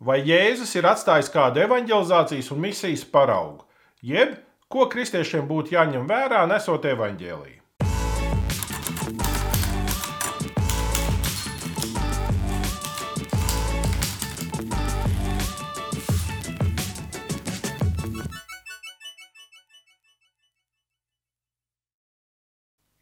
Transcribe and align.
Vai 0.00 0.22
Jēzus 0.24 0.70
ir 0.80 0.86
atstājis 0.88 1.26
kādu 1.28 1.60
evanģelizācijas 1.60 2.46
un 2.54 2.62
misijas 2.64 3.02
paraugu, 3.04 3.66
jeb 4.00 4.30
ko 4.72 4.86
kristiešiem 4.88 5.42
būtu 5.44 5.74
jāņem 5.74 6.06
vērā 6.08 6.46
nesot 6.48 6.86
evaņģēlīju? 6.88 7.58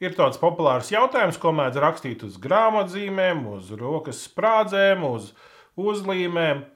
Ir 0.03 0.17
tāds 0.19 0.43
populārs 0.43 0.91
jautājums, 0.91 1.39
ko 1.39 1.53
mēdz 1.55 1.79
rakstīt 1.85 2.27
uz 2.27 2.43
grāmatzīmēm, 2.43 3.47
uz 3.55 3.71
rokas 3.79 4.25
sprādzēm, 4.27 5.07
uz 5.07 5.31
uzlīmēm. 5.79 6.67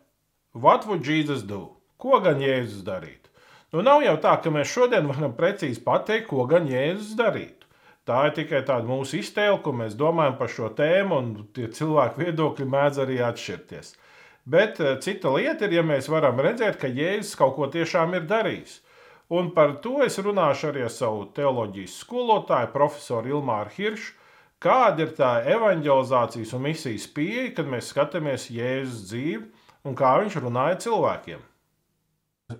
What 0.52 0.86
would 0.86 1.02
Jesus 1.02 1.42
do? 1.42 1.70
Ko 1.96 2.18
gan 2.20 2.40
Jēzus 2.44 2.84
darītu? 2.84 3.30
Nu, 3.72 3.80
nav 3.80 4.02
jau 4.04 4.18
tā, 4.20 4.34
ka 4.44 4.50
mēs 4.52 4.68
šodien 4.68 5.06
varam 5.08 5.32
precīzi 5.32 5.80
pateikt, 5.80 6.26
ko 6.28 6.44
gan 6.44 6.66
Jēzus 6.68 7.14
darītu. 7.16 7.68
Tā 8.04 8.18
ir 8.28 8.34
tikai 8.36 8.60
tāda 8.68 8.84
mūsu 8.84 9.22
iztēle, 9.22 9.62
ko 9.64 9.72
mēs 9.72 9.96
domājam 9.96 10.36
par 10.36 10.50
šo 10.52 10.68
tēmu, 10.76 11.20
un 11.22 11.30
tie 11.56 11.70
cilvēku 11.72 12.20
viedokļi 12.20 12.66
mēdz 12.68 13.00
arī 13.04 13.16
atšķirties. 13.24 13.94
Bet 14.44 14.82
eh, 14.82 14.98
cita 15.00 15.32
lieta 15.32 15.68
ir, 15.70 15.78
ja 15.78 15.86
mēs 15.86 16.10
varam 16.12 16.42
redzēt, 16.44 16.76
ka 16.82 16.90
Jēzus 16.90 17.38
kaut 17.38 17.56
ko 17.56 17.70
tiešām 17.72 18.18
ir 18.18 18.28
darījis. 18.28 18.80
Un 19.32 19.54
par 19.56 19.78
to 19.80 20.02
es 20.04 20.20
runāšu 20.20 20.68
arī 20.68 20.84
ar 20.84 20.92
savu 20.92 21.24
teoloģijas 21.32 21.96
skolotāju, 22.02 22.72
profesoru 22.74 23.38
Ilmāru 23.38 23.72
Hiršu. 23.78 24.18
Kāda 24.62 25.06
ir 25.06 25.16
tā 25.16 25.32
evanģelizācijas 25.48 26.52
un 26.58 26.66
misijas 26.68 27.08
pieeja, 27.10 27.54
kad 27.56 27.70
mēs 27.72 27.88
skatāmies 27.94 28.50
Jēzus 28.52 29.08
dzīvi 29.08 29.46
un 29.88 29.96
kā 29.98 30.14
viņš 30.22 30.38
runāja 30.42 30.78
cilvēkiem? 30.84 31.40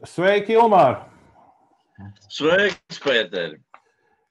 Sveiki, 0.08 0.56
Ilmār! 0.56 1.02
Sveiks, 2.33 3.00
Pēter! 3.02 3.58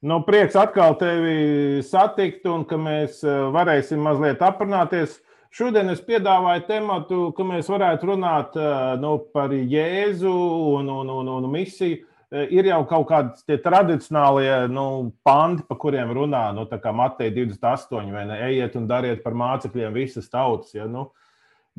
Nu, 0.01 0.23
prieks 0.25 0.57
atkal 0.57 0.95
tevi 0.97 1.81
satikt 1.85 2.47
un 2.49 2.63
ka 2.65 2.79
mēs 2.81 3.21
eh, 3.21 3.41
varēsim 3.53 4.01
mazliet 4.01 4.41
aprunāties. 4.41 5.19
Šodien 5.53 5.91
es 5.91 6.01
piedāvāju 6.01 6.63
tematu, 6.65 7.19
ka 7.37 7.45
mēs 7.45 7.69
varētu 7.69 8.09
runāt 8.09 8.57
eh, 8.57 8.77
nu, 9.03 9.17
par 9.35 9.53
Jēzu 9.53 10.31
un, 10.79 10.89
un, 10.89 11.13
un, 11.21 11.35
un 11.37 11.51
misiju 11.53 12.01
Eh, 12.31 12.47
ir 12.55 12.69
jau 12.69 12.79
kaut 12.87 13.09
kādi 13.09 13.41
tie 13.43 13.57
tradicionālie 13.59 14.69
nu, 14.71 15.11
panti, 15.27 15.65
pa 15.67 15.75
kuriem 15.75 16.13
runā, 16.15 16.45
nu, 16.55 16.63
tā 16.69 16.77
kā 16.79 16.93
Mateja 16.95 17.33
28, 17.35 18.07
vai 18.13 18.23
ne? 18.29 18.37
Ejiet 18.45 18.77
un 18.79 18.85
dariet 18.87 19.19
par 19.25 19.35
mācekļiem 19.35 19.91
visas 19.97 20.31
tautas. 20.31 20.71
Ja, 20.71 20.87
nu. 20.87 21.09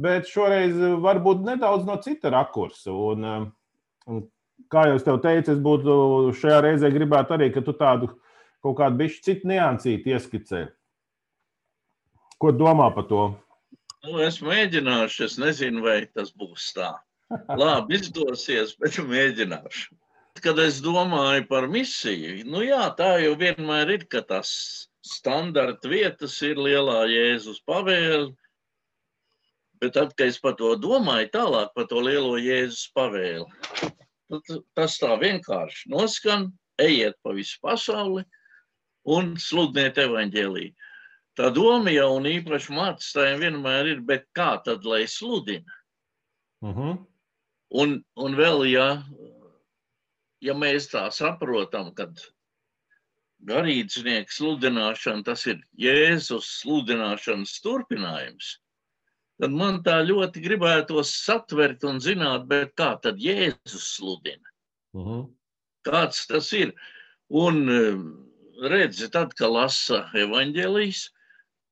Bet 0.01 0.29
šoreiz 0.31 0.77
eh, 0.79 0.97
varbūt 1.03 1.45
nedaudz 1.47 1.87
no 1.89 1.99
cita 2.05 2.33
rakursa. 2.33 2.93
Un, 2.93 3.25
eh, 3.29 3.47
un, 4.09 4.23
kā 4.73 4.87
jau 4.89 4.99
es 4.99 5.07
teicu, 5.07 5.55
es 5.55 5.63
būtu 5.63 5.95
šajā 6.41 6.61
reizē 6.67 6.93
gribētu 6.95 7.37
arī, 7.37 7.51
ka 7.55 7.65
tu 7.65 7.75
tādu 7.77 8.13
kaut 8.63 8.79
kādu 8.79 9.01
bišķi 9.03 9.25
citu 9.29 9.51
niansīti 9.51 10.15
ieskicē. 10.15 10.67
Ko 12.41 12.53
domā 12.55 12.89
par 12.95 13.09
to? 13.11 13.25
Nu, 14.03 14.19
es 14.23 14.41
mēģināšu, 14.43 15.27
es 15.29 15.39
nezinu, 15.39 15.83
vai 15.85 16.03
tas 16.11 16.33
būs 16.35 16.73
tā. 16.75 16.95
Labi, 17.61 18.01
izdosies, 18.01 18.75
bet 18.81 18.99
mēģināšu 18.99 19.93
kad 20.41 20.59
es 20.59 20.81
domāju 20.83 21.45
par 21.51 21.69
misiju, 21.71 22.43
nu 22.49 22.63
jā, 22.65 22.83
tā 22.99 23.17
jau 23.23 23.35
vienmēr 23.39 23.93
ir, 23.97 24.07
ka 24.09 24.23
tas 24.27 24.51
standarta 25.05 25.91
vietas 25.91 26.39
ir 26.47 26.61
lielā 26.63 27.03
Jēzus 27.11 27.61
pavēle. 27.69 28.33
Bet 29.83 29.97
tad, 29.97 30.13
kad 30.15 30.31
es 30.31 30.39
par 30.39 30.55
to 30.59 30.75
domāju, 30.79 31.31
tālāk 31.35 31.73
par 31.75 31.89
to 31.91 32.03
lielo 32.07 32.37
Jēzus 32.39 32.87
pavēli, 32.95 33.49
tad 34.31 34.53
tas 34.79 34.97
tā 35.03 35.17
vienkārši 35.19 35.91
noskan, 35.91 36.53
ejiet 36.81 37.19
pa 37.25 37.35
visu 37.35 37.59
pasauli 37.65 38.23
un 39.11 39.35
sludiniet 39.43 39.99
evaņģēlīju. 39.99 40.75
Tā 41.39 41.49
doma 41.57 41.91
jau 41.91 42.11
un 42.19 42.29
īpaši 42.29 42.75
mācītājiem 42.77 43.43
vienmēr 43.47 43.95
ir, 43.95 44.03
bet 44.07 44.29
kā 44.37 44.55
tad, 44.65 44.85
lai 44.85 45.07
sludina? 45.09 45.81
Uh 46.63 46.69
mhm. 46.69 46.81
-huh. 46.81 47.07
un, 47.83 48.05
un 48.17 48.37
vēl, 48.39 48.67
ja 48.71 48.89
ja 50.43 50.55
mēs 50.59 50.91
tā 50.93 51.05
saprotam, 51.15 51.93
ka 51.95 52.09
garīdznieka 53.49 54.31
sludināšana 54.31 55.27
tas 55.27 55.47
ir 55.51 55.63
Jēzus 55.79 56.49
sludināšanas 56.63 57.55
turpinājums, 57.65 58.57
tad 59.43 59.55
man 59.59 59.81
tā 59.83 59.97
ļoti 60.07 60.43
gribētos 60.45 61.11
satvert 61.25 61.83
un 61.89 61.99
zināt, 62.03 62.47
kā 62.79 62.93
tad 63.03 63.19
Jēzus 63.19 63.89
sludina. 63.97 64.47
Uh 64.95 65.01
mhm. 65.01 65.09
-huh. 65.11 65.31
Kāds 65.83 66.27
tas 66.31 66.53
ir? 66.55 66.71
Un 67.29 67.67
redzi, 68.71 69.09
tad, 69.11 69.35
kad 69.35 69.51
lasa 69.51 70.05
evaņģēlijas, 70.15 71.09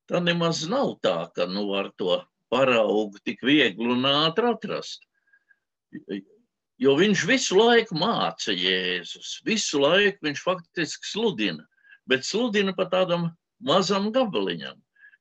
tad 0.09 0.27
nemaz 0.27 0.65
nav 0.67 0.97
tā, 1.05 1.29
ka 1.35 1.45
nu 1.47 1.67
var 1.69 1.91
to 1.97 2.19
paraugu 2.51 3.21
tik 3.23 3.39
viegli 3.47 3.87
un 3.87 4.03
ātri 4.03 4.51
atrast. 4.51 5.05
Jo 6.81 6.95
viņš 6.97 7.25
visu 7.29 7.55
laiku 7.55 7.95
māca 7.95 8.51
Jēzus, 8.51 9.39
visu 9.45 9.79
laiku 9.79 10.27
viņš 10.27 10.43
faktiski 10.43 11.07
sludina, 11.07 11.63
bet 12.09 12.25
sludina 12.27 12.73
pa 12.75 12.89
tādam 12.91 13.29
mazam 13.59 14.11
gabaliņam. 14.11 14.75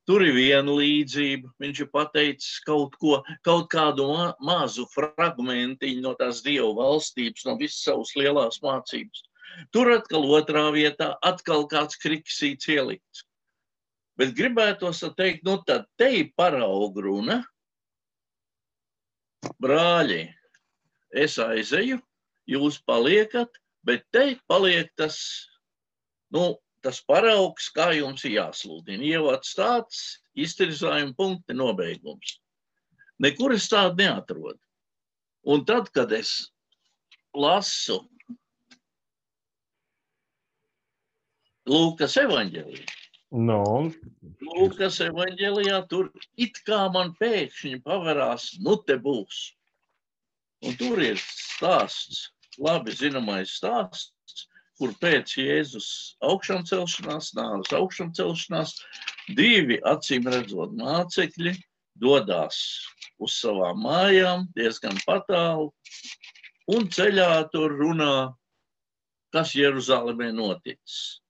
Tur 0.09 0.25
ir 0.25 0.35
viena 0.35 0.73
līdzība. 0.75 1.51
Viņš 1.63 1.81
ir 1.85 1.89
pateicis 1.93 2.61
kaut 2.67 2.97
ko, 3.01 3.21
kaut 3.47 3.69
kādu 3.73 4.09
ma 4.11 4.31
mazu 4.41 4.87
fragmentiņu 4.95 6.05
no 6.05 6.15
tās 6.19 6.41
dievu 6.47 6.73
valstības, 6.79 7.45
no 7.47 7.57
visas 7.61 7.85
savas 7.85 8.15
lielās 8.19 8.63
mācības. 8.65 9.27
Tur 9.75 9.93
atkal 9.93 10.25
otrā 10.39 10.69
vietā, 10.75 11.13
atkal 11.27 11.67
kāds 11.71 11.99
kriksīts 12.01 12.71
ielikts. 12.71 13.25
Bet 14.21 14.35
gribētos 14.37 15.03
teikt, 15.17 15.45
nu 15.49 15.59
tad 15.67 15.87
te 15.97 16.11
ir 16.19 16.33
paraugu 16.37 17.07
runa, 17.07 17.39
brāļi, 19.63 20.27
es 21.17 21.39
aizeju, 21.41 22.01
jūs 22.51 22.81
paliekat, 22.85 23.49
bet 23.87 24.05
te 24.13 24.35
paliek 24.51 24.91
tas, 25.01 25.17
nu, 26.35 26.53
tas 26.85 27.01
paraugs, 27.07 27.69
kā 27.75 27.91
jums 27.97 28.25
ir 28.29 28.37
jāsludina. 28.39 29.05
Ievads 29.07 29.53
tāds, 29.59 30.01
iztirzājuma 30.39 31.15
punkti, 31.17 31.57
nobeigums. 31.57 32.39
Nekur 33.21 33.55
es 33.57 33.69
tādu 33.69 34.01
neatrodu. 34.01 34.59
Un 35.51 35.65
tad, 35.69 35.91
kad 35.95 36.13
es 36.13 36.51
lasu 37.37 38.03
Lūkas 41.71 42.17
evanģēliju, 42.19 42.87
no. 43.47 43.63
Lūkas 44.43 44.97
evanģēlijā 45.05 45.77
tur 45.93 46.09
it 46.41 46.57
kā 46.67 46.81
man 46.91 47.13
pēkšņi 47.21 47.83
paverās, 47.85 48.47
nu 48.65 48.75
te 48.89 48.97
būs 48.99 49.43
Un 50.61 50.77
tur 50.77 51.01
ir 51.01 51.17
stāsts, 51.21 52.27
labi 52.61 52.93
zināmais 52.93 53.55
stāsts, 53.57 54.43
kur 54.81 54.95
pēc 55.03 55.37
Jēzus 55.37 55.89
augšām 56.25 56.65
celšanās, 56.69 57.35
nāves 57.37 57.73
augšām 57.77 58.15
celšanās, 58.17 58.79
divi 59.37 59.77
acīm 59.85 60.29
redzot 60.33 60.73
mācekļi 60.79 61.53
dodas 62.01 62.57
uz 63.21 63.37
savām 63.37 63.83
mājām, 63.85 64.47
diezgan 64.57 64.97
patālu, 65.05 65.69
un 66.73 66.89
ceļā 66.89 67.51
tur 67.53 67.77
runā, 67.77 68.33
kas 69.35 69.53
Jeruzalemē 69.55 70.31
noticis. 70.35 71.21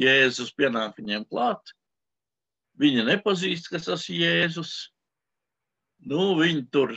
Jēzus 0.00 0.52
pienāk 0.56 0.96
viņiem 0.98 1.28
klāt, 1.28 1.60
viņa 2.80 3.06
nepazīst, 3.10 3.70
kas 3.72 3.88
tas 3.88 4.08
ir 4.12 4.24
Jēzus. 4.24 4.74
Nu, 6.08 6.34
viņi 6.40 6.66
tur 6.72 6.92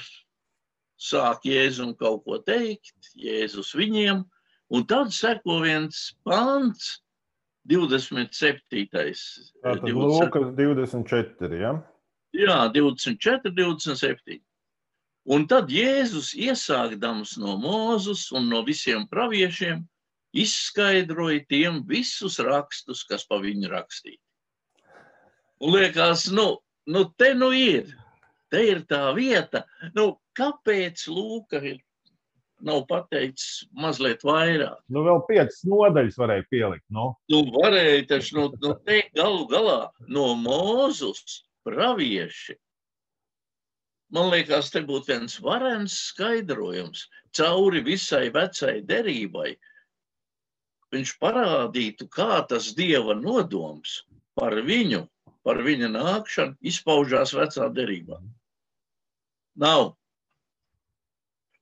sāk 1.00 1.46
Jēzum 1.48 1.94
kaut 2.00 2.25
ko 2.25 2.40
teikt, 2.44 2.96
Jēzus 3.19 3.72
viņiem, 3.75 4.25
un 4.69 4.86
tad 4.89 5.13
seko 5.16 5.62
viens 5.63 6.10
pants, 6.27 7.00
27. 7.69 8.86
Tātad 8.89 9.86
20... 9.86 9.95
Lūkas 9.95 10.54
24, 10.57 11.60
ja? 11.60 11.74
Jā, 12.38 12.60
24, 12.74 13.51
27. 13.54 14.39
Un 15.30 15.45
tad 15.50 15.69
Jēzus 15.69 16.31
iesākdams 16.38 17.36
no 17.42 17.57
Mūzus 17.62 18.30
un 18.33 18.48
no 18.50 18.63
visiem 18.66 19.06
praviešiem 19.12 19.83
izskaidroja 20.33 21.44
tiem 21.50 21.83
visus 21.89 22.39
rakstus, 22.42 23.04
kas 23.06 23.25
pa 23.30 23.38
viņu 23.42 23.69
rakstīti. 23.69 24.22
Un 25.60 25.75
liekas, 25.75 26.30
nu, 26.31 26.54
nu 26.88 27.04
te 27.19 27.33
nu 27.36 27.51
ir, 27.54 27.89
te 28.50 28.62
ir 28.72 28.86
tā 28.89 29.10
vieta, 29.18 29.65
nu, 29.98 30.13
kāpēc 30.38 31.04
Lūka 31.12 31.62
ir 31.62 31.81
nav 32.66 32.86
pateicis 32.90 33.66
mazliet 33.72 34.24
vairāk. 34.28 34.80
Nu, 34.92 35.04
vēl 35.08 35.22
piecas 35.28 35.62
nodaļas 35.68 36.18
varēja 36.20 36.48
pielikt. 36.52 36.86
Nu, 36.94 37.12
nu 37.32 37.44
varēja 37.56 38.08
taču 38.14 38.40
nu, 38.40 38.48
nu, 38.64 38.74
teikt 38.88 39.16
galu 39.20 39.46
galā 39.52 39.80
no 40.08 40.32
Mūzus 40.40 41.44
pravieši. 41.68 42.58
man 44.10 44.32
liekas, 44.34 44.72
te 44.74 44.82
būtu 44.82 45.12
viens 45.12 45.40
varens 45.46 45.94
skaidrojums 46.10 47.06
cauri 47.36 47.84
visai 47.86 48.30
vecai 48.34 48.80
derībai. 48.82 49.54
Viņš 50.90 51.12
parādītu, 51.22 52.08
kā 52.10 52.42
tas 52.50 52.72
Dieva 52.74 53.14
nodoms 53.14 54.00
par 54.34 54.56
viņu, 54.66 55.04
par 55.46 55.62
viņa 55.62 55.92
nākšanu 55.94 56.58
izpaužās 56.72 57.36
vecā 57.38 57.70
derībā. 57.70 58.18
Nav. 59.60 59.99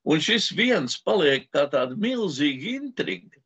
Un 0.07 0.21
šis 0.23 0.51
viens 0.55 0.95
paliek 1.03 1.49
kā 1.51 1.65
tāda 1.71 1.97
milzīga 1.99 2.77
intriga. 2.77 3.41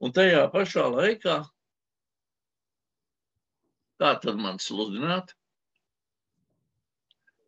Un 0.00 0.14
tajā 0.16 0.46
pašā 0.54 0.86
laikā, 0.88 1.36
kā 4.00 4.14
tad 4.22 4.40
man 4.40 4.56
sludināt? 4.62 5.34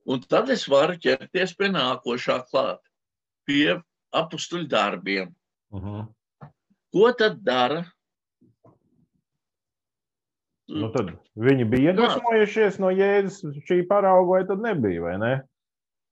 Un 0.05 0.21
tad 0.29 0.51
es 0.53 0.67
varu 0.69 0.99
ķerties 1.01 1.55
pie 1.57 1.71
nākošā 1.73 2.43
klāt, 2.51 2.83
pie 3.49 3.79
apstuļu 4.13 4.69
darbiem. 4.69 5.33
Uh 5.73 5.81
mhm. 5.81 5.95
-huh. 5.97 6.51
Ko 6.93 7.13
tad 7.17 7.41
dara? 7.41 7.87
Nu 10.69 10.91
tad 10.93 11.15
viņi 11.37 11.65
bija 11.69 11.93
iedvesmojušies 11.93 12.79
no 12.79 12.91
Jēzus 12.93 13.57
šī 13.69 13.87
parauga, 13.89 14.29
vai 14.31 14.43
tad 14.49 14.61
nebija, 14.61 15.01
vai 15.01 15.15
ne? 15.19 15.33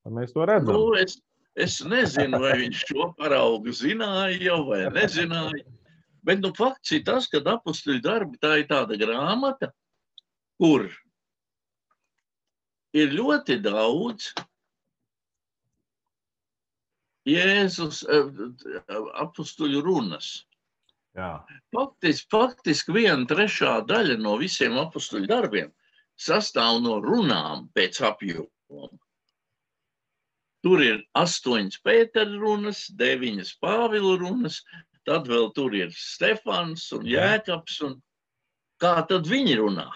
Mēs 0.08 0.32
to 0.32 0.46
redzam. 0.48 0.74
Nu, 0.74 0.94
es, 0.96 1.20
es 1.58 1.80
nezinu, 1.84 2.40
vai 2.42 2.56
viņš 2.64 2.84
šo 2.90 3.10
paraugu 3.18 3.74
zināja 3.74 4.38
jau 4.42 4.60
vai 4.68 4.84
nezināja. 4.94 5.64
Bet 6.26 6.42
nu, 6.44 6.52
fakts 6.56 6.92
ir 6.92 7.04
tas, 7.06 7.28
ka 7.32 7.40
apakstuļu 7.40 8.02
darbi 8.04 8.38
tā 8.42 8.58
ir 8.60 8.68
tāda 8.68 8.98
grāmata, 9.00 9.70
kur 10.60 10.86
ir 12.92 13.16
ļoti 13.16 13.60
daudz 13.64 14.32
Jēzus 17.28 18.02
eh, 18.08 18.30
apstuļu 19.22 19.82
runas. 19.84 20.30
Jā. 21.18 21.40
Faktiski, 21.74 22.28
faktiski 22.30 22.94
viena 22.94 23.26
trešā 23.28 23.80
daļa 23.88 24.16
no 24.22 24.36
visiem 24.40 24.78
apstuļu 24.80 25.28
darbiem 25.28 25.72
sastāv 26.20 26.80
no 26.84 26.98
runām 27.02 27.66
pēc 27.74 28.00
apjoma. 28.06 28.90
Tur 30.64 30.82
ir 30.84 31.00
astoņas 31.16 31.80
Pētera 31.86 32.36
runas, 32.40 32.84
deviņas 33.00 33.54
Pāvila 33.64 34.16
runas, 34.20 34.60
tad 35.08 35.28
vēl 35.30 35.48
tur 35.56 35.74
ir 35.76 35.92
Stefans 35.96 36.90
un 36.96 37.06
Jēkabs. 37.08 37.78
Un 37.88 37.96
kā 38.82 38.98
tad 39.08 39.28
viņi 39.30 39.56
runā? 39.62 39.88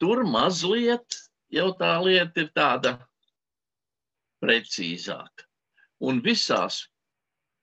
Tur 0.00 0.24
mazliet 0.24 1.16
jau 1.52 1.70
tā 1.76 1.94
lieta 2.04 2.44
ir 2.44 2.50
tāda 2.56 2.94
precīzāka. 4.44 5.48
Un 6.00 6.20
visās 6.24 6.82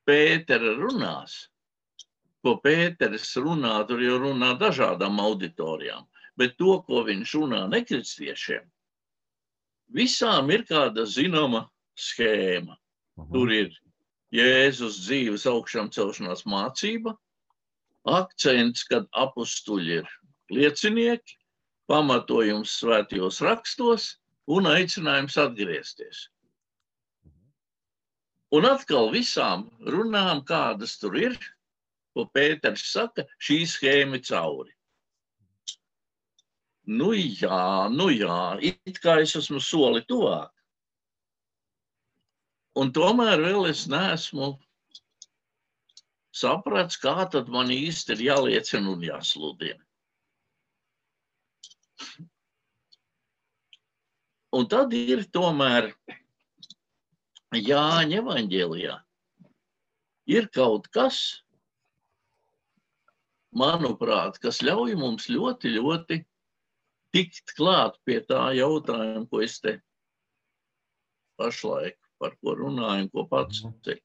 Pētera 0.08 0.74
runās, 0.78 1.36
ko 2.46 2.56
Pēters 2.64 3.32
runā, 3.44 3.76
tur 3.90 4.02
jau 4.02 4.18
runā 4.22 4.54
dažādām 4.62 5.18
auditorijām, 5.20 6.06
bet 6.38 6.56
to, 6.62 6.78
ko 6.86 7.02
viņš 7.08 7.34
runā 7.42 7.64
nekristiešiem, 7.74 8.64
visām 9.94 10.52
ir 10.52 10.66
kāda 10.68 11.06
zināma 11.08 11.68
schēma. 11.98 12.78
Aha. 13.18 13.30
Tur 13.34 13.52
ir 13.54 13.74
Jēzus 14.36 15.00
dzīves 15.06 15.48
augšām 15.50 15.90
celšanās 15.96 16.44
mācība, 16.50 17.16
akcents, 18.08 18.84
kad 18.88 19.08
apstuļi 19.16 20.02
ir 20.02 20.10
liecinieki, 20.54 21.38
pamatojums 21.88 22.76
svētajos 22.82 23.42
rakstos 23.46 24.10
un 24.52 24.68
aicinājums 24.70 25.38
atgriezties. 25.40 26.28
Un 28.56 28.68
atkal 28.68 29.10
visām 29.12 29.66
runām, 29.84 30.44
kādas 30.48 30.96
tur 31.00 31.18
ir, 31.20 31.36
ko 32.16 32.28
Pēters 32.32 32.86
saka, 32.94 33.26
šī 33.44 33.64
schēma 33.68 34.22
cauri. 34.24 34.72
Nu 36.88 37.12
jā, 37.14 37.90
nu 37.92 38.08
jā, 38.14 38.38
it 38.64 39.02
kā 39.04 39.18
es 39.20 39.36
esmu 39.36 39.60
soli 39.60 40.06
tuvāk. 40.08 40.54
Un 42.80 42.94
tomēr 42.96 43.42
vēl 43.44 43.68
es 43.72 43.88
neesmu 43.92 44.54
sapratis, 46.32 47.00
kā 47.02 47.26
tad 47.34 47.50
man 47.52 47.74
īsti 47.74 48.16
ir 48.16 48.24
jāliecina 48.30 48.94
un 48.94 49.04
jāsludina. 49.04 49.84
Un 54.56 54.70
tad 54.72 54.94
ir 54.96 55.26
tomēr 55.34 55.92
Jāņa 57.56 58.22
evanģēlijā. 58.22 58.96
Ir 60.28 60.48
kaut 60.52 60.88
kas, 60.92 61.20
manuprāt, 63.56 64.40
kas 64.44 64.60
ļauj 64.66 64.98
mums 65.00 65.30
ļoti, 65.32 65.72
ļoti 65.78 66.20
tikt 67.18 67.54
klāt 67.58 67.98
pie 68.06 68.22
tā 68.30 68.48
jautājuma, 68.58 69.26
ko 69.30 69.42
es 69.42 69.58
te 69.64 69.78
pašlaik 71.42 71.98
par 72.22 72.38
ko 72.42 72.56
runāju 72.58 73.08
un 73.08 73.14
ko 73.14 73.26
pats 73.30 73.64
mhm. 73.66 73.78
teicu. 73.86 74.04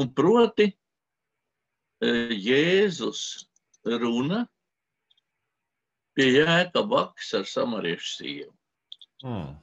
Un 0.00 0.10
proti, 0.10 0.72
Jēzus 2.04 3.46
runa 3.86 4.42
pie 6.14 6.26
jēka 6.30 6.82
baks 6.90 7.30
ar 7.38 7.46
samariešu 7.48 8.10
sievu. 8.10 8.52
Mm. 9.24 9.54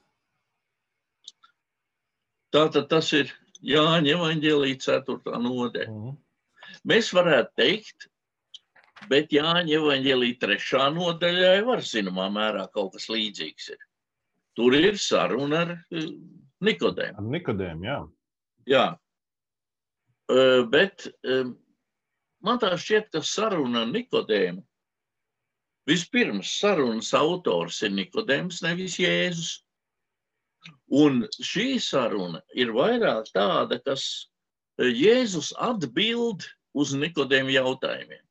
Tātad 2.52 2.90
tas 2.92 3.12
ir 3.16 3.32
Jāņa 3.62 4.16
evaņģēlī 4.16 4.74
4. 4.82 5.36
nodaļa. 5.44 5.92
Mm. 5.92 6.16
Mēs 6.90 7.12
varētu 7.14 7.54
teikt, 7.60 8.08
bet 9.10 9.34
Jāņa 9.34 9.78
evaņģēlī 9.80 10.34
3. 10.42 10.84
nodaļā 10.98 11.54
var 11.68 11.82
zināmā 11.86 12.28
mērā 12.34 12.68
kaut 12.74 12.94
kas 12.98 13.10
līdzīgs 13.10 13.72
ir. 13.74 13.82
Tur 14.60 14.76
ir 14.76 15.00
saruna 15.00 15.64
ar 15.66 15.76
uh, 15.78 16.10
Nikodēmu. 16.62 17.18
Ar 17.18 17.32
Nikodēmu, 17.38 17.88
jā. 17.88 18.00
Jā. 18.70 18.88
Uh, 20.32 20.68
bet 20.70 21.08
um, 21.26 21.56
man 22.46 22.60
tā 22.62 22.76
šķiet, 22.78 23.10
ka 23.16 23.24
saruna 23.26 23.86
ar 23.86 23.94
Nikodēmu 23.96 24.62
Vispirms 25.90 26.52
sarunas 26.60 27.10
autors 27.18 27.82
ir 27.82 27.94
Nikodēms, 27.96 28.62
nevis 28.62 29.00
Jēzus. 29.02 29.54
Un 30.94 31.24
šī 31.42 31.80
saruna 31.82 32.44
ir 32.54 32.74
vairāk 32.76 33.32
tāda, 33.34 33.80
kas 33.82 34.04
eh, 34.78 34.92
Jēzus 34.94 35.50
atbild 35.58 36.46
uz 36.78 36.94
Nikodēmu 36.94 37.56
jautājumiem. 37.56 38.22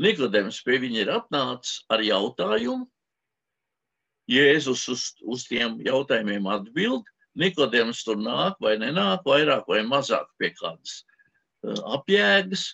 Nikodēms 0.00 0.62
pie 0.64 0.78
viņa 0.80 1.04
ir 1.04 1.12
atnācis 1.12 1.84
ar 1.92 2.02
jautājumu, 2.04 2.88
Jēzus 4.30 4.84
uz, 4.92 5.04
uz 5.26 5.44
tiem 5.48 5.80
jautājumiem 5.82 6.46
atbild, 6.50 7.08
Nikodēms 7.40 8.02
tur 8.06 8.18
nāk 8.18 8.58
vai 8.62 8.76
nenāk, 8.78 9.24
vairāk 9.26 9.68
vai 9.70 9.80
mazāk 9.86 10.28
pie 10.38 10.52
kādas 10.56 11.00
uh, 11.66 11.78
apjēgas. 11.96 12.64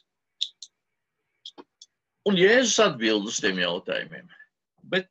Un 2.28 2.38
Jēzus 2.40 2.78
atbild 2.84 3.28
uz 3.30 3.40
tiem 3.40 3.60
jautājumiem. 3.62 4.28
Bet, 4.92 5.10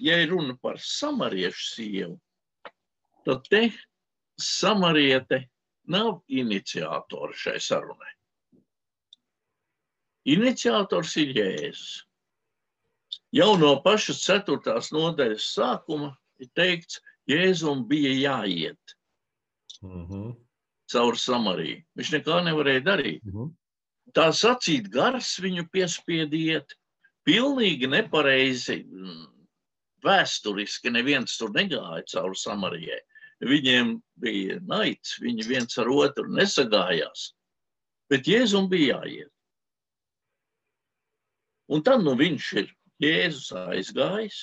ja 0.00 0.18
ir 0.22 0.32
runa 0.32 0.56
par 0.60 0.80
samariešu 0.80 1.64
sievu, 1.74 2.18
tad 3.26 3.48
te 3.48 3.64
samariete 4.40 5.44
nav 5.92 6.22
iniciatora 6.28 7.36
šai 7.36 7.58
sarunai. 7.60 8.12
Iniciators 10.28 11.16
ir 11.20 11.32
Jēzus. 11.36 12.02
Jau 13.32 13.56
no 13.58 13.74
pašas 13.82 14.20
ceturtās 14.24 14.92
nodaļas 14.92 15.48
sākuma 15.54 16.12
ir 16.40 16.50
teikts, 16.56 17.00
Jēzum 17.30 17.86
bija 17.88 18.12
jāiet 18.18 18.94
mm 19.82 20.06
-hmm. 20.06 20.36
caur 20.92 21.16
Samariju. 21.16 21.82
Viņš 21.96 22.12
nekā 22.18 22.44
nevarēja 22.44 22.84
darīt. 22.84 23.24
Mm 23.24 23.32
-hmm 23.32 23.50
tā 24.16 24.28
sacīt, 24.34 24.88
gars 24.92 25.36
viņu 25.40 25.66
piespiediet, 25.72 26.74
pilnīgi 27.28 27.88
nepareizi. 27.90 28.82
Mm, 28.84 29.28
vēsturiski 30.02 30.90
neviens 30.90 31.36
tur 31.38 31.52
negāja 31.54 32.02
cauri 32.10 32.38
Samarijai. 32.38 33.00
Viņiem 33.42 33.96
bija 34.22 34.58
naids, 34.66 35.16
viņi 35.22 35.46
viens 35.46 35.78
ar 35.78 35.90
otru 35.90 36.26
nesagājās. 36.30 37.32
Bet 38.10 38.26
Jēzum 38.26 38.68
bija 38.70 38.98
jāiet. 38.98 39.30
Un 41.72 41.80
tad 41.84 42.02
nu 42.04 42.12
viņš 42.18 42.48
ir 42.60 42.72
Jēzus 43.02 43.52
aizgājis, 43.56 44.40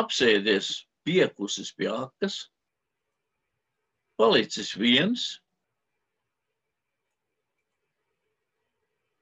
apsēdies 0.00 0.68
piekusis 1.06 1.72
pie 1.74 1.88
akas, 1.90 2.38
palicis 4.20 4.72
viens. 4.78 5.26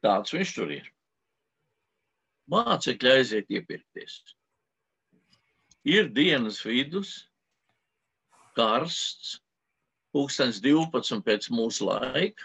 Tāds 0.05 0.37
viņš 0.37 0.57
tur 0.59 0.75
ir. 0.79 0.91
mācekļi 2.53 3.09
aiziet 3.09 3.49
iepirkties. 3.49 4.19
Ir 5.89 6.11
dienas 6.13 6.59
vidus, 6.65 7.13
karsts, 8.57 9.39
pūkstens 10.13 10.61
12 10.61 11.25
pēc 11.25 11.49
mūsu 11.49 11.89
laika, 11.89 12.45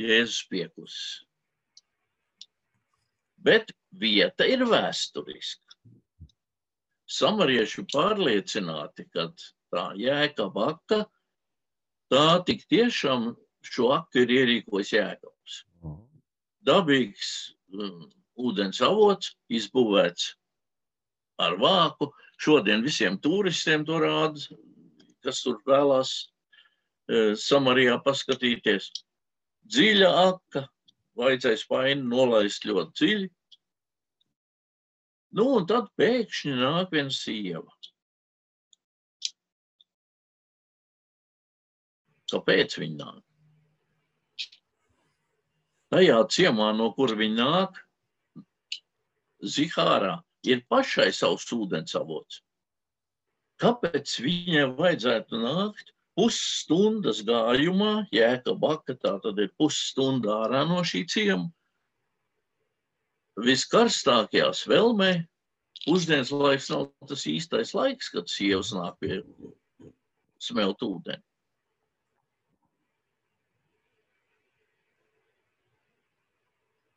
Jēzus 0.00 0.42
piekus. 0.50 0.96
Bet 3.36 3.70
vieta 3.92 4.46
ir 4.48 4.64
vēsturiska. 4.68 5.62
Samarieši 7.06 7.84
pārliecināti, 7.92 9.06
ka 9.14 9.28
tā 9.70 9.84
jēga 10.00 10.48
baka, 10.52 11.04
tā 12.10 12.26
tik 12.48 12.66
tiešām 12.72 13.30
šo 13.66 13.92
aktu 13.94 14.24
ir 14.24 14.34
ierīkojis 14.40 14.92
jēgabs. 14.96 15.60
Dabīgs 16.66 17.30
um, 17.72 18.08
ūdens 18.36 18.82
avots, 18.82 19.36
izbūvēts 19.48 20.32
ar 21.42 21.56
vāku. 21.60 22.10
Šodien 22.42 22.82
visiem 22.84 23.16
turistiem 23.22 23.84
to 23.86 24.00
rāda, 24.02 24.40
kas 25.24 25.40
tur 25.44 25.56
vēlās 25.66 26.10
e, 27.08 27.32
Samarijā 27.40 27.96
paskatīties. 28.04 28.90
Dziļa 29.66 30.08
aka, 30.22 30.62
vajadzēja 31.18 31.58
spaini 31.60 32.06
nolaist 32.06 32.66
ļoti 32.68 32.96
dziļi. 33.00 33.28
Nu, 35.36 35.46
un 35.58 35.66
tad 35.68 35.88
pēkšņi 36.00 36.54
nāk 36.60 36.92
viena 36.94 37.12
sieva. 37.12 37.72
Kāpēc 42.30 42.78
viņa 42.82 42.96
nāk? 43.00 43.22
Tajā 45.94 46.16
ciemā, 46.34 46.70
no 46.74 46.88
kur 46.94 47.14
viņa 47.18 47.36
nāk, 47.42 47.82
Zihārā, 49.56 50.16
ir 50.48 50.64
pašai 50.70 51.10
savs 51.14 51.46
ūdens 51.54 51.94
avots. 51.98 52.40
Kāpēc 53.62 54.16
viņai 54.24 54.64
vajadzētu 54.78 55.38
nākt 55.42 55.95
pusstundas 56.16 57.20
gājumā, 57.28 58.06
jēka 58.14 58.56
baka, 58.58 58.96
tā 58.96 59.16
tad 59.22 59.38
ir 59.42 59.52
pusstunda 59.60 60.40
ārā 60.46 60.64
no 60.68 60.80
šī 60.86 61.04
ciema. 61.12 61.50
Viskarstākajās 63.36 64.64
vēlmē, 64.70 65.10
pusdienas 65.84 66.32
laiks 66.32 66.70
nav 66.72 66.88
tas 67.08 67.26
īstais 67.28 67.74
laiks, 67.76 68.08
kad 68.14 68.32
sievas 68.32 68.72
nāk 68.72 68.96
pie 69.04 69.20
smelt 70.40 70.80
ūdeni. 70.86 71.20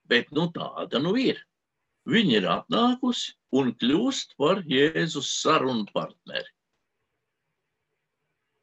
Bet 0.09 0.31
nu 0.33 0.47
tāda 0.55 1.01
nu 1.03 1.13
ir. 1.21 1.43
Viņa 2.09 2.37
ir 2.39 2.47
atnākusi 2.49 3.35
un 3.59 3.75
kļūst 3.77 4.33
par 4.39 4.63
Jēzus 4.65 5.27
sarunu 5.43 5.85
partneri. 5.93 6.49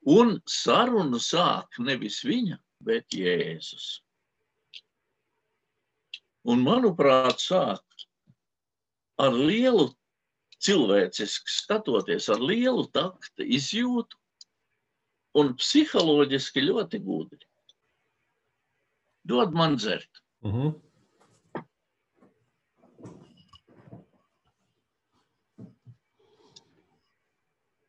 Un 0.06 0.36
sarunu 0.46 1.18
sāk 1.18 1.80
nevis 1.82 2.20
viņa, 2.24 2.60
bet 2.86 3.14
Jēzus. 3.14 3.86
Un, 6.46 6.62
manuprāt, 6.62 7.42
sāk 7.42 7.82
ar 9.18 9.34
lielu 9.34 9.88
cilvēcisku 10.62 11.50
skatoties, 11.50 12.28
ar 12.30 12.38
lielu 12.38 12.86
takta 12.94 13.42
izjūtu 13.42 14.18
un 15.36 15.52
psiholoģiski 15.58 16.64
ļoti 16.68 17.02
gudri. 17.02 17.42
Dod 19.26 19.56
man 19.58 19.76
dzert. 19.76 20.22
Uh 20.44 20.50
mhm. 20.50 20.66
-huh. 20.66 20.85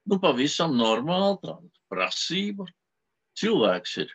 Nu, 0.08 0.20
pavisam 0.24 0.76
normāli 0.80 1.40
tāda 1.44 1.72
prasība. 1.92 2.68
Cilvēks 3.38 3.98
ir 4.04 4.14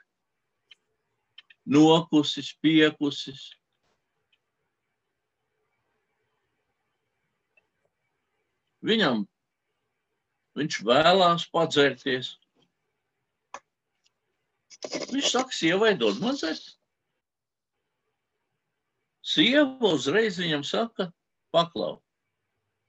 nokusis, 1.71 2.53
piekusis. 2.65 3.51
Viņam 8.83 9.23
viņš 10.59 10.79
vēlās 10.89 11.47
padzerties. 11.55 12.35
Viņš 15.13 15.29
saka, 15.31 15.55
sievai 15.55 15.93
dod 15.95 16.19
man 16.23 16.35
dzert. 16.41 16.73
Sieva 19.23 19.93
uzreiz 19.95 20.41
viņam 20.43 20.65
saka, 20.67 21.13
paklau, 21.55 22.01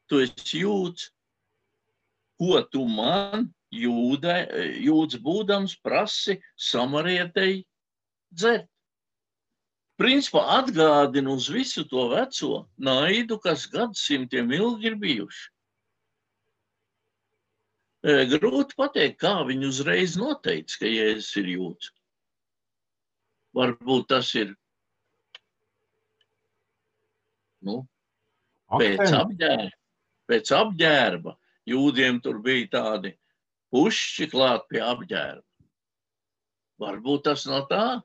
tu 0.09 0.23
esi 0.23 0.63
jūts, 0.63 1.11
ko 2.43 2.61
tu 2.71 2.83
man, 2.89 3.47
jūdē, 3.73 4.35
jūdz 4.83 5.17
būdams, 5.23 5.77
prasi 5.83 6.37
samarietei 6.59 7.63
dzert. 8.33 8.69
Principā 9.97 10.41
atgādina 10.57 11.31
uz 11.37 11.47
visu 11.53 11.83
to 11.87 12.07
veco 12.11 12.63
naidu, 12.81 13.37
kas 13.39 13.67
gadsimtiem 13.69 14.49
ilgi 14.57 14.89
ir 14.89 14.95
bijuši. 14.99 15.45
E, 18.03 18.15
grūti 18.33 18.75
pateikt, 18.75 19.19
kā 19.21 19.35
viņi 19.47 19.69
uzreiz 19.69 20.17
noteica, 20.19 20.79
ka 20.81 20.89
Jēzus 20.89 21.37
ir 21.39 21.51
jūds. 21.53 21.93
Varbūt 23.55 24.09
tas 24.09 24.33
ir 24.35 24.55
nu, 27.63 27.83
pēc 28.73 29.05
apģērba, 29.21 29.71
pēc 30.27 30.51
apģērba 30.57 31.37
jūdiem 31.69 32.21
tur 32.23 32.39
bija 32.43 32.69
tādi 32.77 33.13
pušķi 33.73 34.29
klāt 34.31 34.65
pie 34.69 34.81
apģērba. 34.85 35.45
Varbūt 36.83 37.23
tas 37.29 37.45
no 37.49 37.63
tā. 37.69 38.01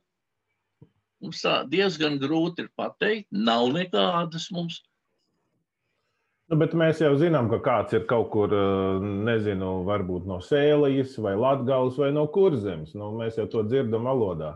Mums 1.18 1.40
tā 1.42 1.62
diezgan 1.66 2.20
grūti 2.22 2.64
ir 2.64 2.70
pateikt, 2.78 3.26
nav 3.34 3.66
nekādas 3.74 4.50
mums. 4.54 4.82
Nu, 6.48 6.56
bet 6.56 6.72
mēs 6.78 7.02
jau 7.02 7.10
zinām, 7.20 7.50
ka 7.50 7.58
kāds 7.60 7.96
ir 7.98 8.06
kaut 8.08 8.30
kur, 8.32 8.52
eh, 8.54 9.02
nezinu, 9.26 9.82
varbūt 9.84 10.28
no 10.30 10.38
Sēlijas 10.40 11.18
vai 11.20 11.34
Latgales 11.36 11.98
vai 12.00 12.08
no 12.12 12.24
Kurzemes. 12.32 12.94
Nu, 12.96 13.10
mēs 13.18 13.36
jau 13.36 13.44
to 13.52 13.64
dzirdam 13.66 14.08
valodā. 14.08 14.54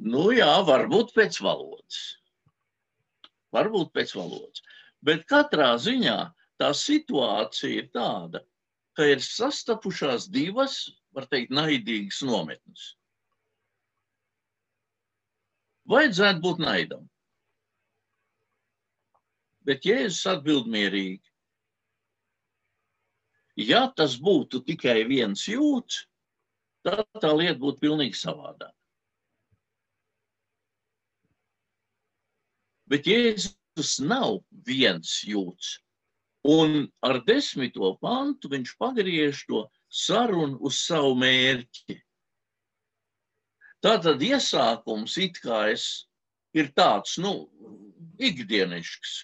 Nu 0.00 0.30
jā, 0.32 0.48
varbūt 0.64 1.12
pēc 1.12 1.42
valodas. 1.44 1.98
Varbūt 3.52 3.92
pēc 3.92 4.14
valodas. 4.16 4.62
Bet 5.06 5.24
katrā 5.30 5.72
ziņā 5.80 6.18
tā 6.60 6.70
situācija 6.76 7.82
ir 7.82 7.90
tāda, 7.94 8.42
ka 8.96 9.06
ir 9.08 9.22
sastapušās 9.24 10.28
divas, 10.32 10.82
var 11.16 11.26
teikt, 11.30 11.54
naidīgas 11.56 12.20
nometnes. 12.26 12.90
Vajadzētu 15.90 16.42
būt 16.44 16.60
naidam. 16.62 17.06
Bet 19.66 19.86
Jēzus 19.88 20.26
atbild 20.30 20.68
mierīgi. 20.70 21.24
Ja 23.60 23.86
tas 23.96 24.14
būtu 24.20 24.62
tikai 24.64 25.02
viens 25.08 25.42
jūts, 25.48 26.04
tad 26.86 27.02
tā 27.20 27.32
lieta 27.36 27.58
būtu 27.60 27.82
pilnīgi 27.82 28.16
savādāk. 28.16 28.72
Bet 32.90 33.06
Jēzus 33.06 33.59
tas 33.80 33.96
nav 34.04 34.42
viens 34.68 35.22
jūts. 35.24 35.78
Un 36.44 36.88
ar 37.04 37.20
desmito 37.24 37.94
pantu 38.00 38.50
viņš 38.52 38.76
pagriež 38.80 39.44
to 39.48 39.64
sarunu 39.88 40.60
uz 40.68 40.82
savu 40.84 41.14
mērķi. 41.20 41.96
Tātad 43.80 44.20
iesākums 44.20 45.16
it 45.24 45.40
kā 45.40 45.70
es 45.72 45.86
ir 46.52 46.68
tāds, 46.76 47.16
nu, 47.16 47.48
ikdienišks. 48.20 49.16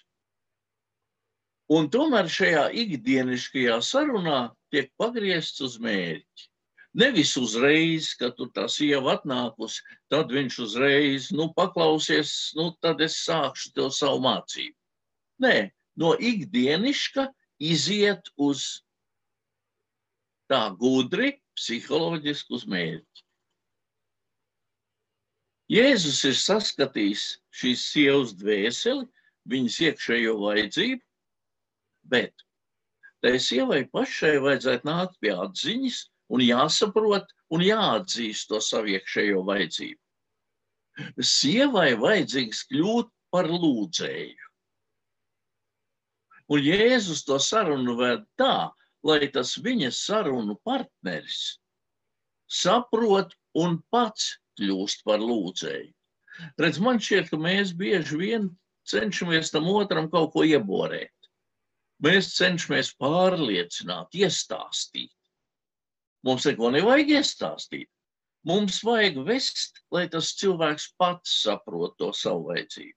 Un 1.77 1.89
tomēr 1.93 2.29
šajā 2.31 2.67
ikdieniškajā 2.81 3.77
sarunā 3.85 4.39
tiek 4.73 4.89
pagriezts 4.97 5.61
uz 5.61 5.77
mērķi. 5.83 6.49
Nevis 6.97 7.35
uzreiz, 7.37 8.09
kad 8.17 8.33
tur 8.39 8.49
tā 8.55 8.65
sieva 8.73 9.19
atnākusi, 9.19 9.83
tad 10.09 10.31
viņš 10.33 10.55
uzreiz, 10.65 11.27
nu, 11.29 11.51
paklausies, 11.53 12.31
nu, 12.57 12.71
tad 12.81 13.03
es 13.05 13.19
sākšu 13.21 13.75
tev 13.75 13.91
savu 13.93 14.23
mācību. 14.23 14.73
Nē, 15.45 15.69
no 16.01 16.15
ikdieniška 16.17 17.27
iziet 17.61 18.31
uz 18.41 18.65
tā 20.49 20.63
gudri, 20.79 21.35
psiholoģiski 21.57 22.57
uz 22.57 22.65
mērķi. 22.69 23.23
Jēzus 25.67 26.23
ir 26.29 26.35
saskatījis 26.39 27.23
šīs 27.59 27.87
sievas 27.91 28.33
dvēseli, 28.39 29.03
viņas 29.51 29.79
iekšējo 29.89 30.35
vajadzību, 30.39 31.03
bet 32.07 32.45
tai 33.21 33.35
sievai 33.43 33.81
pašai 33.91 34.37
vajadzētu 34.43 34.87
nākt 34.87 35.17
pie 35.19 35.33
atziņas, 35.35 36.05
un 36.33 36.43
jāsaprot 36.43 37.29
un 37.55 37.63
jāatzīst 37.63 38.49
to 38.51 38.59
savu 38.63 38.93
iekšējo 38.95 39.43
vajadzību. 39.47 40.01
Sievai 41.21 41.91
vajadzīgs 42.01 42.63
kļūt 42.71 43.11
par 43.33 43.49
lūdzēju. 43.51 44.49
Un 46.47 46.63
Jēzus 46.63 47.25
to 47.27 47.37
sarunu 47.43 47.97
ved 47.99 48.23
tā, 48.39 48.71
lai 49.03 49.27
tas 49.31 49.53
viņa 49.63 49.91
sarunu 49.93 50.55
partneris 50.65 51.57
saprot 52.47 53.33
un 53.59 53.81
pats 53.91 54.37
kļūst 54.59 55.03
par 55.07 55.19
lūdzēju. 55.19 55.91
Redz, 56.61 56.79
man 56.79 57.01
šķiet, 57.01 57.29
ka 57.31 57.39
mēs 57.41 57.73
bieži 57.77 58.17
vien 58.19 58.49
cenšamies 58.87 59.51
tam 59.51 59.67
otram 59.73 60.09
kaut 60.11 60.31
ko 60.35 60.45
ieborēt. 60.47 61.13
Mēs 62.03 62.35
cenšamies 62.37 62.93
pārliecināt, 63.01 64.13
iestāstīt. 64.15 65.11
Mums 66.27 66.45
neko 66.49 66.71
nevajag 66.75 67.13
iestāstīt. 67.19 67.89
Mums 68.47 68.79
vajag 68.85 69.17
vest, 69.27 69.81
lai 69.91 70.05
tas 70.11 70.33
cilvēks 70.39 70.91
pats 70.99 71.41
saprot 71.43 71.97
to 71.99 72.13
savu 72.15 72.51
vajadzību. 72.51 72.95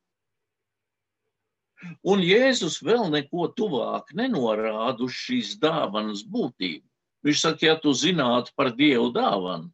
Un 2.12 2.20
Jēzus 2.20 2.78
vēl 2.84 3.08
neko 3.14 3.48
tuvāk 3.56 4.12
nenorāda 4.16 5.06
uz 5.06 5.16
šīs 5.16 5.54
dāvanas 5.62 6.22
būtību. 6.28 6.84
Viņš 7.24 7.42
saka, 7.44 7.66
ja 7.66 7.76
tu 7.80 7.92
zinātu 7.96 8.52
par 8.56 8.72
Dievu 8.76 9.10
dāvanu, 9.16 9.68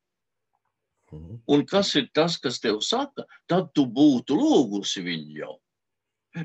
mhm. 1.13 1.39
un 1.47 1.65
kas 1.67 1.93
ir 1.99 2.09
tas, 2.15 2.39
kas 2.43 2.61
tev 2.63 2.81
saka, 2.83 3.27
tad 3.51 3.73
tu 3.75 3.87
būtu 3.87 4.39
lūgusi 4.39 5.03
viņu 5.07 5.39
jau. 5.43 5.55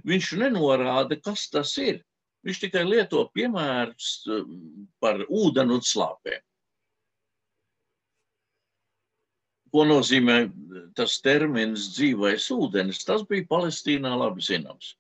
Viņš 0.08 0.32
nenorāda, 0.40 1.18
kas 1.20 1.50
tas 1.52 1.74
ir. 1.82 2.02
Viņš 2.46 2.62
tikai 2.64 2.84
lieto 2.88 3.22
piemērus 3.36 4.12
um, 4.34 4.88
par 5.02 5.20
ūdeni 5.28 5.76
un 5.78 5.84
slāpēm. 5.86 6.42
Ko 9.72 9.86
nozīmē 9.88 10.38
tas 10.96 11.20
termins 11.24 11.92
dzīvais 11.96 12.50
ūdenis? 12.52 13.06
Tas 13.08 13.24
bija 13.28 13.48
Palestīnā 13.52 14.12
labi 14.20 14.44
zināms 14.44 14.96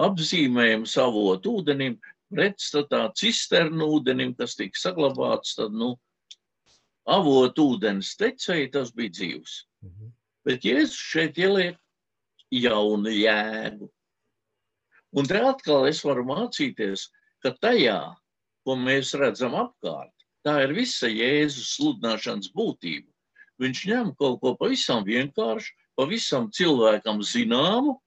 apzīmējam 0.00 0.84
savu 0.86 1.28
ūdenim, 1.36 1.98
pretstatā 2.34 3.06
cisternu 3.14 3.86
ūdenim, 3.98 4.34
kas 4.34 4.56
tika 4.58 4.78
saglabāts, 4.78 5.54
tad, 5.58 5.74
nu, 5.74 5.94
avot 7.06 7.58
ūdens 7.58 8.14
tecēji, 8.18 8.72
tas 8.74 8.90
bija 8.92 9.14
dzīvs. 9.18 9.58
Mhm. 9.84 10.12
Bet 10.44 10.64
Jēzus 10.64 10.98
šeit 10.98 11.38
ieliek 11.38 11.78
jaunu 12.50 13.10
jēgu. 13.10 13.88
Un 15.14 15.26
te 15.30 15.38
atkal 15.38 15.86
es 15.86 16.02
varu 16.04 16.24
mācīties, 16.26 17.08
ka 17.40 17.54
tajā, 17.62 18.16
ko 18.64 18.76
mēs 18.76 19.14
redzam 19.14 19.54
apkārt, 19.54 20.12
tā 20.44 20.64
ir 20.64 20.74
visa 20.74 21.06
Jēzus 21.06 21.76
sludināšanas 21.78 22.50
būtība. 22.52 23.13
Viņš 23.62 23.82
ņem 23.90 24.14
kaut 24.18 24.40
ko 24.42 24.54
pavisam 24.58 25.04
vienkāršu, 25.06 25.74
pavisam 25.98 26.48
cilvēkam 26.50 27.22
zināmu, 27.22 27.98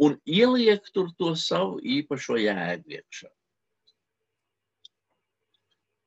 un 0.00 0.14
ieliek 0.24 0.86
tur 0.94 1.10
to 1.18 1.34
savu 1.36 1.82
īpašo 1.82 2.38
jēgu 2.40 2.96
iekšā. 2.98 3.28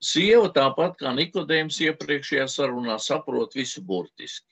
Sieva 0.01 0.47
tāpat 0.49 0.95
kā 0.97 1.11
Nikodējums 1.13 1.77
iepriekšējā 1.85 2.47
sarunā 2.49 2.95
saprot 2.97 3.53
visu 3.53 3.83
burtiski. 3.85 4.47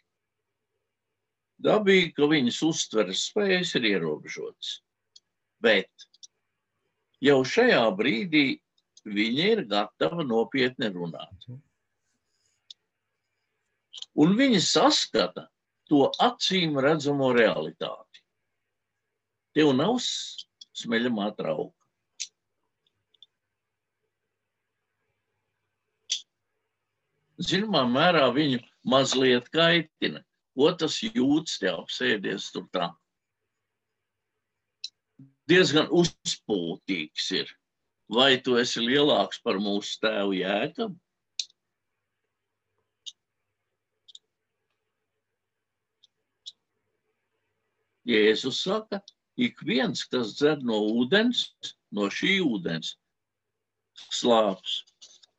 Dabīgi, 1.60 2.12
ka 2.15 2.27
viņas 2.29 2.60
uztveres 2.67 3.24
spējas 3.31 3.74
ir 3.79 3.88
ierobežotas, 3.89 4.75
bet 5.60 5.89
jau 7.25 7.41
šajā 7.41 7.81
brīdī 7.98 8.46
viņa 9.10 9.50
ir 9.55 9.63
gatava 9.74 10.24
nopietni 10.24 10.91
runāt. 10.93 11.50
Un 14.17 14.33
viņa 14.39 14.61
saskata 14.65 15.45
to 15.89 16.07
acīm 16.21 16.77
redzamo 16.81 17.31
realitāti. 17.35 18.23
Tev 19.57 19.73
nav 19.77 19.97
smeļamā 20.01 21.29
trauka. 21.37 21.75
Zināmā 27.39 27.85
mērā 27.87 28.25
viņu 28.35 28.59
mazliet 28.91 29.48
kaitina. 29.53 30.24
Ko 30.59 30.74
tas 30.75 30.98
jūtas 31.00 31.59
te 31.61 31.69
apsēdies 31.72 32.50
tur 32.51 32.65
tā? 32.75 32.89
Diezgan 35.48 35.87
uzpūtīgs 35.87 37.29
ir. 37.39 37.53
Vai 38.11 38.41
tu 38.43 38.57
esi 38.59 38.83
lielāks 38.83 39.39
par 39.45 39.61
mūsu 39.61 40.01
tēvu 40.03 40.35
jēkabu? 40.41 40.98
Jēzus 48.09 48.63
saka, 48.65 49.01
ik 49.37 49.61
viens, 49.65 50.03
kas 50.09 50.33
dzer 50.37 50.63
no 50.65 50.79
ūdens, 51.01 51.45
no 51.95 52.09
šī 52.13 52.39
ūdens, 52.43 52.95
slāps. 54.09 54.83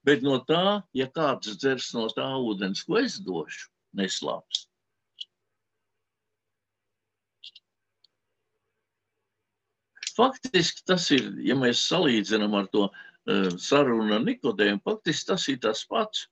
Bet 0.07 0.25
no 0.25 0.39
tā, 0.49 0.81
ja 0.97 1.07
kāds 1.13 1.59
dzers 1.61 1.91
no 1.97 2.07
tā 2.17 2.27
ūdens, 2.41 2.83
ko 2.87 3.01
es 3.03 3.19
došu, 3.21 3.69
neslāps. 3.97 4.67
Faktiski 10.17 10.85
tas 10.89 11.07
ir, 11.15 11.31
ja 11.45 11.55
mēs 11.57 11.85
salīdzinām 11.89 12.57
ar 12.59 12.67
to 12.73 12.89
uh, 12.89 13.49
sarunu 13.61 14.17
ar 14.17 14.25
Nikodēmu, 14.25 14.83
faktiski 14.85 15.31
tas 15.31 15.47
ir 15.53 15.61
tas 15.65 15.85
pats. 15.89 16.27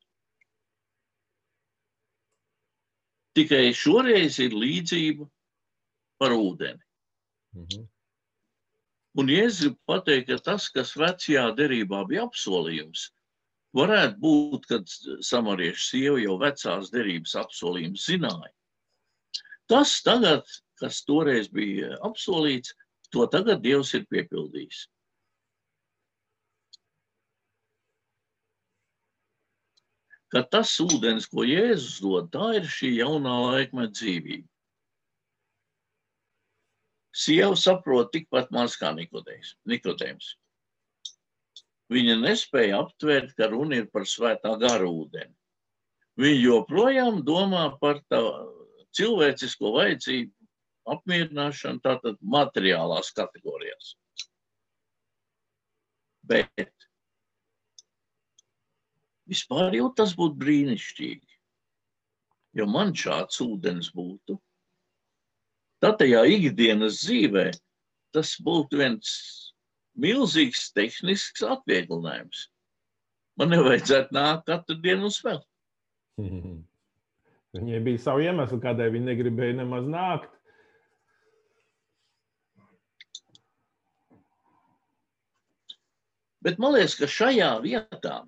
Tikai 3.38 3.68
šoreiz 3.76 4.40
ir 4.42 4.56
līdzība 4.56 5.28
par 6.18 6.34
ūdeni. 6.36 6.82
Mhm. 7.56 7.86
Un 9.18 9.30
Jēzus 9.32 9.74
pateikt, 9.88 10.28
ka 10.28 10.36
tas, 10.50 10.68
kas 10.70 10.92
vecajā 10.98 11.48
derībā 11.58 12.04
bija 12.06 12.26
apsolījums, 12.28 13.08
varētu 13.74 14.20
būt, 14.22 14.68
kad 14.70 14.92
samariešu 15.26 15.84
sieva 15.84 16.20
jau 16.22 16.36
vecās 16.38 16.92
derības 16.94 17.34
apsolījums 17.40 18.04
zināja. 18.06 18.52
Tas 19.68 19.96
tagad, 20.06 20.46
kas 20.80 21.02
toreiz 21.04 21.50
bija 21.52 21.96
apsolīts, 22.06 22.76
to 23.12 23.26
tagad 23.32 23.64
Dievs 23.64 23.90
ir 23.98 24.06
piepildījis. 24.12 24.86
Ka 30.28 30.42
tas 30.44 30.74
ūdens, 30.84 31.26
ko 31.32 31.42
Jēzus 31.48 32.02
dod, 32.04 32.28
tā 32.32 32.52
ir 32.60 32.68
šī 32.68 32.92
jaunā 32.98 33.34
laikmeta 33.46 33.96
dzīvība. 33.96 34.46
Sieva 37.18 37.56
saprot 37.58 38.12
tikpat 38.14 38.52
maz 38.54 38.76
kā 38.78 38.92
Nikodējums. 38.94 40.28
Viņa 41.88 42.18
nespēja 42.20 42.82
aptvert, 42.84 43.32
ka 43.34 43.48
runa 43.50 43.80
ir 43.80 43.88
par 43.90 44.04
svētā 44.06 44.52
gara 44.60 44.86
ūdeni. 44.86 45.32
Viņa 46.20 46.40
joprojām 46.44 47.22
domā 47.26 47.64
par 47.80 48.02
tā 48.12 48.20
cilvēcisko 48.98 49.72
vajadzību 49.76 50.94
apmierināšanu 50.94 51.82
tātad 51.84 52.18
materiālās 52.22 53.10
kategorijās. 53.16 53.94
Bet 56.28 56.74
vispār 59.28 59.76
jau 59.78 59.88
tas 59.96 60.14
būtu 60.16 60.38
brīnišķīgi, 60.42 61.38
jo 62.60 62.68
man 62.68 62.92
šāds 62.96 63.40
ūdens 63.44 63.90
būtu 63.96 64.38
Tad 65.82 65.98
tajā 66.00 66.24
ikdienas 66.34 67.02
dzīvē 67.04 67.50
tas 68.16 68.32
būtu 68.42 68.80
viens 68.80 69.10
milzīgs 69.98 70.70
tehnisks 70.74 71.44
atvieglinājums. 71.46 72.48
Man 73.38 73.52
nevajadzētu 73.54 74.14
nākt 74.16 74.48
katru 74.48 74.78
dienu 74.82 75.10
uz 75.10 75.20
vēl. 75.22 75.38
Viņai 77.58 77.78
bija 77.84 78.02
savi 78.02 78.26
iemesli, 78.28 78.58
kādēļ 78.62 78.90
viņa 78.94 79.08
negribēja 79.12 79.58
nemaz 79.60 79.86
nākt. 79.88 80.34
Bet 86.44 86.60
man 86.62 86.74
liekas, 86.76 86.94
ka 86.98 87.08
šajā 87.10 87.48
vietā, 87.64 88.18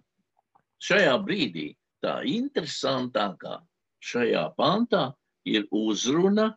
šajā 0.83 1.13
brīdī, 1.25 1.69
tā 2.03 2.21
interesantākā 2.27 3.61
šajā 4.03 4.49
pantā 4.57 5.11
ir 5.47 5.69
uzruna 5.71 6.51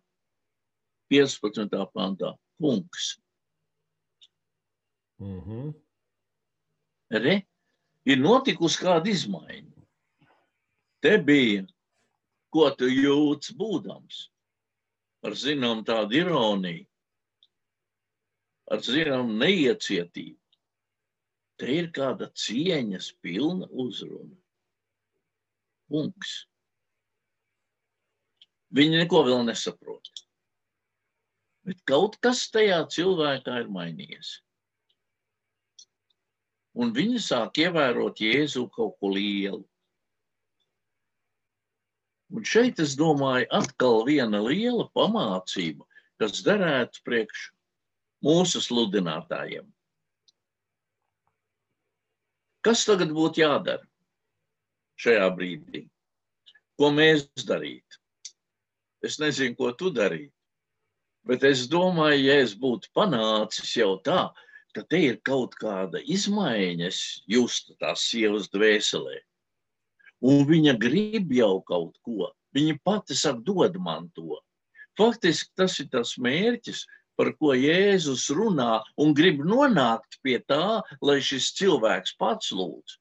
15. 1.13 1.85
pantā. 1.93 2.33
Kungs. 2.61 3.19
Mm 5.21 5.41
-hmm. 5.41 5.73
Re, 7.13 7.35
ir 8.05 8.17
notikusi 8.17 8.81
kāda 8.81 9.09
izmaiņa. 9.09 9.85
Te 11.03 11.17
bija, 11.17 11.65
ko 12.49 12.69
tu 12.77 12.87
jūti 12.89 13.53
būdams, 13.59 14.29
ar 15.23 15.35
zinām 15.39 15.83
tādu 15.85 16.17
ironiju, 16.21 16.85
ar 18.71 18.81
zinām 18.83 19.35
neiecietību. 19.41 20.39
Te 21.59 21.69
ir 21.69 21.91
kāda 21.95 22.31
cieņas 22.33 23.11
pilna 23.21 23.67
uzruna. 23.69 24.35
Kungs. 25.91 26.33
Viņi 28.73 29.03
neko 29.03 29.21
vēl 29.27 29.43
nesaprot. 29.45 30.22
Bet 31.63 31.79
kaut 31.87 32.17
kas 32.23 32.43
tajā 32.51 32.81
cilvēkā 32.91 33.61
ir 33.63 33.69
mainījies. 33.71 34.33
Un 36.73 36.91
viņi 36.95 37.21
sāk 37.21 37.59
ievērot 37.61 38.19
Jēzu 38.19 38.65
kaut 38.73 38.97
ko 38.99 39.13
lielu. 39.13 39.61
Un 42.33 42.45
šeit 42.49 42.81
es 42.81 42.95
domāju, 42.97 43.45
atkal 43.53 44.01
viena 44.07 44.41
liela 44.41 44.87
pamācība, 44.97 45.85
kas 46.17 46.41
derētu 46.45 47.03
priekš 47.05 47.45
mūsu 48.25 48.61
sludinātājiem. 48.63 49.67
Kas 52.63 52.85
tagad 52.87 53.11
būtu 53.13 53.43
jādara 53.43 53.85
šajā 55.03 55.27
brīdī? 55.37 55.83
Ko 56.79 56.89
mēs 56.95 57.27
darītu? 57.45 57.99
Es 59.03 59.19
nezinu, 59.21 59.53
ko 59.59 59.69
tu 59.77 59.91
darītu. 59.93 60.33
Bet 61.27 61.43
es 61.47 61.67
domāju, 61.71 62.25
ja 62.27 62.39
es 62.43 62.55
būtu 62.59 62.89
panācis 62.95 63.75
jau 63.79 63.93
tā, 64.03 64.31
ka 64.75 64.83
te 64.89 64.99
ir 65.07 65.19
kaut 65.23 65.53
kāda 65.59 66.01
izmaiņas 66.01 66.99
justa 67.31 67.77
tās 67.79 68.07
sievas 68.09 68.49
dvēselē, 68.51 69.21
un 70.27 70.43
viņa 70.49 70.73
grib 70.81 71.31
jau 71.35 71.61
kaut 71.67 71.95
ko, 72.03 72.31
viņa 72.57 72.75
pati 72.83 73.15
saka, 73.15 73.39
dod 73.45 73.79
man 73.79 74.09
to. 74.17 74.41
Faktiski 74.99 75.53
tas 75.57 75.79
ir 75.81 75.87
tas 75.93 76.17
mērķis, 76.21 76.83
par 77.17 77.31
ko 77.37 77.53
Jēzus 77.53 78.27
runā 78.33 78.81
un 78.97 79.13
grib 79.17 79.41
nonākt 79.45 80.19
pie 80.25 80.39
tā, 80.49 80.81
lai 81.01 81.19
šis 81.21 81.51
cilvēks 81.59 82.17
pats 82.19 82.51
lūdz. 82.51 82.97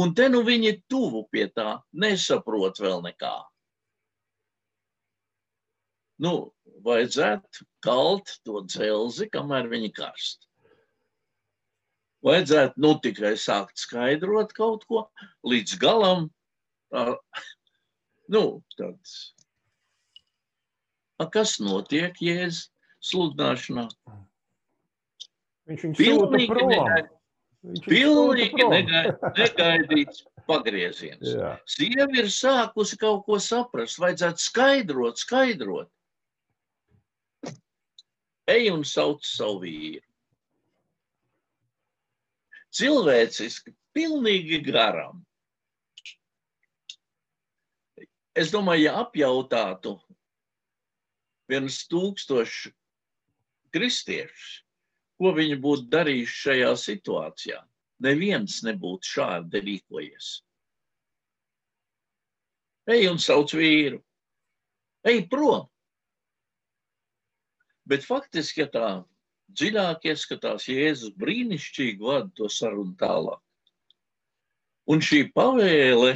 Un 0.00 0.14
te 0.14 0.28
nu 0.30 0.42
viņi 0.46 0.78
tuvu 0.90 1.24
pie 1.32 1.48
tā, 1.52 1.80
nesaprot 1.92 2.78
vēl 2.80 3.02
nekā. 3.04 3.34
Nu, 6.24 6.53
vajadzētu 6.84 7.66
kalt 7.84 8.36
to 8.46 8.64
dzelzi, 8.68 9.28
kamēr 9.32 9.70
viņi 9.72 9.92
karst. 9.96 10.48
Vajadzētu 12.24 12.80
nu 12.80 12.94
tikai 13.04 13.34
sākt 13.40 13.80
skaidrot 13.80 14.54
kaut 14.56 14.86
ko 14.88 15.06
līdz 15.44 15.76
galam. 15.80 16.30
Tā, 16.92 17.18
nu, 18.32 18.44
tāds. 18.78 19.34
A, 21.20 21.28
kas 21.30 21.58
notiek, 21.62 22.16
Jēzus? 22.20 22.70
sludināšanā. 23.04 23.88
Viņš 25.68 25.84
viņu 25.86 25.98
pilnīgi 25.98 26.48
prom. 26.50 26.70
Negaid, 26.72 27.10
pilnīgi 27.86 28.68
negaid, 28.68 29.26
negaidīts 29.38 30.24
pagrieziens. 30.48 31.24
Jā. 31.24 31.54
Sieva 31.70 32.08
ir 32.18 32.28
sākusi 32.32 32.98
kaut 33.00 33.24
ko 33.28 33.40
saprast, 33.40 34.00
vajadzētu 34.02 34.44
skaidrot, 34.44 35.20
skaidrot. 35.20 35.88
Ej 38.50 38.70
un 38.74 38.82
sauc 38.84 39.24
savu 39.24 39.62
vīru. 39.62 40.04
Cilvēciski, 42.74 43.72
pilnīgi 43.94 44.58
garam. 44.66 45.22
Es 48.34 48.50
domāju, 48.50 48.88
ja 48.88 48.96
apjautātu 49.04 49.94
viens 51.48 51.76
tūkstoši 51.86 52.72
kristiešus, 53.74 54.64
ko 55.20 55.30
viņi 55.36 55.60
būtu 55.62 55.86
darījuši 55.92 56.40
šajā 56.40 56.72
situācijā. 56.82 57.60
Neviens 58.04 58.58
nebūtu 58.66 59.12
šādi 59.14 59.62
rīkojies. 59.62 60.32
Ej 62.90 63.06
un 63.08 63.22
sauc 63.22 63.54
vīru, 63.56 64.02
ej 65.08 65.22
prom. 65.30 65.70
Bet 67.88 68.06
faktiski, 68.06 68.62
ja 68.64 68.68
tā 68.72 68.88
dziļāk 69.52 70.06
ieskatās, 70.08 70.68
Jēzus 70.70 71.12
brīnišķīgi 71.20 72.00
vada 72.00 72.30
to 72.36 72.48
sarunu 72.48 72.94
tālāk. 73.00 73.40
Un 74.88 75.00
šī 75.04 75.26
pavēle 75.32 76.14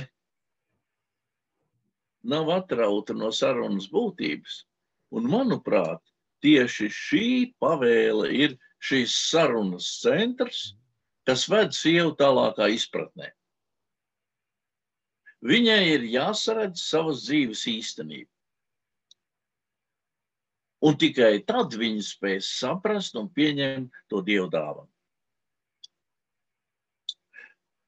nav 2.29 2.51
atrauta 2.53 3.17
no 3.17 3.31
sarunas 3.33 3.89
būtības. 3.93 4.63
Un, 5.17 5.29
manuprāt, 5.33 6.03
tieši 6.45 6.89
šī 6.93 7.29
pavēle 7.61 8.29
ir 8.37 8.57
šīs 8.85 9.15
sarunas 9.31 9.89
centrs, 10.03 10.75
kas 11.29 11.47
ved 11.49 11.73
sievu 11.77 12.15
tālākā 12.19 12.69
izpratnē. 12.73 13.33
Viņai 15.49 15.83
ir 15.95 16.05
jāsaredz 16.11 16.83
savas 16.83 17.23
dzīves 17.29 17.63
īstenība. 17.71 18.31
Un 20.87 20.95
tikai 20.95 21.41
tad 21.47 21.75
viņa 21.75 22.05
spēs 22.07 22.53
saprast 22.61 23.17
un 23.19 23.27
pieņemt 23.35 23.91
to 24.11 24.23
dievu 24.23 24.47
dāvanu. 24.53 24.91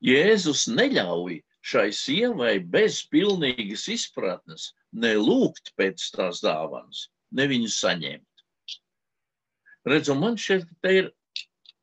Jēzus 0.01 0.65
neļauj 0.73 1.39
šai 1.61 1.91
sievai 1.93 2.55
bez 2.59 3.03
pilnīgas 3.13 3.85
izpratnes 3.93 4.71
nelūgt 4.97 5.75
pēc 5.77 6.07
tās 6.17 6.41
dāvanas, 6.43 7.09
ne 7.37 7.47
viņu 7.51 7.69
saņemt. 7.71 8.27
Redzu, 9.87 10.17
man 10.17 10.37
šeit 10.41 10.67
ir 10.89 11.13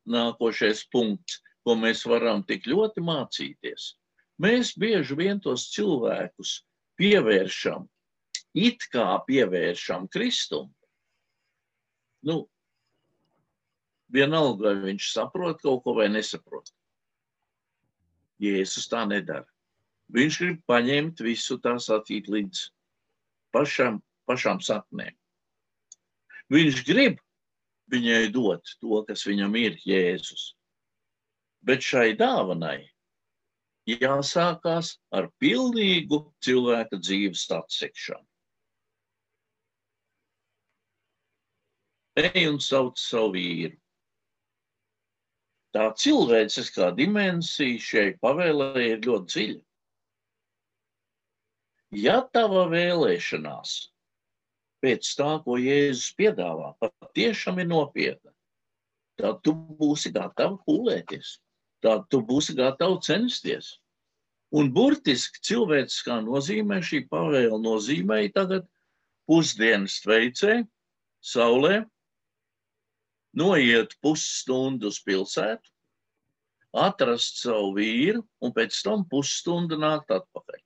nākošais 0.10 0.84
punkts, 0.91 1.41
ko 1.63 1.76
mēs 1.76 2.06
varam 2.08 2.43
tik 2.48 2.67
ļoti 2.70 3.04
mācīties. 3.04 3.93
Mēs 4.41 4.74
bieži 4.78 5.17
vien 5.17 5.39
tos 5.41 5.67
cilvēkus 5.74 6.62
pievēršam, 6.98 7.88
it 8.54 8.86
kā 8.93 9.08
pievēršam 9.28 10.08
Kristum. 10.13 10.70
Nu, 12.26 12.48
vienalga, 14.14 14.72
vai 14.72 14.92
viņš 14.92 15.12
saprot 15.14 15.62
kaut 15.62 15.84
ko 15.86 15.94
vai 15.98 16.08
nesaprot. 16.10 16.72
Jēzus 18.42 18.90
tā 18.90 19.04
nedara. 19.10 19.46
Viņš 20.14 20.40
grib 20.42 20.60
paņemt 20.70 21.22
visu 21.26 21.58
tā 21.60 21.76
sacīt 21.84 22.30
līdz 22.32 22.68
pašam, 23.52 24.00
pašām 24.30 24.62
saknēm. 24.64 25.16
Viņš 26.54 26.84
grib, 26.88 27.18
viņai 27.92 28.30
dot 28.32 28.78
to, 28.80 29.02
kas 29.08 29.26
viņam 29.28 29.58
ir 29.60 29.76
Jēzus. 29.84 30.54
Bet 31.68 31.84
šai 31.84 32.14
dāvanai 32.16 32.88
jāsākās 33.88 34.98
ar 35.12 35.28
pilnīgu 35.42 36.22
cilvēka 36.44 37.00
dzīves 37.04 37.48
atsekšanu. 37.52 38.24
Ej 42.18 42.48
un 42.50 42.58
sauc 42.58 42.98
savu 42.98 43.36
vīru. 43.36 43.76
Tā 45.76 45.92
cilvēciskā 46.02 46.88
dimensija 46.98 47.82
šai 47.88 48.06
pavēlē 48.24 48.86
ir 48.88 49.04
ļoti 49.06 49.34
dziļa. 49.34 49.60
Ja 52.02 52.16
tava 52.34 52.64
vēlēšanās 52.72 53.74
pēc 54.82 55.10
tā, 55.20 55.28
ko 55.46 55.58
Jēzus 55.62 56.16
piedāvā, 56.18 56.72
patiešām 56.82 57.62
ir 57.62 57.70
nopietna, 57.70 58.34
tad 59.22 59.44
tu 59.46 59.54
būsi 59.54 60.12
gatavs 60.16 60.64
pūlēties, 60.66 61.36
tad 61.86 62.08
tu 62.10 62.24
būsi 62.26 62.56
gatavs 62.58 63.06
censties. 63.08 63.76
Un 64.58 64.72
burtiski 64.74 65.44
cilvēciskā 65.44 66.18
nozīmē 66.26 66.80
šī 66.82 67.04
pavēle 67.12 67.62
nozīmēja 67.62 68.34
tagad 68.40 68.68
pusdienas 69.30 70.00
veicē, 70.08 70.62
saulē, 71.22 71.84
noiet 73.38 73.93
pusstundu 74.02 74.91
uz 74.91 75.02
pilsētu, 75.06 75.73
atrast 76.78 77.41
savu 77.43 77.76
vīru 77.78 78.23
un 78.43 78.54
pēc 78.54 78.80
tam 78.86 79.06
pusstundu 79.10 79.80
nākt 79.82 80.13
atpakaļ. 80.13 80.62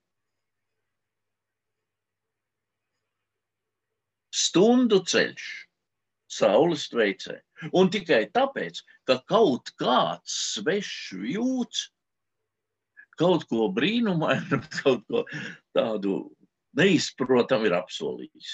stundu 4.31 5.01
ceļš 5.07 5.47
saules 6.31 6.87
veicē. 6.95 7.37
Un 7.77 7.91
tikai 7.91 8.23
tāpēc, 8.33 8.81
ka 9.07 9.19
kaut 9.29 9.73
kāds 9.79 10.35
svešs 10.55 11.11
jūts 11.35 11.89
kaut 13.19 13.45
ko 13.51 13.67
brīnumainu, 13.75 14.61
kaut 14.81 15.03
ko 15.11 15.25
tādu 15.75 16.23
neizprotamu 16.79 17.69
ir 17.69 17.77
apsolījis. 17.77 18.53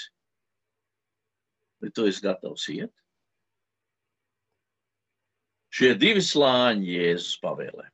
Bet 1.78 1.94
tu 1.94 2.08
esi 2.10 2.24
gatavs 2.24 2.66
iet? 2.74 2.92
Šie 5.78 5.92
divi 5.94 6.22
slāņi 6.24 6.90
Jēzus 6.96 7.38
pavēlē. 7.42 7.86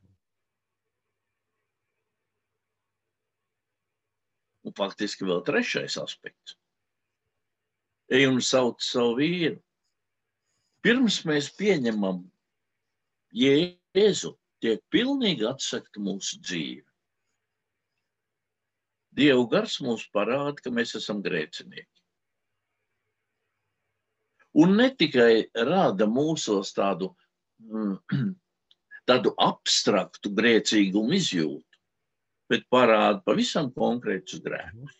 Un 4.64 4.72
faktiski 4.78 5.26
vēl 5.28 5.42
trešais 5.44 5.98
aspekts 6.00 6.56
ej 8.08 8.28
un 8.28 8.40
sauc 8.44 8.82
savu 8.84 9.16
vīru. 9.20 9.58
Pirms 10.84 11.22
mēs 11.28 11.48
pieņemam 11.56 12.24
Jēzu, 13.34 14.34
tiek 14.62 14.82
pilnīgi 14.92 15.46
atsakta 15.48 16.02
mūsu 16.02 16.38
dzīve. 16.44 16.86
Dievu 19.14 19.46
gars 19.50 19.78
mums 19.82 20.04
parāda, 20.14 20.58
ka 20.60 20.70
mēs 20.74 20.94
esam 20.98 21.22
grēcinieki. 21.22 21.90
Un 24.62 24.76
ne 24.78 24.88
tikai 24.94 25.48
rada 25.66 26.06
mūsos 26.06 26.70
tādu, 26.76 27.10
tādu 29.08 29.32
abstraktu 29.40 30.32
grēcīgumu 30.34 31.16
izjūtu, 31.18 31.80
bet 32.50 32.66
parāda 32.72 33.20
pavisam 33.26 33.70
konkrētus 33.74 34.42
grēkus. 34.44 34.96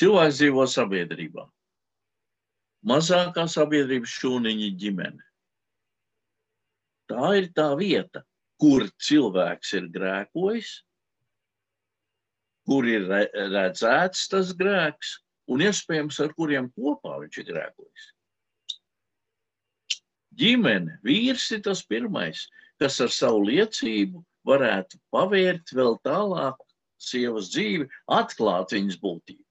Cilvēks 0.00 0.38
dzīvo 0.40 0.64
sabiedrībā. 0.70 1.44
Mazākā 2.88 3.44
sabiedrības 3.52 4.12
šūniņa 4.20 4.68
ģimene. 4.80 5.24
Tā 7.10 7.32
ir 7.36 7.50
tā 7.52 7.66
vieta, 7.76 8.22
kur 8.60 8.86
cilvēks 9.02 9.74
ir 9.76 9.90
grēkojis, 9.92 10.70
kur 12.68 12.86
ir 12.88 13.04
redzēts 13.10 14.28
tas 14.32 14.54
grēks, 14.56 15.18
un 15.50 15.66
iespējams 15.66 16.20
ar 16.24 16.32
kuriem 16.38 16.70
kopā 16.76 17.18
viņš 17.24 17.42
ir 17.42 17.48
grēkojis. 17.50 18.08
Ģimene, 20.38 20.98
vīrs 21.04 21.48
ir 21.56 21.62
tas 21.66 21.82
pirmais, 21.86 22.46
kas 22.78 23.00
ar 23.02 23.10
savu 23.12 23.42
liecību 23.48 24.22
varētu 24.46 25.00
pavērt 25.14 25.72
vēl 25.76 25.98
tālāk 26.06 26.60
sievas 27.00 27.50
dzīvi, 27.52 27.88
atklāt 28.06 28.74
viņas 28.76 29.00
būtību. 29.02 29.44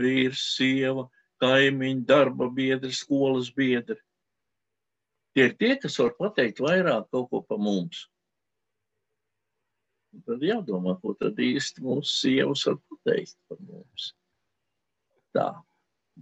Vīrs, 0.00 0.46
sieva, 0.56 1.08
kaimiņi, 1.42 2.06
darba 2.08 2.48
biedri, 2.54 2.92
skolas 2.96 3.50
biedri. 3.52 3.98
Tie 5.36 5.48
ir 5.48 5.54
tie, 5.60 5.74
kas 5.80 5.98
var 6.00 6.14
pateikt 6.18 6.60
vairāk 6.64 7.08
kaut 7.12 7.28
ko 7.30 7.42
par 7.44 7.60
mums. 7.60 8.06
Un 10.12 10.24
tad 10.28 10.44
jādomā, 10.44 10.98
ko 11.00 11.14
tad 11.16 11.38
īsti 11.40 11.84
mūsu 11.84 12.12
sievas 12.12 12.64
var 12.68 12.78
pateikt 12.88 13.36
par 13.48 13.60
mums. 13.64 14.10
Tā. 15.36 15.48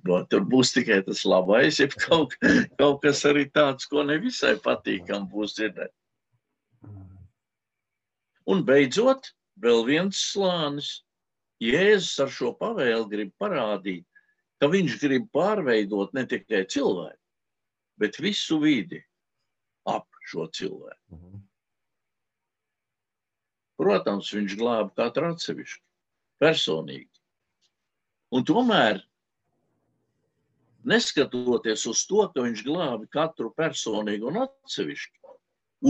Bet 0.07 0.29
tur 0.31 0.44
būs 0.46 0.70
tikai 0.72 1.00
tas 1.05 1.24
labais, 1.26 1.81
ja 1.83 1.88
kaut, 1.90 2.37
kaut 2.79 3.00
kas 3.03 3.24
arī 3.26 3.48
tāds, 3.50 3.88
ko 3.90 4.05
nevisai 4.07 4.55
patīkam 4.62 5.26
būs 5.29 5.57
dzirdēt. 5.59 5.92
Un 8.50 8.62
beidzot, 8.66 9.33
vēl 9.61 9.85
viens 9.88 10.20
slānis. 10.31 11.00
Jēzus 11.61 12.22
ar 12.24 12.31
šo 12.33 12.55
pavēli 12.57 13.05
grib 13.11 13.33
parādīt, 13.42 14.07
ka 14.62 14.70
viņš 14.72 14.94
grib 15.03 15.26
pārveidot 15.35 16.14
ne 16.16 16.24
tikai 16.29 16.62
cilvēku, 16.72 17.20
bet 18.00 18.16
visu 18.16 18.57
vidi 18.62 19.03
ap 19.85 20.07
šo 20.31 20.46
cilvēku. 20.57 21.20
Protams, 23.81 24.33
viņš 24.33 24.57
glāba 24.61 24.88
katru 24.96 25.35
atsevišķi, 25.35 25.83
personīgi. 26.40 27.12
Un 28.37 28.44
tomēr, 28.48 29.00
neskatoties 30.88 31.86
uz 31.90 32.04
to, 32.08 32.26
ka 32.32 32.44
viņš 32.44 32.62
glābi 32.66 33.08
katru 33.12 33.50
personīgi 33.56 34.26
un 34.30 34.42
atsevišķi, 34.44 35.18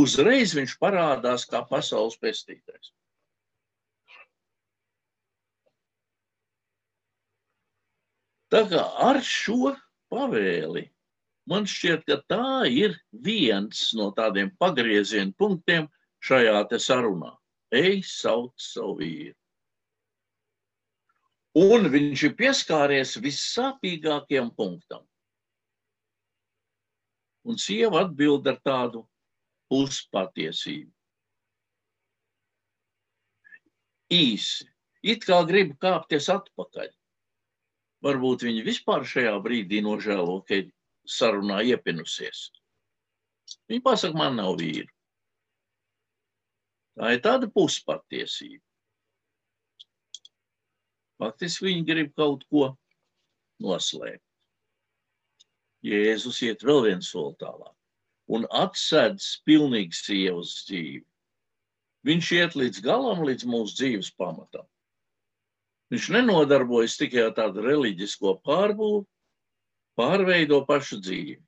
uzreiz 0.02 0.54
viņš 0.56 0.76
parādās 0.82 1.46
kā 1.50 1.62
pasaules 1.68 2.18
pestītājs. 2.22 2.92
Tā 8.50 8.64
kā 8.66 8.82
ar 9.06 9.20
šo 9.22 9.76
pavēli 10.10 10.88
man 11.50 11.68
šķiet, 11.70 12.02
ka 12.06 12.16
tā 12.30 12.66
ir 12.66 12.96
viens 13.26 13.90
no 13.98 14.10
tādiem 14.14 14.50
pagrieziena 14.58 15.30
punktiem 15.38 15.86
šajā 16.26 16.64
sarunā 16.82 17.36
ej, 17.70 18.02
sauc 18.06 18.52
savu 18.58 18.98
vīru. 19.00 19.39
Un 21.58 21.88
viņš 21.90 22.22
ir 22.28 22.34
pieskāries 22.38 23.16
vissāpīgākajam 23.18 24.52
punktam. 24.54 25.02
Un 27.42 27.58
sieva 27.58 28.04
atbild 28.04 28.46
ar 28.46 28.60
tādu 28.62 29.02
puspatiesību. 29.72 30.92
Īsi, 34.10 34.66
it 35.02 35.26
kā 35.26 35.40
gribu 35.46 35.74
kāpties 35.82 36.28
atpakaļ. 36.30 36.90
Varbūt 38.06 38.46
viņi 38.46 38.62
vispār 38.66 39.04
šajā 39.06 39.34
brīdī 39.42 39.82
nožēlo, 39.84 40.40
ka 40.46 40.62
sarunā 41.06 41.60
iepinusies. 41.66 42.48
Viņa 43.70 43.84
pasaka, 43.84 44.16
man 44.16 44.38
nav 44.38 44.56
vīru. 44.60 44.90
Tā 46.98 47.14
ir 47.16 47.22
tāda 47.24 47.50
puspatiesība. 47.50 48.62
Faktiski 51.20 51.68
viņi 51.68 51.84
grib 51.88 52.14
kaut 52.16 52.46
ko 52.48 52.70
noslēpt. 53.60 54.24
Jēzus 55.84 56.40
iet 56.44 56.64
vēl 56.64 56.82
viens 56.88 57.12
soli 57.12 57.36
tālāk 57.40 57.74
un 58.30 58.46
atsedz 58.54 59.40
pilnīgi 59.48 59.96
sievas 59.96 60.52
dzīvi. 60.68 61.02
Viņš 62.06 62.28
iet 62.36 62.56
līdz 62.56 62.82
galam, 62.84 63.24
līdz 63.26 63.46
mūsu 63.50 63.76
dzīves 63.80 64.12
pamatam. 64.16 64.64
Viņš 65.90 66.06
nenodarbojas 66.14 66.94
tikai 67.00 67.26
ar 67.26 67.34
tādu 67.36 67.64
reliģisko 67.64 68.36
pārbūvi, 68.46 69.02
pārveido 69.98 70.60
pašu 70.68 71.00
dzīvi. 71.02 71.40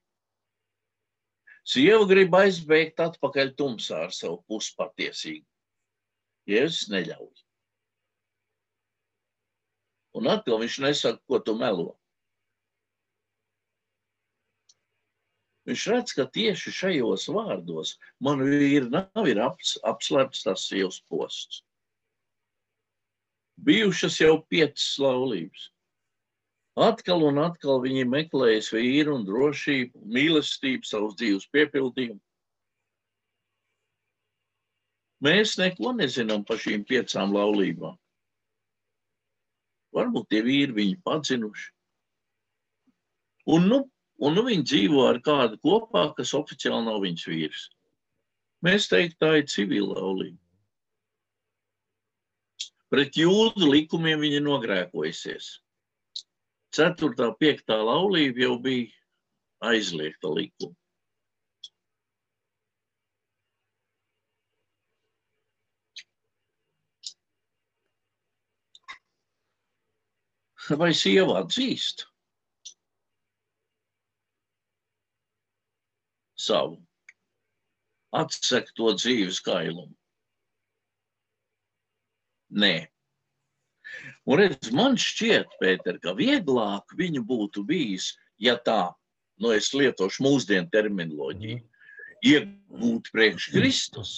Sieva 1.63 2.03
grib 2.11 2.35
aizbēgt 2.35 2.99
atpakaļ 3.01 3.55
tumsā 3.55 4.03
ar 4.09 4.17
savu 4.17 4.41
puspatiesību. 4.51 5.47
Jēzus 6.51 6.91
neļauj. 6.91 7.31
Un 10.19 10.29
atkal 10.29 10.61
viņš 10.61 10.79
nesaka, 10.85 11.21
ko 11.29 11.41
tu 11.41 11.57
melo. 11.57 11.93
Viņš 15.69 15.83
redz, 15.93 16.15
ka 16.19 16.27
tieši 16.27 16.73
šajos 16.75 17.29
vārdos 17.31 17.95
man 18.21 18.43
vīri 18.43 18.89
nav 18.91 19.29
ir 19.31 19.39
aps, 19.45 19.77
apslēpts 19.87 20.43
tas 20.49 20.65
sievas 20.67 20.99
posts. 21.07 21.63
Bijušas 23.63 24.19
jau 24.19 24.41
piecas 24.51 24.89
laulības. 24.99 25.69
Atkal 26.83 27.23
un 27.29 27.39
atkal 27.39 27.83
viņi 27.85 28.09
meklējas 28.09 28.73
vīru 28.75 29.15
un 29.19 29.27
drošību, 29.29 30.03
mīlestību, 30.17 30.89
savus 30.89 31.15
dzīves 31.21 31.47
piepildījumu. 31.55 32.19
Mēs 35.23 35.55
neko 35.61 35.93
nezinām 35.95 36.43
par 36.49 36.59
šīm 36.59 36.83
piecām 36.89 37.37
laulībām. 37.37 37.95
Varbūt 39.93 40.29
tie 40.33 40.43
vīri 40.45 40.77
viņu 40.77 41.01
padzinuši. 41.05 41.71
Un 43.53 43.67
nu, 43.69 43.79
un 44.23 44.37
nu 44.39 44.45
viņi 44.47 44.65
dzīvo 44.71 45.07
ar 45.09 45.19
kādu 45.25 45.59
kopā, 45.65 46.07
kas 46.17 46.35
oficiāli 46.39 46.87
nav 46.87 47.01
viņas 47.05 47.27
vīrs. 47.29 47.65
Mēs 48.63 48.87
teiktu, 48.91 49.19
tā 49.19 49.33
ir 49.41 49.49
civila 49.51 49.99
laulība. 49.99 50.39
Pret 52.93 53.17
jūdu 53.17 53.71
likumiem 53.73 54.21
viņa 54.23 54.43
nogrēkojusies. 54.45 55.49
Ceturtā, 56.77 57.31
piektā 57.41 57.79
laulība 57.81 58.45
jau 58.47 58.59
bija 58.63 59.73
aizliegta 59.73 60.31
likuma. 60.33 60.77
Vai 70.71 70.93
sieva 70.95 71.41
atzīst 71.43 72.05
savu 76.39 76.79
atsekto 78.15 78.93
dzīves 78.95 79.41
kailumu? 79.43 79.91
Nē. 82.53 82.75
Un 84.29 84.39
redz, 84.39 84.71
man 84.77 84.95
šķiet, 85.01 85.57
Pēter, 85.59 85.99
ka 86.03 86.15
vieglāk 86.15 86.95
viņu 86.99 87.25
būtu 87.27 87.65
bijis, 87.67 88.13
ja 88.39 88.55
tā, 88.55 88.93
nu 89.43 89.51
es 89.57 89.73
lietošu 89.75 90.23
mūsdienu 90.23 90.71
terminoloģiju, 90.71 91.59
mhm. 91.59 91.69
iegūt 92.31 93.11
priekš 93.15 93.51
Kristus. 93.57 94.13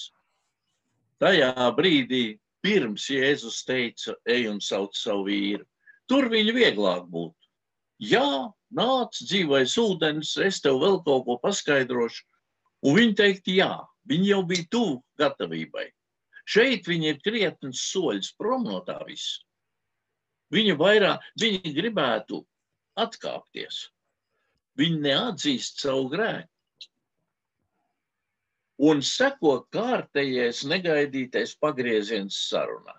Tajā 1.22 1.70
brīdī, 1.78 2.24
pirms 2.64 3.07
Jēzus 3.12 3.62
teica, 3.64 4.16
ej 4.28 4.50
un 4.50 4.61
sauc 4.61 4.96
savu 4.98 5.28
vīru, 5.30 5.64
tur 6.11 6.29
viņu 6.33 6.55
vieglāk 6.57 7.09
būtu. 7.11 7.38
Jā, 8.05 8.51
nāc, 8.75 9.19
dzīvais 9.23 9.77
ūdens, 9.81 10.35
es 10.43 10.61
tev 10.64 10.81
vēl 10.83 11.01
kaut 11.07 11.25
ko 11.29 11.38
paskaidrošu. 11.43 12.25
Un 12.85 12.99
viņi 12.99 13.14
teikt, 13.17 13.49
jā, 13.49 13.73
viņi 14.11 14.31
jau 14.33 14.40
bija 14.49 14.69
tuvu 14.71 14.97
gatavībai. 15.21 15.87
Šeit 16.45 16.88
viņi 16.90 17.14
ir 17.14 17.21
krietnes 17.25 17.87
soļus 17.88 18.35
prom 18.37 18.67
no 18.69 18.83
tā 18.85 18.99
visa. 19.09 19.40
Viņa 20.53 20.75
vairāk, 20.77 21.23
viņi 21.40 21.73
gribētu 21.77 22.43
atkāpties. 23.01 23.87
Viņi 24.79 25.01
neatzīst 25.07 25.81
savu 25.81 26.11
grēku. 26.12 26.51
Un 28.85 29.01
seko 29.07 29.61
kārtējais 29.73 30.64
negaidītais 30.67 31.55
pagrieziens 31.62 32.37
sarunā. 32.51 32.97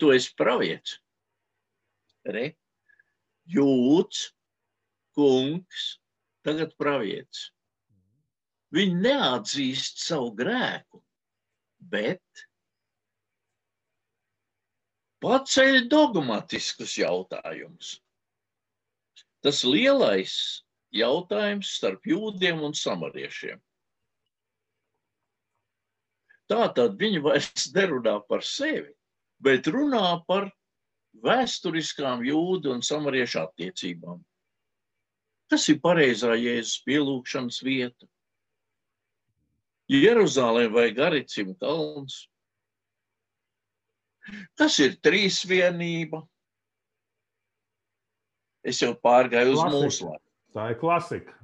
Tu 0.00 0.12
esi 0.14 0.32
pravietis. 0.38 0.98
Re, 2.26 2.50
jūts, 3.46 4.22
kungs, 5.16 5.84
tagad 6.46 6.74
pravietis. 6.80 7.50
Viņi 8.74 8.98
neatzīst 9.06 10.02
savu 10.02 10.32
grēku, 10.36 11.00
bet 11.78 12.46
paceļ 15.22 15.86
dogmatiskus 15.92 16.96
jautājumus. 16.98 17.94
Tas 19.46 19.62
lielais 19.64 20.34
jautājums 20.96 21.70
starp 21.78 22.08
jūdiem 22.10 22.60
un 22.66 22.74
samariešiem. 22.74 23.62
Tā 26.50 26.66
tad 26.74 26.98
viņi 26.98 27.22
vairs 27.22 27.70
nerunā 27.74 28.18
par 28.26 28.44
sevi, 28.46 28.92
bet 29.42 29.68
runā 29.72 30.20
par 30.28 30.48
vēsturiskām 31.24 32.24
jūdu 32.26 32.74
un 32.74 32.82
samariešu 32.84 33.42
attiecībām. 33.44 34.20
Tas 35.50 35.66
ir 35.70 35.80
pareizā 35.82 36.34
Jēzus 36.34 36.82
pielūgšanas 36.86 37.60
vieta. 37.62 38.08
Jeruzalem 39.86 40.72
vai 40.74 40.88
Garicim 40.90 41.54
kalns. 41.60 42.24
Kas 44.58 44.80
ir 44.82 44.96
trīsvienība? 45.06 46.24
Es 48.66 48.82
jau 48.82 48.90
pārgāju 48.98 49.54
uz 49.54 49.62
mūsu 49.70 50.08
laiku. 50.08 50.24
Tā 50.56 50.70
ir 50.72 50.80
klasika. 50.80 51.36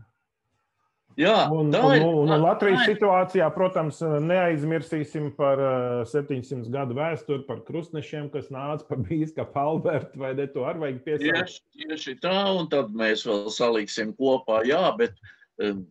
Jā, 1.20 1.48
Un, 1.52 1.68
tā 1.74 1.80
un, 1.84 1.92
ir. 1.96 2.02
un, 2.06 2.30
un 2.32 2.42
Latvijas 2.44 2.80
tā 2.80 2.84
ir- 2.86 2.94
situācijā, 2.96 3.48
protams, 3.54 3.98
neaizmirsīsim 4.00 5.30
par 5.36 5.60
uh, 5.60 6.02
700 6.08 6.70
gadu 6.72 6.96
vēsturi, 6.96 7.44
par 7.46 7.60
krustnešiem, 7.66 8.30
kas 8.32 8.48
nāca 8.54 8.86
pa 8.88 8.96
bīskapu 8.96 9.60
Albertu, 9.60 10.18
vai 10.22 10.32
ne? 10.38 10.46
To 10.54 10.64
arī 10.68 10.84
vajag 10.86 11.00
piesaukt. 11.04 11.36
Tieši, 11.36 11.60
tieši 11.82 12.14
tā, 12.24 12.36
un 12.56 12.68
tad 12.72 12.94
mēs 12.96 13.26
vēl 13.28 13.50
saliksim 13.52 14.14
kopā, 14.16 14.62
jā, 14.68 14.80
bet 14.96 15.18
um, 15.60 15.84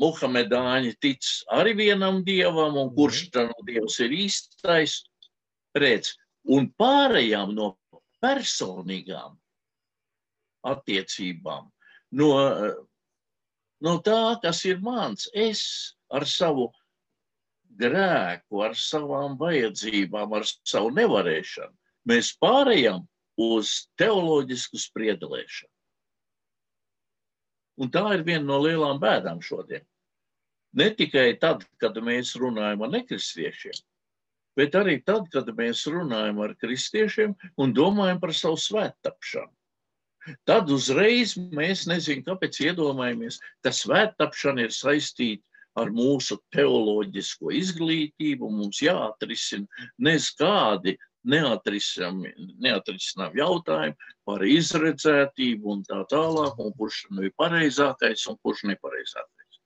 Muhamedāņi 0.00 0.94
tic 1.00 1.24
arī 1.56 1.72
vienam 1.78 2.22
dievam, 2.24 2.76
un 2.76 2.90
kurš 2.96 3.30
tad 3.32 3.48
no 3.52 3.64
dievs 3.68 3.96
ir 4.04 4.12
īstais, 4.12 4.98
redz, 5.76 6.14
un 6.48 6.68
pārējām 6.80 7.54
no 7.56 7.74
personīgām 8.24 9.36
attiecībām, 10.66 11.68
no, 12.18 12.28
eh, 12.48 12.74
no 13.84 13.98
tā, 14.04 14.38
kas 14.42 14.64
ir 14.68 14.80
mans, 14.84 15.28
es 15.34 15.62
ar 16.12 16.26
savu 16.28 16.70
grēku, 17.76 18.62
ar 18.64 18.76
savām 18.78 19.36
vajadzībām, 19.40 20.32
ar 20.38 20.46
savu 20.46 20.92
nevarēšanu, 20.96 21.74
mēs 22.08 22.32
pārējām 22.40 23.02
uz 23.36 23.72
teoloģisku 24.00 24.80
spriedelēšanu. 24.80 25.72
Un 27.76 27.92
tā 27.92 28.06
ir 28.16 28.24
viena 28.24 28.46
no 28.48 28.62
lielām 28.64 29.00
bēdām 29.02 29.42
šodien. 29.44 29.84
Ne 30.76 30.88
tikai 30.96 31.36
tad, 31.40 31.64
kad 31.80 31.96
mēs 32.04 32.34
runājam 32.40 32.84
ar 32.84 32.92
nekristiešiem, 32.94 33.76
bet 34.56 34.76
arī 34.76 34.96
tad, 35.04 35.28
kad 35.32 35.48
mēs 35.56 35.84
runājam 35.92 36.40
ar 36.44 36.56
kristiešiem 36.60 37.36
un 37.60 37.76
domājam 37.76 38.20
par 38.20 38.32
savu 38.36 38.60
svēttapšanu. 38.60 39.52
Tad 40.48 40.70
uzreiz 40.74 41.36
mēs 41.38 41.84
nezinām, 41.90 42.24
kāpēc 42.26 42.58
iedomājamies, 42.64 43.38
ka 43.62 43.70
svēttapšana 43.74 44.66
ir 44.66 44.74
saistīta 44.74 45.44
ar 45.78 45.92
mūsu 45.94 46.40
teoloģisko 46.54 47.52
izglītību. 47.54 48.48
Mums 48.50 48.80
jāatrisina 48.82 49.86
nezkādi 50.02 50.96
neatrisinām 51.26 53.38
jautājumi 53.38 54.12
par 54.26 54.44
izredzētību 54.46 55.72
un 55.74 55.82
tā 55.86 56.02
tālāk, 56.10 56.58
un 56.62 56.74
kurš 56.78 57.06
nu 57.10 57.26
ir 57.28 57.34
pareizākais 57.38 58.26
un 58.30 58.38
kurš 58.42 58.66
nepareizākais. 58.70 59.60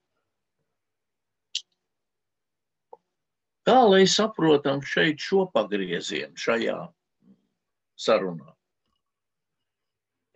Kā 3.65 3.77
lai 3.85 4.07
saprotam 4.09 4.81
šeit 4.81 5.21
šo 5.21 5.45
pagriezienu 5.53 6.33
šajā 6.33 6.79
sarunā? 7.93 8.55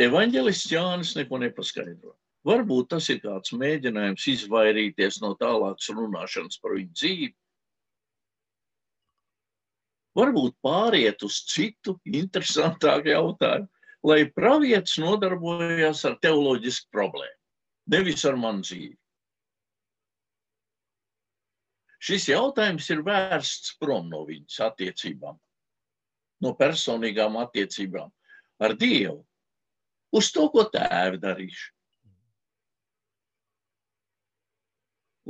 Evanģelists 0.01 0.71
Jānis 0.73 1.13
neko 1.15 1.39
nepaskaidro. 1.39 2.15
Varbūt 2.45 2.91
tas 2.91 3.07
ir 3.09 3.21
kāds 3.23 3.53
mēģinājums 3.55 4.25
izvairīties 4.33 5.21
no 5.23 5.31
tālākas 5.39 5.87
runāšanas 5.95 6.59
par 6.61 6.75
viņu 6.75 6.91
dzīvi. 6.91 7.31
Varbūt 10.15 10.53
pāriet 10.63 11.23
uz 11.27 11.39
citu 11.49 11.95
interesantāku 12.05 13.11
jautājumu, 13.11 13.67
lai 14.05 14.19
pravietis 14.35 14.99
nodarbojas 15.01 16.03
ar 16.07 16.19
teoloģisku 16.21 16.91
problēmu, 16.93 17.39
nevis 17.91 18.23
ar 18.29 18.37
manu 18.39 18.63
dzīvi. 18.67 18.93
Šis 22.05 22.27
jautājums 22.29 22.87
ir 22.93 23.01
vērsts 23.01 23.77
prom 23.81 24.11
no 24.11 24.21
viņas 24.27 24.59
attiecībām, 24.67 25.39
no 26.45 26.51
personīgām 26.59 27.39
attiecībām 27.41 28.11
ar 28.61 28.75
Dievu, 28.77 29.23
uz 30.15 30.31
to, 30.35 30.47
ko 30.53 30.65
tēvi 30.71 31.19
darīšu. 31.21 31.71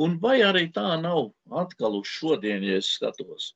Un 0.05 0.17
vai 0.19 0.41
arī 0.43 0.67
tā 0.75 0.89
nav 0.99 1.29
atkal 1.63 2.01
uz 2.01 2.09
šodien, 2.11 2.63
ja 2.67 2.81
es 2.81 2.89
skatos, 2.97 3.53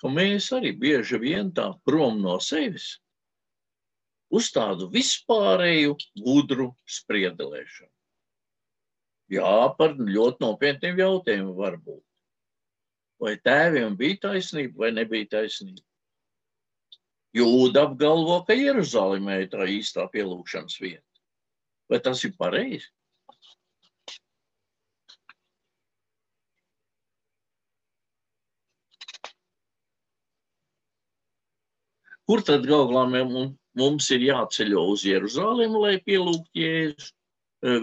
ka 0.00 0.12
mēs 0.12 0.50
arī 0.52 0.74
bieži 0.76 1.18
vien 1.22 1.52
tā 1.56 1.70
prom 1.88 2.20
no 2.20 2.36
sevis 2.44 2.98
uz 4.36 4.50
tādu 4.52 4.90
vispārēju 4.92 5.96
gudru 6.20 6.72
spriedelēšanu. 6.98 7.92
Jā, 9.32 9.54
par 9.78 9.96
ļoti 9.98 10.44
nopietniem 10.44 11.00
jautājumiem 11.00 11.54
var 11.56 11.78
būt. 11.82 12.02
Vai 13.22 13.34
tēviem 13.40 13.96
bija 13.98 14.20
taisnība 14.28 14.84
vai 14.84 14.92
nebija 14.94 15.30
taisnība? 15.38 15.82
Jūda 17.36 17.82
apgalvo, 17.90 18.38
ka 18.48 18.54
Jeruzalemē 18.56 19.42
ir 19.42 19.50
tā 19.52 19.66
īstā 19.68 20.06
pielūgšanas 20.12 20.78
vieta. 20.80 21.04
Vai 21.90 22.00
tas 22.02 22.22
ir 22.24 22.32
pareizi? 22.38 22.88
Kur 32.26 32.42
tad 32.42 32.64
galvā 32.66 33.04
mums, 33.06 34.08
ir 34.10 34.24
jāceļo 34.26 34.82
uz 34.96 35.04
Jeruzalemi, 35.06 35.78
lai 35.78 35.94
pielūgtu 36.02 36.58
Jēzu 36.58 37.12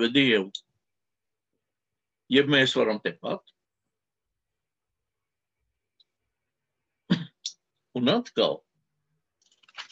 vai 0.02 0.10
Dievu? 0.12 0.50
Ja 2.34 2.44
mēs 2.50 2.74
varam 2.76 3.00
tepat. 3.00 3.46
Un 7.94 8.10
atkal, 8.10 8.64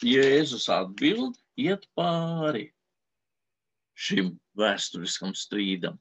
Jēzus 0.06 0.68
atbild, 0.72 1.36
iet 1.58 1.86
pāri 1.98 2.70
šim 3.94 4.32
vēsturiskam 4.58 5.34
strīdam. 5.36 5.98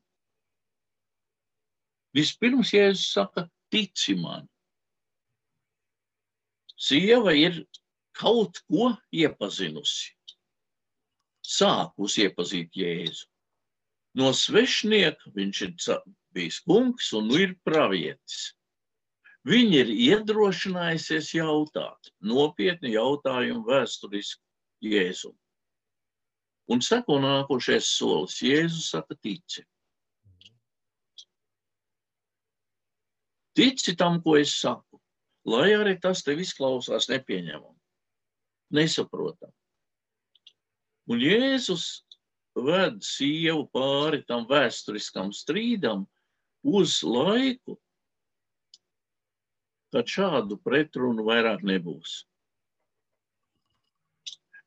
Vispirms 2.16 2.74
Jēzus 2.76 3.12
saka, 3.16 3.46
tici 3.72 4.16
man. 4.20 4.48
Sieva 6.82 7.36
ir 7.38 7.62
kaut 8.18 8.64
ko 8.68 8.92
iepazinusi. 9.14 10.16
Sākus 11.46 12.18
iepazīt 12.22 12.76
Jēzu. 12.78 13.28
No 14.18 14.32
svešnieka 14.36 15.32
viņš 15.36 15.62
ir 15.68 15.76
bijis 16.36 16.60
kungs 16.68 17.12
un 17.16 17.30
nu 17.30 17.40
ir 17.40 17.54
pravietis. 17.64 18.52
Viņi 19.48 19.78
ir 19.82 19.90
iedrošinājusies 19.90 21.32
jautāt 21.34 22.12
nopietni 22.22 22.94
jautājumu 22.94 23.66
vēsturisku 23.66 24.44
Jēzu. 24.86 25.32
Un 26.72 26.82
seko 26.86 27.18
nākošais 27.24 27.90
solis. 27.90 28.38
Jēzus 28.46 28.92
saka, 28.94 29.18
tici. 29.18 29.66
Tici 33.58 33.96
tam, 33.98 34.22
ko 34.24 34.38
es 34.40 34.54
saku, 34.62 35.02
lai 35.44 35.74
arī 35.76 35.98
tas 36.00 36.22
tev 36.24 36.40
izklausās 36.40 37.10
nepieņemami, 37.12 37.76
nesaprotam. 38.78 39.52
Un 41.12 41.20
Jēzus 41.20 42.06
ved 42.56 43.02
sievu 43.04 43.66
pāri 43.74 44.22
tam 44.28 44.46
vēsturiskam 44.48 45.34
strīdam 45.36 46.06
uz 46.64 47.02
laiku, 47.04 47.76
kad 49.92 50.08
šādu 50.08 50.58
pretrunu 50.64 51.26
vairāk 51.28 51.66
nebūs. 51.68 52.22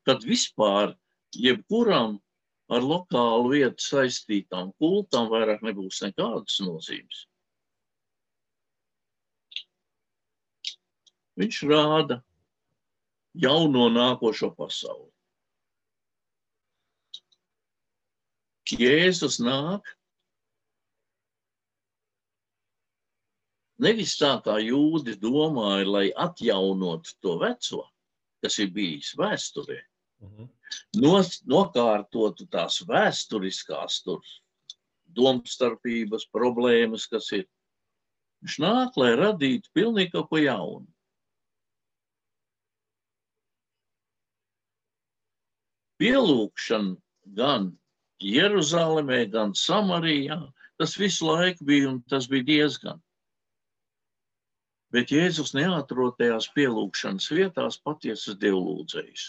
Kad 0.05 0.25
vispār 0.27 0.93
jebkuram 1.33 2.19
ar 2.69 2.85
lokālu 2.85 3.53
vietu 3.55 3.81
saistītām 3.81 4.71
kultām 4.81 5.29
vairāk 5.33 5.65
nebūs 5.65 6.01
nekādas 6.05 6.59
nozīmes. 6.65 7.25
Viņš 11.35 11.57
rāda, 11.67 12.21
jauno 13.35 13.89
nākošo 13.91 14.53
pasauli. 14.55 15.11
Jēzus 18.65 19.37
nāk 19.43 19.89
nevis 23.81 24.15
tā, 24.19 24.35
kā 24.45 24.57
jūdi 24.63 25.17
domāja, 25.19 25.87
lai 25.87 26.05
atjaunotu 26.11 27.17
to 27.21 27.37
veco, 27.41 27.83
kas 28.43 28.59
ir 28.63 28.71
bijis 28.75 29.15
vēsturē, 29.19 29.79
mhm. 30.23 30.51
Nos, 30.99 31.39
nokārtotu 31.47 32.47
tās 32.51 32.79
vēsturiskās 32.87 34.01
tur 34.05 34.23
domstarpības, 35.15 36.27
problēmas, 36.33 37.07
kas 37.11 37.31
ir. 37.37 37.45
Viņš 38.43 38.57
nāk, 38.61 38.97
lai 38.99 39.13
radītu 39.17 39.71
pilnīgi 39.73 40.13
kaut 40.13 40.29
ko 40.31 40.41
jaunu. 40.41 40.87
Pielūkšana 46.01 46.97
gan 47.39 47.71
Jeruzalemē, 48.21 49.21
gan 49.31 49.55
Samarijā, 49.55 50.41
tas 50.79 50.97
visu 50.99 51.29
laiku 51.29 51.65
bija 51.67 51.93
un 51.93 52.01
tas 52.11 52.27
bija 52.31 52.47
diezgan. 52.51 52.99
Bet 54.95 55.11
Jēzus 55.11 55.51
neatrod 55.57 56.15
tajās 56.19 56.45
pielūgšanas 56.55 57.25
vietās 57.35 57.77
patiesas 57.83 58.37
dievlūdzējas. 58.39 59.25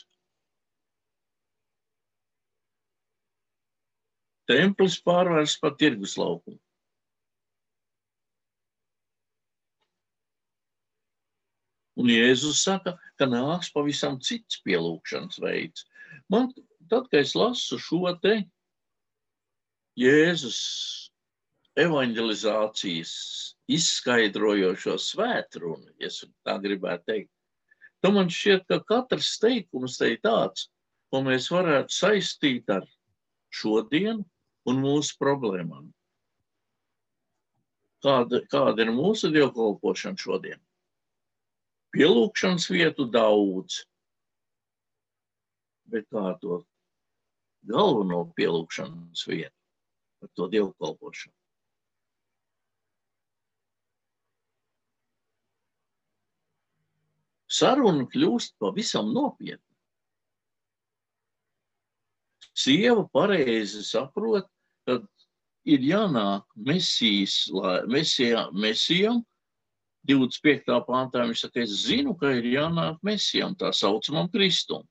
Templis 4.46 5.00
pārvērsts 5.02 5.58
par 5.58 5.74
tirgus 5.80 6.14
laukumu. 6.20 6.60
Un 11.96 12.12
Jēzus 12.12 12.60
saka, 12.62 12.94
ka 13.18 13.26
nāks 13.26 13.72
pavisam 13.74 14.20
cits 14.22 14.60
pielūgšanas 14.62 15.40
veids. 15.42 15.86
Man, 16.30 16.52
tad, 16.86 17.08
kad 17.08 17.22
es 17.24 17.34
lasu 17.34 17.80
šo 17.82 18.12
te 18.22 18.36
Jēzus 19.98 20.60
evanģelizācijas 21.80 23.12
izskaidrojošo 23.76 24.96
svētrunu, 25.02 25.90
ja 26.00 26.10
tā 26.46 26.56
gribētu 26.62 27.10
teikt, 27.10 27.32
tad 28.04 28.14
man 28.16 28.30
šķiet, 28.32 28.66
ka 28.70 28.80
katrs 28.88 29.34
teikums 29.42 29.98
te 30.00 30.12
ir 30.14 30.22
tāds, 30.24 30.68
ko 31.10 31.22
mēs 31.26 31.48
varētu 31.52 31.94
saistīt 31.94 32.70
ar 32.72 32.86
šodienu 33.54 34.24
un 34.66 34.80
mūsu 34.82 35.18
problēmām. 35.20 35.90
Kāda, 38.04 38.42
kāda 38.52 38.84
ir 38.84 38.92
mūsu 38.94 39.32
dievkalpošana 39.34 40.20
šodien? 40.20 40.60
Pielūgšanas 41.96 42.68
vietu 42.70 43.06
daudz, 43.08 43.82
bet 45.90 46.06
kā 46.12 46.34
to 46.42 46.60
galveno 47.66 48.26
pielūgšanas 48.36 49.26
vietu? 49.30 49.56
par 50.20 50.28
to 50.34 50.48
dievkalpošanu. 50.48 51.35
Saruna 57.56 58.04
kļūst 58.12 58.56
pavisam 58.60 59.12
nopietna. 59.14 59.62
Sieva 62.56 63.04
pareizi 63.12 63.82
saprot, 63.84 64.48
ka 64.88 65.00
ir 65.68 65.84
jānāk 65.84 66.46
mesijas, 66.56 67.44
mesijā, 67.90 68.46
mesijam, 68.56 69.20
25. 70.06 70.70
pāntā 70.86 71.24
viņš 71.26 71.42
saka, 71.46 71.64
es 71.64 71.74
zinu, 71.84 72.14
ka 72.18 72.30
ir 72.38 72.46
jānāk 72.52 73.00
mesijam, 73.06 73.56
tā 73.58 73.72
saucamam 73.74 74.30
Kristum. 74.32 74.86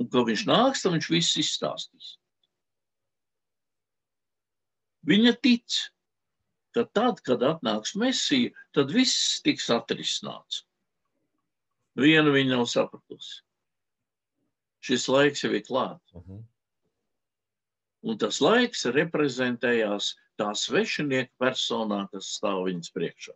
Un, 0.00 0.08
ka 0.10 0.24
viņš 0.26 0.46
nāks, 0.48 0.82
tad 0.82 0.96
viņš 0.96 1.10
viss 1.12 1.38
izstāstīs. 1.38 2.14
Viņa 5.04 5.34
tic, 5.44 5.76
ka 6.74 6.86
tad, 6.96 7.20
kad 7.26 7.44
atnāks 7.44 7.92
Mēsija, 8.00 8.54
tad 8.74 8.90
viss 8.94 9.42
tiks 9.44 9.68
atrisināts. 9.70 10.64
Vienu 11.98 12.32
viņa 12.34 12.56
nav 12.56 12.66
sapratusi. 12.70 13.42
Šis 14.84 15.06
laiks 15.08 15.44
jau 15.44 15.52
ir 15.54 15.62
klāts. 15.64 16.14
Uh 16.14 16.20
mhm. 16.20 16.32
-huh. 16.32 16.44
Un 18.04 18.18
tas 18.20 18.40
laiks 18.44 18.84
reprezentējās 18.92 20.10
tā 20.36 20.50
svešinieka 20.54 21.32
personā, 21.40 22.04
kas 22.12 22.34
stāv 22.36 22.66
viņas 22.66 22.92
priekšā. 22.92 23.32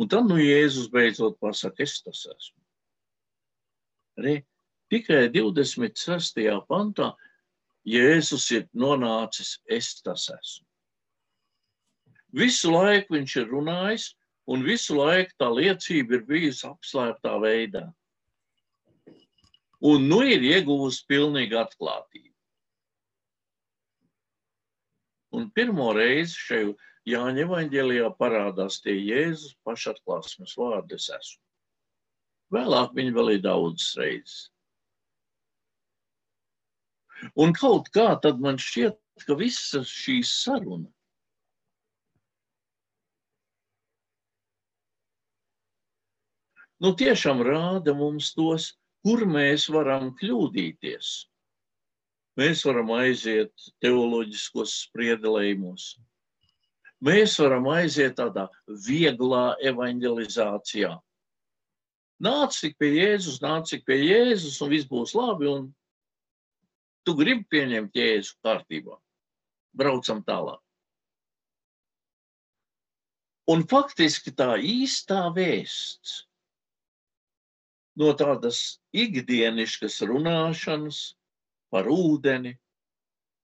Un 0.00 0.08
tad 0.08 0.26
nu 0.26 0.38
Jēzus 0.40 0.88
beidzot 0.90 1.36
pasaka, 1.38 1.82
es 1.82 2.00
tas 2.02 2.24
esmu. 2.26 2.62
Re, 4.24 4.34
tikai 4.90 5.28
26. 5.34 6.40
pantā 6.70 7.12
Jēzus 7.84 8.50
ir 8.56 8.68
nonācis, 8.72 9.58
es 9.68 10.00
tas 10.00 10.30
esmu. 10.32 10.66
Visu 12.34 12.72
laiku 12.72 13.14
viņš 13.14 13.36
ir 13.42 13.50
runājis, 13.52 14.08
un 14.50 14.64
visu 14.66 14.96
laiku 14.98 15.36
tā 15.40 15.50
liecība 15.52 16.18
ir 16.18 16.24
bijusi 16.28 16.66
apslēptā 16.68 17.34
veidā. 17.42 17.84
Un 19.84 20.08
nu 20.08 20.22
ir 20.24 20.44
ieguvusi 20.44 21.04
pilnīgu 21.08 21.58
atklātību. 21.60 22.32
Un 25.34 25.48
pirmo 25.50 25.92
reizi 25.96 26.38
šajā 26.38 26.74
Jāņa 27.04 27.42
evaņģēlijā 27.44 28.06
parādās 28.16 28.78
tie 28.80 28.94
Jēzus 28.96 29.58
pašatklāsmes 29.68 30.54
vārdi 30.56 30.96
es 30.96 31.10
esmu. 31.12 31.42
Vēlāk 32.54 32.94
viņi 32.96 33.12
vēl 33.12 33.32
ir 33.34 33.42
daudzas 33.44 33.90
reizes. 34.00 34.36
Un 37.36 37.52
kaut 37.56 37.90
kā 37.92 38.06
tad 38.24 38.40
man 38.40 38.56
šķiet, 38.60 38.96
ka 39.26 39.36
visa 39.36 39.82
šī 39.84 40.16
saruna 40.24 40.88
nu, 46.82 46.94
tiešām 46.98 47.42
rāda 47.46 47.94
mums 47.96 48.32
tos, 48.34 48.72
kur 49.04 49.26
mēs 49.28 49.68
varam 49.72 50.12
kļūdīties. 50.18 51.12
Mēs 52.40 52.64
varam 52.66 52.90
aiziet 52.96 53.52
teoloģiskos 53.84 54.72
spriedelējumos. 54.88 55.92
Mēs 57.04 57.36
varam 57.38 57.68
aiziet 57.70 58.16
tādā 58.18 58.48
vieglā 58.88 59.54
evanģelizācijā. 59.70 60.96
Nāc 62.24 62.56
tik 62.58 62.78
pie 62.80 62.94
Jēzus, 62.96 63.42
nāc 63.44 63.68
tik 63.70 63.84
pie 63.86 64.00
Jēzus, 64.00 64.58
un 64.64 64.72
viss 64.72 64.88
būs 64.88 65.12
labi, 65.18 65.50
un 65.50 65.68
Tu 67.04 67.12
gribi 67.18 67.44
pieņemt 67.52 67.96
jēzu 67.98 68.36
kārtībā. 68.44 68.96
Braucam 69.76 70.22
tālāk. 70.24 70.60
Un 73.52 73.66
faktiski 73.68 74.32
tā 74.32 74.54
īstā 74.56 75.26
vēsts 75.36 76.22
no 78.00 78.12
tādas 78.18 78.80
ikdienišķas 78.94 80.00
runāšanas 80.08 81.00
par 81.74 81.88
ūdeni, 81.90 82.54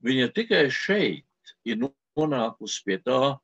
viņa 0.06 0.30
tikai 0.34 0.64
šeit 0.74 1.54
ir 1.66 1.82
nonākusi 1.84 2.84
pie 2.86 2.98
tā, 3.04 3.36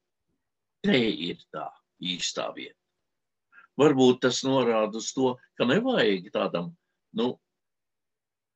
te 0.86 0.98
ir 0.98 1.40
tā 1.54 1.68
īstā 2.02 2.50
vieta. 2.56 2.78
Varbūt 3.76 4.22
tas 4.24 4.40
norāda 4.46 4.96
uz 5.02 5.10
to, 5.12 5.34
ka 5.58 5.66
nevajag 5.68 6.30
tādam, 6.32 6.70
nu, 7.16 7.34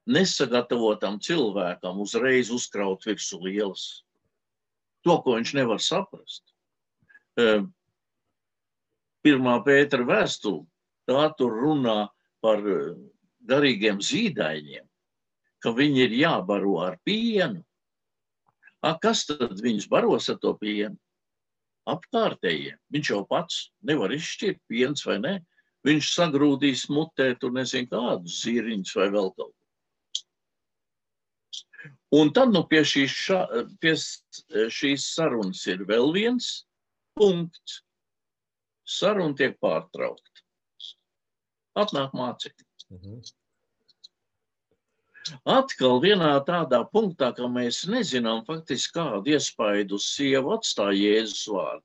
nesagatavotam 0.09 1.18
cilvēkam 1.20 2.01
uzreiz 2.01 2.51
uzkraut 2.55 3.05
virsū 3.07 3.40
lielas. 3.44 4.03
To, 5.05 5.20
ko 5.24 5.36
viņš 5.36 5.53
nevar 5.57 5.80
saprast. 5.80 6.42
Ehm, 7.40 7.70
pirmā 9.24 9.61
pētera 9.64 10.09
vēstule, 10.09 10.64
tā 11.09 11.28
tur 11.36 11.55
runā 11.62 12.09
par 12.45 12.64
eh, 12.64 12.95
garīgiem 13.51 14.01
zīdaiņiem, 14.05 14.86
ka 15.61 15.74
viņi 15.76 16.05
ir 16.07 16.16
jābaro 16.22 16.78
ar 16.86 16.99
pienu. 17.05 17.62
A, 18.80 18.95
kas 18.97 19.26
tad 19.28 19.61
viņus 19.61 19.91
baros 19.93 20.30
ar 20.32 20.41
to 20.41 20.55
pienu? 20.61 20.97
Apkārtējie. 21.91 22.76
Viņš 22.93 23.12
jau 23.12 23.22
pats 23.28 23.66
nevar 23.84 24.12
izšķirt 24.14 24.61
piens 24.70 25.05
vai 25.05 25.18
ne. 25.20 25.34
Viņš 25.84 26.12
sagrūdīs 26.14 26.88
mutē 26.93 27.32
tur 27.41 27.53
nezinu 27.57 27.88
kādus 27.93 28.43
zīriņus 28.45 28.97
vai 28.97 29.09
vēl 29.12 29.32
kaut 29.36 29.55
Un 32.11 32.32
tad 32.34 32.51
nu, 32.51 32.64
pie, 32.66 32.80
šīs, 32.82 33.12
ša, 33.14 33.38
pie 33.80 33.93
šīs 34.74 35.05
sarunas 35.14 35.62
ir 35.70 35.84
vēl 35.86 36.11
viens 36.16 36.49
punkts. 37.18 37.84
Saruna 38.82 39.36
tiek 39.38 39.55
pārtraukta. 39.62 40.30
Atnāk 41.78 42.14
mācekļi. 42.16 42.66
Mhm. 42.90 43.20
Atkal 45.46 46.00
vienā 46.02 46.30
tādā 46.46 46.80
punktā, 46.90 47.30
ka 47.36 47.46
mēs 47.46 47.84
nezinām 47.86 48.40
faktiski 48.46 48.96
kādu 48.98 49.34
iespaidu 49.36 49.98
uz 50.00 50.08
sievu 50.10 50.54
atstāja 50.56 50.96
Jēzus 50.96 51.44
vārdu, 51.54 51.84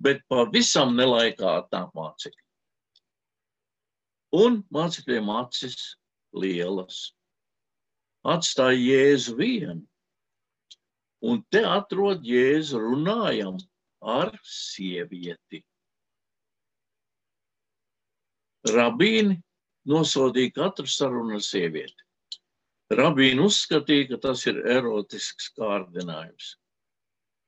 bet 0.00 0.22
pavisam 0.30 0.94
nelaikā 0.96 1.58
atnāk 1.62 1.90
mācekļi. 1.98 2.44
Un 4.38 4.62
mācekļiem 4.72 5.28
acis 5.34 5.96
lielas. 6.32 7.12
Atstāja 8.24 8.78
Jēzu 8.78 9.36
vienu. 9.36 9.82
Un 11.24 11.42
te 11.50 11.64
atrod 11.66 12.22
Jēzu 12.24 12.78
runājam 12.78 13.58
ar 14.00 14.32
sievieti. 14.44 15.64
Rabīni 18.74 19.38
nosodīja 19.88 20.54
katru 20.60 20.88
sarunu 20.90 21.38
ar 21.38 21.44
sievieti. 21.44 22.04
Rabīni 22.92 23.44
uzskatīja, 23.44 24.08
ka 24.12 24.18
tas 24.28 24.46
ir 24.48 24.62
erotisks 24.76 25.50
kārdinājums. 25.58 26.54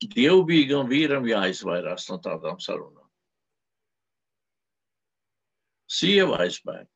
Dievbijīgam 0.00 0.88
vīram 0.88 1.26
jāizvairās 1.28 2.08
no 2.10 2.18
tādām 2.24 2.60
sarunām. 2.60 3.06
Sieva 5.90 6.38
aizbēga. 6.44 6.88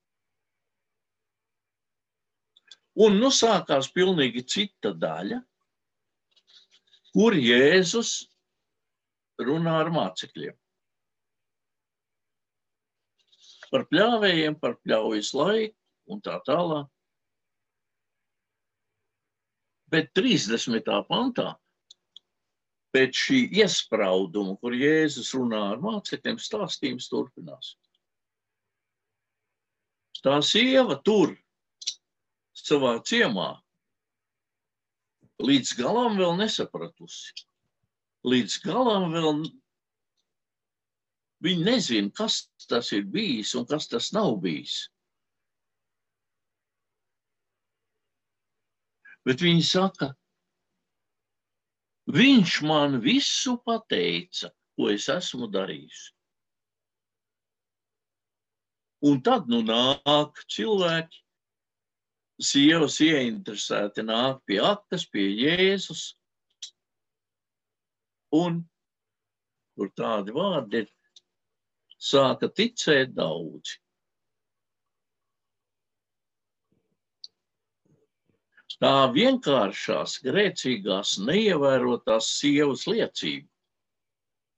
Un 3.05 3.18
nu 3.18 3.33
sākās 3.35 3.89
pilnīgi 3.91 4.45
cita 4.47 4.93
daļa, 4.95 5.41
kur 7.14 7.35
Jēzus 7.35 8.12
runā 9.43 9.81
ar 9.83 9.91
mācekļiem. 9.95 10.55
Par 13.75 13.89
pļāvējiem, 13.91 14.55
par 14.62 14.77
pļaujas 14.85 15.33
laiku 15.35 16.14
un 16.14 16.20
tā 16.22 16.39
tālāk. 16.47 16.87
Bet 19.91 20.12
30. 20.14 20.87
pantā 21.09 21.55
pēc 22.95 23.18
šī 23.27 23.41
iesprauduma, 23.59 24.55
kur 24.62 24.75
Jēzus 24.79 25.33
runā 25.35 25.64
ar 25.72 25.83
mācekļiem, 25.83 26.39
stāstījums 26.39 27.11
turpinās. 27.11 27.75
Tā 30.22 30.39
sieva 30.47 30.97
tur 31.05 31.35
savā 32.55 32.95
ciemā 33.05 33.51
līdz 35.43 35.75
galam 35.81 36.16
vēl 36.20 36.39
nesapratusi. 36.39 37.35
Līdz 38.25 38.61
galam 38.64 39.11
vēl 39.12 39.43
viņi 41.45 41.65
nezina, 41.67 42.13
kas 42.17 42.45
tas 42.69 42.91
ir 42.97 43.05
bijis 43.13 43.55
un 43.59 43.67
kas 43.69 43.89
tas 43.91 44.11
nav 44.17 44.39
bijis. 44.43 44.89
Bet 49.25 49.41
viņi 49.41 49.65
saka, 49.65 50.11
viņš 52.13 52.59
man 52.69 52.99
visu 53.05 53.57
pateica, 53.65 54.51
ko 54.77 54.91
es 54.93 55.09
esmu 55.13 55.49
darījis. 55.53 56.11
Un 59.05 59.21
tad 59.25 59.49
nu 59.53 59.61
nāk 59.65 60.41
cilvēki, 60.49 61.25
sievas 62.41 62.97
ieinteresēti 63.05 64.05
nāk 64.05 64.41
pie 64.49 64.61
aktas, 64.65 65.05
pie 65.09 65.27
Jēzus. 65.29 66.15
Un 68.35 68.63
tur 69.77 69.91
tādi 69.99 70.35
vārdi 70.35 70.83
ir, 70.83 70.89
sāka 72.11 72.51
ticēt 72.53 73.17
daudzi. 73.17 73.81
tā 78.85 79.09
vienkāršās, 79.15 80.19
grēcīgās, 80.25 81.17
neievērotās 81.25 82.31
sievas 82.41 82.85
liecība. 82.91 83.49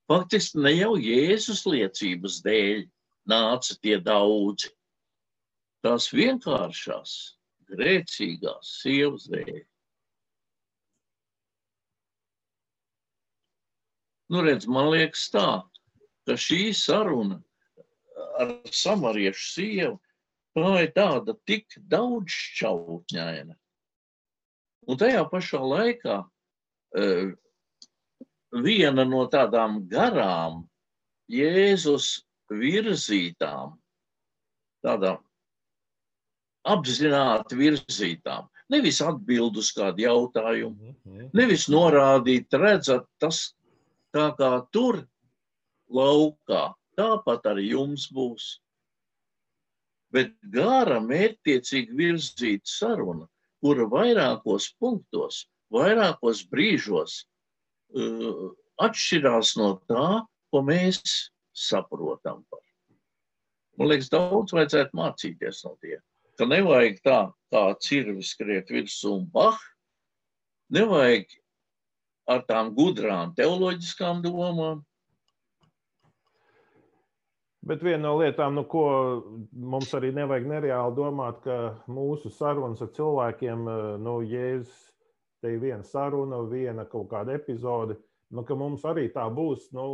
Faktiski 0.07 0.63
ne 0.63 0.73
jau 0.73 0.93
Jēzus 0.99 1.65
liecības 1.67 2.41
dēļ 2.43 2.85
nāca 3.31 3.77
tie 3.83 3.97
daudzi. 4.03 4.71
Tās 5.85 6.09
vienkāršās, 6.15 7.13
grēcīgās 7.71 8.73
sievas 8.81 9.27
dēļ. 9.31 9.59
Nu, 14.33 14.43
redz, 14.43 14.67
man 14.67 14.89
liekas 14.91 15.29
tā, 15.31 15.47
ka 16.27 16.35
šī 16.39 16.73
saruna 16.75 17.39
ar 18.41 18.57
samariešu 18.69 19.47
sievu, 19.53 19.95
tā 20.57 20.73
ir 20.83 20.91
tāda 20.95 21.37
tik 21.47 21.79
daudz 21.89 22.33
šķautņaina 22.33 23.55
Un 24.87 24.95
tajā 24.95 25.25
pašā 25.27 25.59
laikā 25.59 26.17
uh, 26.23 27.31
viena 28.63 29.03
no 29.07 29.25
tādām 29.31 29.81
garām 29.91 30.61
Jēzus 31.27 32.21
virzītām, 32.47 33.73
tādām 34.85 35.19
apzināti 36.67 37.59
virzītām, 37.59 38.47
nevis 38.71 39.01
atbild 39.03 39.59
uz 39.59 39.73
kādu 39.75 40.05
jautājumu, 40.05 40.93
mhm. 40.95 41.29
nevis 41.35 41.67
norādīt, 41.71 42.47
redzat, 42.55 43.03
tas 43.19 43.43
tā 44.15 44.29
kā 44.39 44.53
tur 44.71 45.03
laukā, 45.93 46.71
tāpat 46.97 47.49
arī 47.53 47.71
jums 47.71 48.07
būs. 48.13 48.57
Bet 50.13 50.35
gara 50.53 51.01
mērķtiecīgi 51.03 51.95
virzīta 51.97 52.71
saruna 52.71 53.27
kura 53.61 53.87
vairākos 53.89 54.71
punktos, 54.79 55.45
vairākos 55.73 56.43
brīžos 56.51 57.23
uh, 57.95 58.51
atšķirās 58.83 59.55
no 59.59 59.71
tā, 59.89 60.07
ko 60.51 60.61
mēs 60.65 61.01
saprotam. 61.57 62.43
Par. 62.51 62.61
Man 63.77 63.91
liekas, 63.91 64.11
daudz 64.13 64.55
vajadzētu 64.55 64.97
mācīties 64.97 65.63
no 65.65 65.75
tiem. 65.81 66.01
Ka 66.37 66.45
nevajag 66.45 67.01
tā, 67.05 67.19
kā 67.53 67.63
cirvis 67.81 68.35
skriet 68.35 68.69
virsū 68.73 69.15
un 69.17 69.25
bah, 69.33 69.57
nevajag 70.73 71.31
ar 72.29 72.43
tām 72.45 72.73
gudrām 72.77 73.33
teoloģiskām 73.37 74.21
domām, 74.25 74.83
Bet 77.67 77.81
viena 77.83 78.05
no 78.05 78.13
lietām, 78.21 78.55
nu, 78.55 78.63
ko 78.69 78.83
mums 79.51 79.91
arī 79.97 80.13
nevajag 80.15 80.45
nereāli 80.47 80.95
domāt, 80.95 81.41
ka 81.43 81.57
mūsu 81.91 82.31
sarunas 82.31 82.83
ar 82.85 82.93
cilvēkiem, 82.95 83.65
eh, 83.67 83.87
nu, 83.99 84.21
jēzus, 84.23 84.93
te 85.43 85.51
ir 85.51 85.59
viena 85.59 85.83
saruna, 85.83 86.39
viena 86.47 86.85
kaut 86.87 87.09
kāda 87.11 87.35
epizode, 87.35 87.97
nu, 88.31 88.45
ka 88.47 88.55
mums 88.55 88.85
arī 88.87 89.07
tā 89.11 89.25
būs, 89.33 89.67
nu, 89.75 89.87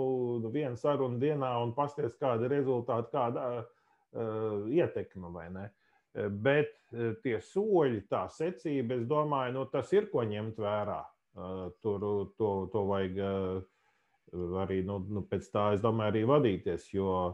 viena 0.54 0.78
saruna 0.78 1.18
dienā 1.22 1.50
un 1.64 1.74
pasties 1.74 2.14
kāda 2.22 2.48
rezultāta, 2.52 3.10
kāda 3.12 3.44
uh, 3.64 4.70
ietekme 4.70 5.34
vai 5.34 5.50
ne. 5.54 5.66
Eh, 6.14 6.30
bet 6.30 6.78
tie 7.26 7.40
soļi, 7.42 8.06
tā 8.10 8.28
secība, 8.30 9.00
es 9.00 9.08
domāju, 9.10 9.58
nu, 9.58 9.66
tas 9.74 9.90
ir 9.98 10.12
ko 10.14 10.26
ņemt 10.30 10.62
vērā. 10.62 11.02
Uh, 11.34 11.72
tur 11.82 12.04
to, 12.38 12.50
to 12.70 12.82
vajag 12.86 13.16
uh, 13.18 13.64
arī, 14.62 14.84
nu, 14.86 15.00
nu, 15.10 15.24
pēc 15.26 15.50
tā, 15.50 15.72
es 15.74 15.82
domāju, 15.82 16.14
arī 16.14 16.28
vadīties, 16.30 16.92
jo 16.94 17.34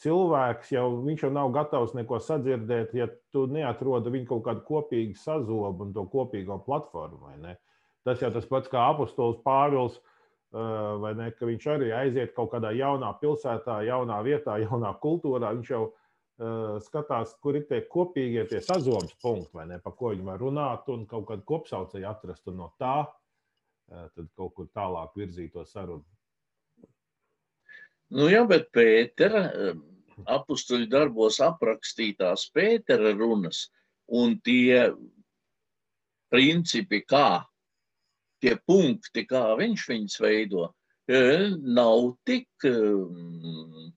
cilvēks 0.00 0.72
jau, 0.74 0.86
jau 1.16 1.30
nav 1.32 1.50
gatavs 1.54 1.94
neko 1.96 2.20
sadzirdēt, 2.22 2.92
ja 2.96 3.08
tu 3.32 3.46
neatrodi 3.48 4.12
viņu 4.12 4.28
kaut 4.28 4.44
kādu 4.48 4.64
kopīgu 4.68 5.16
sazobu 5.16 5.86
un 5.86 5.94
to 5.96 6.04
kopīgo 6.12 6.58
platformu. 6.66 7.32
Tas 8.04 8.20
jau 8.22 8.30
tas 8.32 8.48
pats 8.48 8.70
kā 8.72 8.84
apustulis 8.92 9.40
Pāvils, 9.44 10.00
vai 10.52 11.14
ne, 11.16 11.30
ka 11.36 11.48
viņš 11.48 11.70
arī 11.72 11.92
aiziet 11.94 12.34
kaut 12.36 12.52
kādā 12.54 12.72
jaunā 12.76 13.12
pilsētā, 13.20 13.80
jaunā 13.88 14.20
vietā, 14.26 14.58
jaunā 14.66 14.92
kultūrā. 15.02 15.54
Viņš 15.56 15.72
jau 15.72 15.84
skatās, 16.84 17.34
kur 17.44 17.58
ir 17.58 17.66
tie 17.68 17.82
kopīgie 17.88 18.46
tie 18.48 18.62
sazobes 18.64 19.12
punkti, 19.20 19.52
vai 19.56 19.66
ne, 19.68 19.80
pa 19.80 19.92
ko 19.92 20.14
viņi 20.14 20.24
var 20.24 20.40
runāt 20.40 20.88
un 20.92 21.04
kaut 21.08 21.28
kādu 21.28 21.44
kopsaucēju 21.48 22.08
atrast 22.08 22.48
un 22.48 22.62
no 22.62 22.70
tā 22.80 23.02
tad 23.90 24.28
kaut 24.38 24.54
kur 24.56 24.68
tālāk 24.74 25.16
virzīt 25.18 25.52
to 25.54 25.64
sarunu. 25.66 26.04
Nu, 28.10 28.26
jā, 28.30 28.42
bet 28.48 28.70
Pētera 28.74 29.44
apstuļu 30.30 30.88
darbos 30.90 31.38
aprakstītās 31.44 32.48
Pētera 32.54 33.12
runas 33.16 33.68
un 34.10 34.34
tie 34.44 34.90
principi, 36.30 37.02
kā 37.06 37.42
tie 38.42 38.56
punkti, 38.66 39.26
kā 39.28 39.54
viņš 39.58 39.86
viņus 39.90 40.20
veido, 40.22 40.70
e, 41.10 41.50
nav 41.60 42.14
tik 42.26 42.48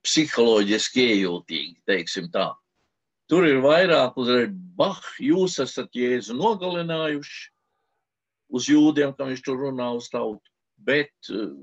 psiholoģiski 0.03 1.07
iejūtīgi, 1.14 1.80
teiksim 1.89 2.30
tā. 2.34 2.51
Tur 3.32 3.47
ir 3.47 3.61
vairāk 3.64 4.18
uzreiz, 4.20 4.51
bah, 4.78 4.99
jūs 5.18 5.55
esat 5.64 5.95
Jēzu 5.95 6.36
nogalinājuši 6.38 7.47
uz 8.53 8.68
jūdiem, 8.70 9.14
ka 9.18 9.26
viņš 9.30 9.41
tur 9.45 9.61
runā 9.64 9.88
uz 9.97 10.09
tautu, 10.14 10.43
bet 10.78 11.14
uh, 11.32 11.53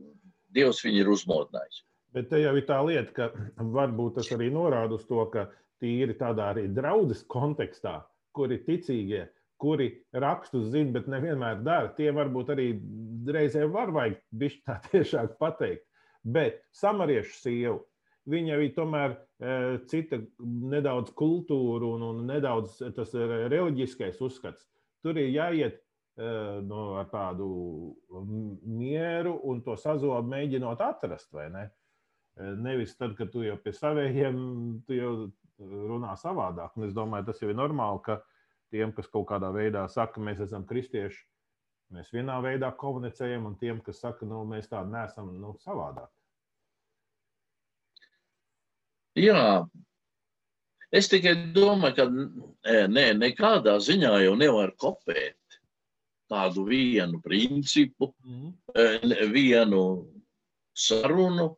Dievs 0.50 0.80
viņu 0.82 1.04
ir 1.04 1.10
uzmodinājis. 1.12 1.84
Bet 2.14 2.30
te 2.30 2.40
jau 2.42 2.54
ir 2.58 2.66
tā 2.66 2.78
lieta, 2.86 3.12
ka 3.14 3.28
varbūt 3.76 4.18
tas 4.18 4.30
arī 4.36 4.50
norāda 4.54 4.98
uz 4.98 5.04
to, 5.08 5.22
ka 5.32 5.48
tīri 5.80 6.16
tādā 6.18 6.50
arī 6.54 6.66
draudzes 6.74 7.22
kontekstā, 7.30 8.00
kuri 8.36 8.60
ticīgie, 8.66 9.26
kuri 9.60 9.90
rakstus 10.16 10.70
zina, 10.72 10.94
bet 10.96 11.08
nevienmēr 11.10 11.62
dara, 11.64 11.92
tie 11.96 12.10
varbūt 12.16 12.52
arī 12.54 12.72
reizē 13.28 13.66
var 13.70 13.92
vajag 13.94 14.18
bišķi 14.42 14.66
tā 14.66 14.80
tiešāk 14.90 15.38
pateikt. 15.40 15.86
Bet 16.20 16.58
samariešu 16.76 17.36
sievu, 17.38 17.78
viņa 18.28 18.58
ir 18.60 18.72
tomēr 18.76 19.14
cita 19.88 20.18
nedaudz 20.44 21.14
kultūra 21.16 21.94
un, 21.94 22.02
un 22.10 22.26
nedaudz 22.28 22.76
tas 22.96 23.14
reliģiskais 23.14 24.20
uzskats. 24.20 24.66
Tur 25.00 25.16
ir 25.16 25.30
jāiet 25.32 25.78
no, 26.20 26.82
ar 27.00 27.08
tādu 27.08 27.48
mieru 28.68 29.38
un 29.48 29.62
to 29.64 29.76
sazobu 29.80 30.28
mēģinot 30.28 30.82
atrast, 30.84 31.30
vai 31.32 31.48
ne? 31.54 31.64
Nevis 32.40 32.94
tad, 32.96 33.16
kad 33.18 33.32
tu 33.32 33.42
jau 33.44 33.56
pie 33.60 33.72
saviem, 33.76 34.36
tu 34.86 34.96
jau 34.96 35.12
runā 35.60 36.14
savādāk. 36.16 36.76
Un 36.78 36.86
es 36.88 36.94
domāju, 36.96 37.28
tas 37.28 37.42
jau 37.42 37.50
ir 37.50 37.58
normāli, 37.58 38.00
ka 38.06 38.20
tiem, 38.72 38.94
kas 38.96 39.10
kaut 39.12 39.28
kādā 39.28 39.50
veidā 39.52 39.84
saka, 39.92 40.22
mēs 40.24 40.40
esam 40.46 40.64
kristieši, 40.68 41.20
mēs 41.94 42.12
vienā 42.14 42.38
veidā 42.44 42.70
komunicējam, 42.80 43.50
un 43.50 43.58
tiem, 43.60 43.82
kas 43.84 44.00
saka, 44.00 44.28
nu, 44.28 44.44
mēs 44.48 44.70
tādi 44.70 44.94
neesam, 44.94 45.34
nu, 45.42 45.52
savādāk. 45.64 46.08
Jā, 49.18 49.66
es 50.94 51.10
tikai 51.10 51.34
domāju, 51.52 51.96
ka 51.98 52.86
nē, 52.88 53.10
nekādā 53.18 53.74
ziņā 53.82 54.14
jau 54.24 54.36
nevar 54.38 54.72
kopēt 54.78 55.36
kādu 56.30 56.62
vienu 56.68 57.18
principu, 57.24 58.12
mm. 58.22 59.32
vienu 59.34 59.82
sarunu, 60.78 61.50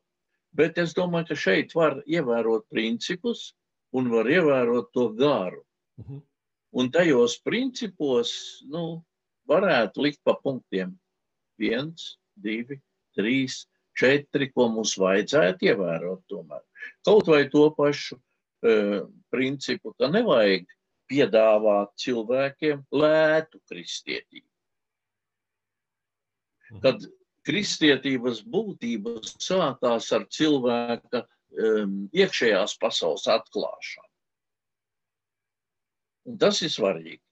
bet 0.56 0.78
es 0.78 0.94
domāju, 0.96 1.32
ka 1.32 1.38
šeit 1.38 1.74
var 1.74 2.00
ievērot 2.06 2.68
principus 2.72 3.52
un 3.92 4.10
var 4.12 4.28
ievērot 4.30 4.92
to 4.92 5.08
garu. 5.16 5.64
Mm 5.98 6.04
-hmm. 6.04 6.22
Un 6.72 6.90
tajos 6.90 7.40
principos 7.44 8.62
nu, 8.64 9.04
varētu 9.48 10.02
likt 10.02 10.20
pa 10.24 10.34
punktiem 10.34 10.98
viens, 11.58 12.18
divi, 12.34 12.80
trīs, 13.16 13.66
četri, 13.98 14.52
ko 14.52 14.68
mums 14.68 14.96
vajadzētu 14.98 15.68
ievērot 15.68 16.22
tomēr. 16.32 16.62
Kaut 17.04 17.28
vai 17.28 17.48
to 17.52 17.70
pašu 17.76 18.16
uh, 18.16 19.02
principu, 19.30 19.92
ka 19.98 20.08
nevajag 20.08 20.64
piedāvāt 21.12 21.92
cilvēkiem 22.00 22.86
lētu 22.92 23.60
kristietību. 23.68 24.48
Mhm. 26.70 26.80
Kad 26.80 27.04
kristietības 27.46 28.42
būtība 28.54 29.18
sākās 29.26 30.12
ar 30.16 30.28
cilvēka 30.30 31.24
um, 31.24 31.98
iekšējās 32.14 32.78
pasaules 32.82 33.26
atklāšanu. 33.30 34.08
Un 36.30 36.38
tas 36.38 36.62
ir 36.62 36.70
svarīgi 36.70 37.22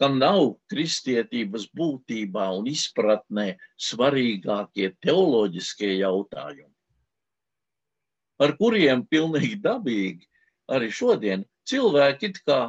kam 0.00 0.16
nav 0.16 0.54
kristietības 0.72 1.66
būtībā 1.76 2.46
un 2.56 2.68
izpratnē 2.70 3.50
svarīgākie 3.88 4.94
teoloģiskie 5.04 5.90
jautājumi, 5.98 6.72
ar 8.40 8.54
kuriem 8.56 9.04
pilnīgi 9.12 9.58
dabīgi 9.60 10.24
arī 10.72 10.88
šodien 10.88 11.44
cilvēki 11.68 12.30
it 12.30 12.40
kā 12.48 12.60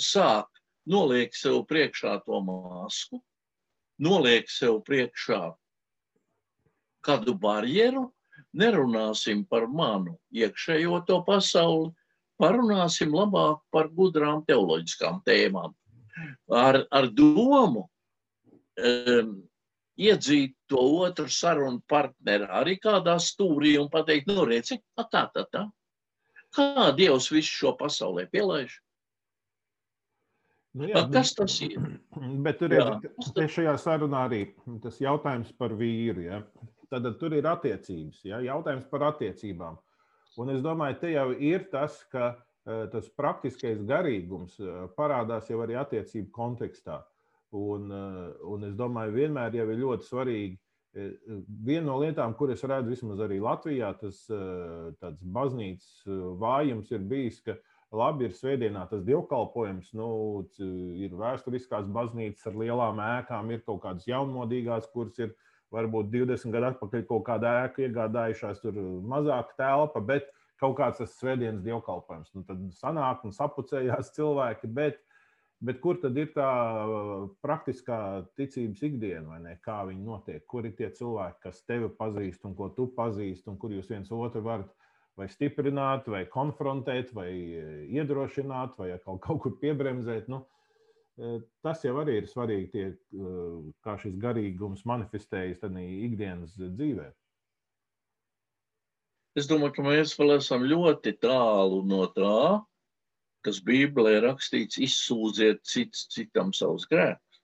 sāk 0.00 0.48
noliek 0.88 1.36
sev 1.36 1.60
priekšā 1.68 2.16
to 2.24 2.40
masku, 2.46 3.20
noliek 4.02 4.50
sev 4.50 4.82
priekšā 4.86 5.40
kādu 7.06 7.36
barjeru, 7.38 8.08
nerunāsim 8.56 9.44
par 9.48 9.68
manu 9.70 10.16
iekšējo 10.34 11.00
to 11.06 11.20
pasauli, 11.26 11.92
parunāsim 12.40 13.14
labāk 13.14 13.60
par 13.72 13.88
gudrām 13.88 14.42
teoloģiskām 14.48 15.22
tēmām 15.26 15.74
ar, 16.52 16.82
ar 16.90 17.08
domu 17.12 17.86
um, 17.86 19.32
iedzīt 19.96 20.54
to 20.68 20.82
otru 21.06 21.28
sarunu 21.32 21.80
partneri 21.88 22.48
arī 22.60 22.76
kādā 22.82 23.16
stūrī 23.22 23.76
un 23.80 23.88
pateikt, 23.92 24.28
nu, 24.28 24.44
redzi, 24.48 24.80
tā, 24.96 25.26
tā, 25.32 25.46
tā. 25.52 25.64
Kā 26.56 26.90
Dievs 26.96 27.30
visu 27.32 27.52
šo 27.52 27.72
pasaulē 27.76 28.26
pielaiž? 28.32 28.76
Nu, 30.76 30.86
jā, 30.90 31.02
Kas 31.12 31.32
tas 31.36 31.56
ir? 31.64 31.76
Bet 32.44 32.60
tur 32.60 32.74
jā. 32.76 32.86
ir 33.40 33.52
šajā 33.52 33.76
sarunā 33.80 34.26
arī 34.28 34.42
tas 34.84 35.00
jautājums 35.00 35.52
par 35.56 35.74
vīru. 35.76 36.26
Ja? 36.28 36.42
Tad 36.92 37.08
tur 37.20 37.34
ir 37.34 37.48
attiecības, 37.48 38.22
ja? 38.28 38.42
jautājums 38.44 38.86
par 38.90 39.08
attiecībām. 39.12 39.78
Un 40.36 40.52
es 40.52 40.60
domāju, 40.60 41.00
te 41.00 41.14
jau 41.14 41.30
ir 41.32 41.64
tas, 41.72 41.96
ka 42.12 42.34
Eh, 42.66 42.86
tas 42.90 43.06
praktiskais 43.14 43.82
garīgums 43.86 44.56
eh, 44.58 44.78
parādās 44.98 45.46
jau 45.46 45.60
arī 45.62 45.76
attiecību 45.78 46.32
kontekstā. 46.34 46.98
Un, 47.54 47.92
eh, 47.94 48.32
un 48.42 48.66
es 48.66 48.72
domāju, 48.74 49.14
vienmēr 49.14 49.54
jau 49.60 49.68
ir 49.70 49.84
ļoti 49.84 50.08
svarīgi. 50.10 50.62
Viena 50.96 51.84
no 51.90 51.98
lietām, 52.00 52.32
kuras 52.38 52.62
redzu 52.64 52.88
vismaz 52.88 53.18
arī 53.20 53.36
Latvijā, 53.44 53.90
tas 54.00 54.22
tāds 54.96 55.18
baznīcas 55.20 56.06
vājums 56.40 56.88
ir 56.88 57.02
bijis, 57.04 57.42
ka 57.44 57.52
labi 57.94 58.26
ir 58.26 58.34
svētdienā 58.34 58.86
tas 58.90 59.04
dievkalpojums, 59.06 59.92
nu, 59.98 60.08
ir 60.98 61.14
vēsturiskās 61.16 61.86
baznīcas 61.92 62.48
ar 62.50 62.58
lielām 62.58 63.02
ēkām, 63.02 63.52
ir 63.54 63.62
kaut 63.66 63.82
kādas 63.84 64.08
jaunmodīgās, 64.10 64.88
kuras 64.92 65.18
ir 65.22 65.34
varbūt 65.74 66.10
20 66.12 66.54
gadu 66.54 66.70
atpakaļ 66.72 67.04
kaut 67.08 67.26
kādā 67.26 67.52
ēka 67.64 67.86
iegādājušās, 67.86 68.62
tur 68.62 68.78
mazāk 69.06 69.54
telpa, 69.58 70.02
bet 70.02 70.30
kaut 70.60 70.76
kāds 70.78 71.02
tas 71.02 71.18
svētdienas 71.20 71.64
dievkalpojums. 71.66 72.32
Nu, 72.34 72.44
tad 72.48 72.62
sanāk 72.78 73.26
un 73.26 73.34
sapucējās 73.36 74.14
cilvēki, 74.16 74.70
bet, 74.78 75.02
bet 75.60 75.82
kur 75.84 76.00
tad 76.02 76.16
ir 76.18 76.32
tā 76.34 76.48
praktiskā 77.44 78.00
ticības 78.38 78.82
ikdiena, 78.88 79.56
kā 79.64 79.82
viņi 79.90 80.06
notiek? 80.06 80.46
Kur 80.48 80.66
ir 80.66 80.74
tie 80.78 80.90
cilvēki, 80.96 81.42
kas 81.48 81.62
tevi 81.68 81.90
pazīst 81.98 82.46
un 82.48 82.56
ko 82.58 82.70
tu 82.76 82.88
pazīsti, 82.96 83.50
un 83.52 83.60
kur 83.60 83.74
jūs 83.74 83.90
viens 83.92 84.12
otru 84.14 84.42
varat 84.46 84.72
vai 85.16 85.30
stiprināt, 85.32 86.08
vai 86.12 86.26
konfrontēt, 86.28 87.14
vai 87.16 87.30
uh, 87.32 87.80
iedrošināt, 87.96 88.76
vai 88.80 88.92
kaut, 89.04 89.22
kaut 89.26 89.42
kur 89.44 89.56
piebremzēt? 89.62 90.30
Nu, 90.32 90.42
uh, 90.44 90.56
Tas 91.64 91.80
jau 91.84 91.94
arī 92.02 92.18
ir 92.20 92.26
svarīgi, 92.28 92.66
tie, 92.74 92.86
kā 93.84 93.94
šis 94.00 94.18
garīgums 94.20 94.82
manifestējas 94.88 95.62
ikdienas 95.64 96.58
dzīvēm. 96.60 97.14
Es 99.36 99.48
domāju, 99.48 99.74
ka 99.76 99.84
mēs 99.84 100.12
vēl 100.16 100.34
esam 100.36 100.64
ļoti 100.68 101.14
tālu 101.20 101.82
no 101.88 102.02
tā, 102.12 102.60
kas 103.44 103.62
Bībelē 103.64 104.18
rakstīts, 104.26 104.80
izsūdziet 104.80 105.64
cits 105.64 106.04
citam 106.12 106.52
savus 106.56 106.84
grēkus. 106.90 107.40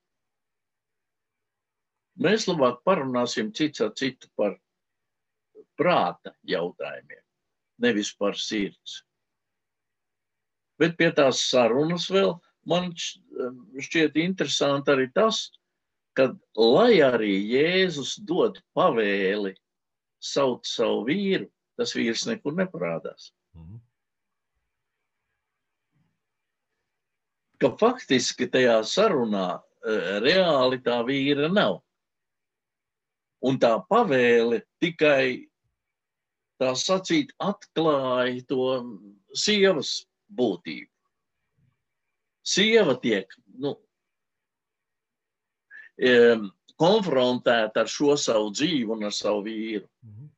Mēs 2.20 2.45
labāk 2.49 2.81
parunāsim 2.85 3.53
cits 3.57 3.81
ar 3.81 3.93
citu 3.97 4.29
par 4.37 4.59
prāta 5.81 6.35
jautājumiem, 6.45 7.25
nevis 7.83 8.12
par 8.16 8.39
sirds. 8.39 9.03
Bet 10.80 10.97
pie 10.99 11.11
tās 11.14 11.43
sarunas 11.51 12.09
vēl 12.11 12.37
man 12.68 12.93
šķiet 12.97 14.16
interesanti 14.22 14.95
arī 14.95 15.09
tas, 15.14 15.45
ka 16.16 16.30
lai 16.59 17.01
arī 17.05 17.35
Jēzus 17.53 18.16
dod 18.28 18.61
pavēli 18.76 19.55
saukt 20.22 20.68
savu 20.68 21.05
vīru, 21.09 21.49
tas 21.78 21.95
vīrs 21.97 22.26
nekur 22.28 22.55
neparādās. 22.57 23.33
Mhm. 23.57 23.80
Ka 27.62 27.70
faktiski 27.78 28.49
tajā 28.51 28.80
sarunā 28.87 29.62
eh, 29.87 30.18
reāli 30.24 30.83
tā 30.83 30.99
vīra 31.07 31.51
nav. 31.53 31.80
Un 33.43 33.59
tā 33.59 33.74
pavēle 33.91 34.62
tikai 34.83 35.51
tā 36.63 36.73
sacīt 36.79 37.35
atklāja 37.43 38.47
to 38.49 38.71
sievas 39.35 39.93
būtību. 40.33 40.89
Sieva 42.43 42.97
tiek 43.03 43.31
nu, 43.63 43.77
konfrontēta 46.83 47.85
ar 47.85 47.91
šo 47.91 48.17
savu 48.19 48.51
dzīvi 48.55 48.91
un 48.97 49.07
ar 49.07 49.15
savu 49.15 49.45
vīru. 49.47 49.87
Mhm 50.03 50.33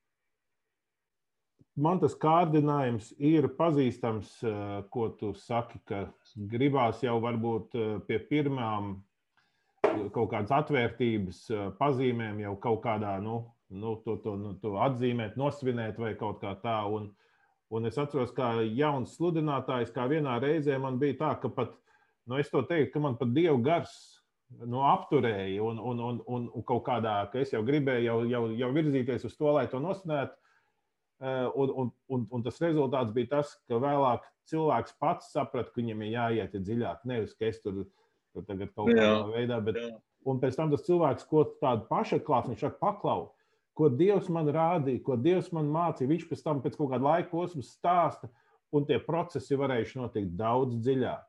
man 1.76 1.98
tas 2.02 2.14
kārdinājums 2.18 3.12
ir 3.18 3.48
pazīstams, 3.58 4.36
eh, 4.46 4.82
ko 4.90 5.08
tu 5.18 5.32
saki, 5.34 5.80
ka 5.88 6.06
gribās 6.50 7.02
jau 7.02 7.18
varbūt 7.22 7.74
eh, 7.74 7.98
pie 8.06 8.18
pirmām 8.30 8.94
eh, 8.94 10.06
kaut 10.14 10.30
kādas 10.32 10.54
atvērtības 10.54 11.44
pazīmēm 11.80 12.40
jau 12.44 12.54
kaut 12.62 12.82
kādā, 12.86 13.16
nu, 13.22 13.42
nu, 13.70 13.96
to, 14.04 14.16
to, 14.24 14.34
nu, 14.40 14.54
to 14.62 14.74
atzīmēt, 14.84 15.38
nosvinēt 15.40 16.00
vai 16.00 16.14
kaut 16.18 16.40
kā 16.42 16.54
tā. 16.62 16.80
Un, 16.90 17.08
un 17.74 17.88
es 17.88 17.98
atceros, 18.00 18.34
kā 18.36 18.56
jauns 18.66 19.16
sludinātājs, 19.18 19.94
kā 19.94 20.08
vienā 20.10 20.36
reizē 20.42 20.78
man 20.82 20.98
bija 21.00 21.20
tā, 21.22 21.32
ka 21.42 21.52
pat, 21.52 21.72
nu, 22.28 22.38
es 22.40 22.52
to 22.52 22.62
teiktu, 22.68 22.92
ka 22.94 23.04
man 23.06 23.18
pat 23.20 23.32
dievu 23.36 23.62
gars 23.64 23.94
nu, 24.60 24.84
apturēja 24.86 25.62
un, 25.64 25.80
un, 25.80 26.00
un, 26.00 26.22
un, 26.28 26.48
un 26.52 26.66
kaut 26.66 26.84
kādā, 26.86 27.22
ka 27.32 27.40
es 27.42 27.54
jau 27.54 27.64
gribēju 27.66 28.04
jau, 28.06 28.18
jau, 28.30 28.46
jau 28.60 28.72
virzīties 28.76 29.24
uz 29.26 29.38
to, 29.38 29.50
lai 29.56 29.66
to 29.72 29.80
nosvinētu 29.82 30.36
Eh, 31.24 31.50
un, 31.54 31.70
un, 31.74 31.92
un, 32.06 32.24
un 32.30 32.42
tas 32.42 32.58
rezultāts 32.60 33.12
bija 33.14 33.30
tas, 33.36 33.52
ka 33.70 33.78
vēlāk 33.80 34.24
cilvēks 34.50 34.96
pats 35.00 35.30
saprata, 35.32 35.70
ka 35.70 35.78
viņam 35.78 36.02
ir 36.02 36.10
jāiet 36.12 36.56
dziļāk. 36.58 37.04
Nevis, 37.08 37.36
ka 37.38 37.46
es 37.48 37.62
tur, 37.62 37.84
tur 38.34 38.44
tagad 38.48 38.74
kaut 38.74 38.90
kādā 38.90 39.30
veidā, 39.30 39.60
bet 39.64 39.78
un 40.26 40.42
pēc 40.42 40.58
tam 40.58 40.74
tas 40.74 40.84
cilvēks, 40.84 41.28
ko 41.30 41.46
tādu 41.62 41.86
pašatklāts, 41.88 42.50
viņš 42.50 42.66
saka, 42.66 42.80
paklau. 42.82 43.30
Ko 43.74 43.90
Dievs 43.90 44.30
man 44.32 44.48
rādīja, 44.54 45.02
ko 45.04 45.18
Dievs 45.20 45.50
man 45.54 45.70
mācīja. 45.74 46.10
Viņš 46.10 46.26
pēc 46.30 46.42
tam 46.46 46.62
pēc 46.64 46.78
kaut 46.78 46.92
kāda 46.94 47.08
laika 47.08 47.30
posma 47.32 47.62
stāsta, 47.66 48.30
un 48.74 48.86
tie 48.88 48.98
procesi 49.02 49.58
varējuši 49.58 50.00
notikt 50.00 50.34
daudz 50.38 50.78
dziļāk, 50.82 51.24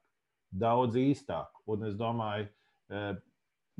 daudz 0.65 0.97
īstāk. 1.01 1.51
Un 1.69 1.87
es 1.89 1.97
domāju, 1.97 2.47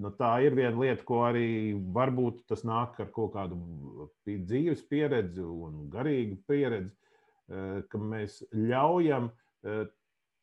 nu, 0.02 0.12
tā 0.20 0.32
ir 0.46 0.58
viena 0.58 0.76
lieta, 0.82 1.06
ko 1.08 1.24
arī 1.28 1.48
varbūt 1.96 2.46
tas 2.50 2.66
nāk 2.68 3.00
ar 3.02 3.12
kaut 3.16 3.34
kādu 3.38 4.10
dzīves 4.26 4.86
pieredzi 4.90 5.46
un 5.46 5.86
garīgu 5.94 6.40
pieredzi, 6.50 6.94
ka 7.90 8.02
mēs 8.02 8.42
ļaujam 8.54 9.30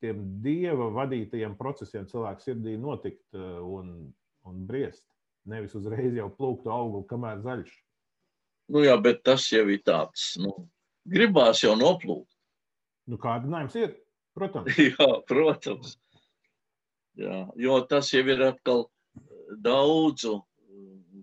tiem 0.03 0.23
dieva 0.43 0.91
vadītajiem 0.95 1.55
procesiem 1.59 2.07
cilvēku 2.11 2.43
sirdī 2.43 2.77
notikt 2.79 3.39
un, 3.39 4.13
un 4.47 4.67
briest. 4.67 5.05
Nevis 5.47 5.75
uzreiz 5.79 6.15
jau 6.15 6.29
plūktu 6.31 6.71
auguru, 6.71 7.07
kamēr 7.11 7.43
zaļš. 7.43 7.73
Nu 8.73 8.85
jā, 8.87 8.95
bet 9.05 9.21
tas 9.27 9.45
jau 9.53 9.67
ir 9.69 9.83
tāds, 9.85 10.33
nu, 10.41 10.55
gribās 11.09 11.61
jau 11.65 11.75
noplūkt. 11.77 12.31
Nu, 13.11 13.19
kārdinājums 13.21 13.77
ir, 13.77 13.93
protams. 14.37 14.79
jā, 14.93 15.09
protams. 15.29 15.99
Jā, 17.21 17.43
jo 17.61 17.77
tas 17.91 18.09
jau 18.15 18.23
ir 18.33 18.41
atkal 18.47 18.87
daudzu 19.61 20.39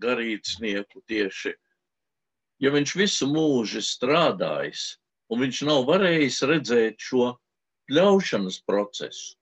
garīdznieku 0.00 1.02
tieši. 1.10 1.56
Ja 2.60 2.70
viņš 2.74 2.94
visu 3.00 3.26
mūžu 3.30 3.82
strādājis, 3.82 4.84
un 5.32 5.42
viņš 5.42 5.62
nav 5.66 5.86
varējis 5.88 6.42
redzēt 6.50 7.02
šo 7.02 7.32
ļaušanas 7.90 8.60
procesu, 8.68 9.34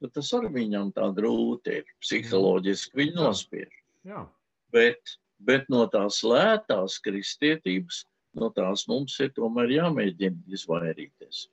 tad 0.00 0.14
tas 0.16 0.30
arī 0.38 0.52
viņam 0.54 0.92
tā 0.96 1.10
grūti 1.16 1.80
ir. 1.80 1.90
Psiholoģiski 2.04 3.10
nospiež. 3.16 3.72
Jā. 4.06 4.24
Bet, 4.72 5.16
bet 5.38 5.68
no 5.72 5.86
tās 5.92 6.22
lētās 6.24 6.98
kristietības, 7.04 8.04
no 8.36 8.50
tās 8.56 8.86
mums 8.88 9.18
ir 9.20 9.32
tomēr 9.36 9.72
jāmēģina 9.76 10.56
izvairīties. 10.56 11.46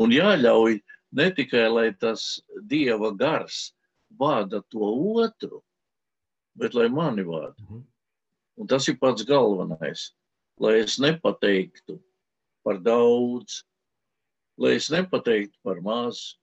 Un 0.00 0.14
jāļauj 0.14 0.80
ne 1.12 1.28
tikai, 1.36 1.66
lai 1.68 1.88
tas 1.92 2.42
dieva 2.68 3.12
gars 3.16 3.72
vada 4.18 4.62
to 4.72 4.88
otru, 5.22 5.62
bet 6.54 6.74
lai 6.74 6.88
mani 6.88 7.22
vada. 7.22 7.54
-hmm. 7.58 7.82
Un 8.56 8.66
tas 8.66 8.88
ir 8.88 8.98
pats 9.00 9.24
galvenais, 9.24 10.12
lai 10.60 10.80
es 10.80 10.98
nepateiktu 10.98 12.00
par 12.64 12.78
daudz, 12.78 13.64
lai 14.58 14.74
es 14.76 14.90
nepateiktu 14.90 15.58
par 15.62 15.80
maz. 15.80 16.38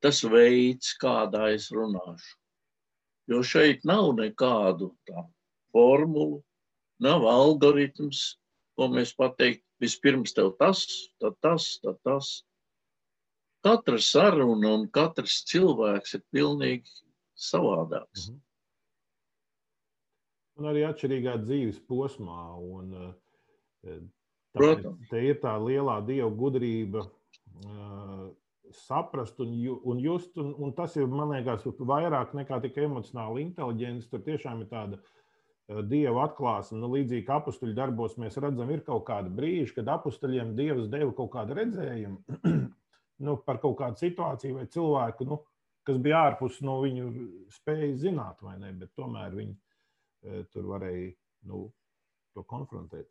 Tas 0.00 0.22
veids, 0.22 0.92
kādā 1.02 1.54
es 1.54 1.70
runāšu. 1.72 2.36
Jo 3.26 3.42
šeit 3.42 3.84
nav 3.84 4.12
nekādu 4.14 4.92
tādu 5.08 5.32
formulu, 5.76 6.40
nav 7.02 7.26
algoritms, 7.28 8.24
ko 8.76 8.88
mēs 8.92 9.12
pateikt, 9.16 9.64
vispirms 9.82 10.32
tev 10.36 10.54
tas, 10.60 10.84
tad 11.20 11.36
tas, 11.44 11.76
tad 11.82 12.00
tas. 12.06 12.32
Katra 13.66 13.98
saruna 14.00 14.72
un 14.78 14.86
katrs 14.92 15.42
cilvēks 15.50 16.16
ir 16.16 16.22
pilnīgi 16.32 17.00
savādāks. 17.36 18.30
-hmm. 18.30 18.40
Un 20.56 20.70
arī 20.70 20.86
atšķirīgā 20.88 21.36
dzīves 21.44 21.80
posmā. 21.88 22.42
Un, 22.56 22.94
eh, 23.84 24.00
Protams. 24.56 25.08
Te 25.10 25.20
ir 25.20 25.36
tā 25.42 25.52
lielā 25.60 25.98
dieva 26.06 26.30
gudrība, 26.30 27.02
uh, 27.66 28.30
saprast 28.72 29.40
un, 29.40 29.52
ju, 29.52 29.80
un 29.84 29.98
just. 30.00 30.38
Un, 30.38 30.54
un 30.54 30.72
tas 30.72 30.96
ir, 30.96 31.06
man 31.06 31.28
liekas, 31.28 31.66
vairāk 31.66 32.32
nekā 32.32 32.62
tikai 32.62 32.84
emocionāla 32.84 33.40
inteligence. 33.40 34.08
Tur 34.08 34.20
tiešām 34.24 34.62
ir 34.64 34.70
tāda 34.70 34.96
uh, 34.96 35.15
Dieva 35.66 36.28
atklāsme, 36.28 36.78
nu, 36.78 36.92
līdzīgi 36.92 37.24
kā 37.26 37.40
apakstuļu 37.40 37.74
darbos, 37.74 38.14
mēs 38.22 38.36
redzam, 38.38 38.68
ir 38.70 38.84
kaut 38.86 39.02
kāda 39.08 39.32
brīža, 39.34 39.80
kad 39.80 39.88
apakstuļiem 39.96 40.52
Dievs 40.58 40.86
deva 40.92 41.10
kaut 41.16 41.32
kādu 41.32 41.56
redzējumu 41.58 42.52
nu, 43.26 43.36
par 43.42 43.58
kaut 43.62 43.74
kādu 43.80 43.98
situāciju 43.98 44.60
vai 44.60 44.66
cilvēku, 44.70 45.26
nu, 45.26 45.40
kas 45.86 45.98
bija 46.02 46.22
ārpus 46.28 46.60
no 46.66 46.78
viņu 46.84 47.10
spējas 47.56 47.98
zināt, 48.04 48.38
vai 48.46 48.54
ne, 48.62 48.70
bet 48.78 48.92
tomēr 48.98 49.34
viņi 49.34 49.54
e, 49.56 50.44
tur 50.54 50.70
varēja 50.70 51.10
nu, 51.50 51.66
to 52.36 52.46
konfrontēt. 52.46 53.10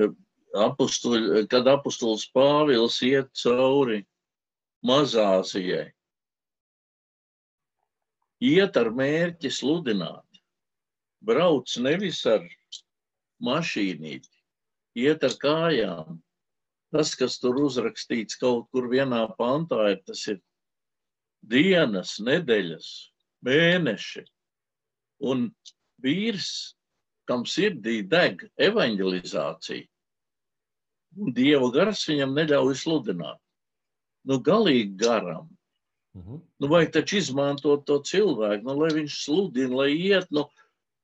Eh, 0.00 0.12
Apustuļ, 0.52 1.46
kad 1.48 1.68
apustulis 1.68 2.26
Pāvils 2.28 2.98
iet 3.06 3.30
cauri 3.40 4.02
Mazāzijai, 4.84 5.86
iet 8.42 8.76
ar 8.76 8.90
mērķi 8.90 9.50
sludināt. 9.54 10.26
Brauc 11.22 11.70
nevis 11.78 12.24
ar 12.26 12.42
mašīnīti, 13.46 14.30
iet 14.98 15.22
ar 15.26 15.36
kājām. 15.42 16.18
Tas, 16.92 17.14
kas 17.16 17.38
tur 17.40 17.60
uzrakstīts 17.62 18.36
kaut 18.40 18.66
kur 18.74 18.90
vienā 18.90 19.22
pantā, 19.38 19.78
ir 19.94 20.02
tas 20.04 20.26
ir 20.28 20.42
dienas, 21.54 22.18
nedēļas, 22.20 22.88
mēneši. 23.46 24.26
Un 25.22 25.46
vīrs, 26.02 26.50
kam 27.30 27.46
sirdī 27.46 28.02
deg 28.02 28.42
evanģelizācija, 28.60 29.86
un 31.22 31.32
dieva 31.36 31.70
gars 31.72 32.02
viņam 32.10 32.34
neļauj 32.36 32.76
sludināt. 32.82 33.38
Nu, 34.26 34.38
galīgi 34.42 34.96
garam. 34.98 35.48
-hmm. 36.20 36.40
nu, 36.60 36.68
vajag 36.68 36.92
taču 36.92 37.16
izmantot 37.16 37.86
to 37.86 37.98
cilvēku, 38.10 38.64
nu, 38.66 38.74
lai 38.80 38.90
viņš 38.94 39.14
sludina, 39.24 39.76
lai 39.76 39.92
iet. 39.96 40.28
Nu, 40.30 40.48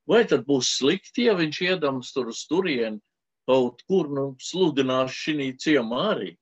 vai 0.08 0.24
tad 0.24 0.44
būs 0.48 0.76
slikti, 0.78 1.28
ja 1.28 1.34
viņš 1.34 1.60
iedams 1.62 2.12
tur 2.12 2.28
uz 2.28 2.44
turieni 2.48 3.00
kaut 3.48 3.80
kur 3.88 4.10
nu, 4.12 4.36
sludinās 4.36 5.14
šī 5.16 5.56
ciemā 5.56 6.02
arī? 6.12 6.36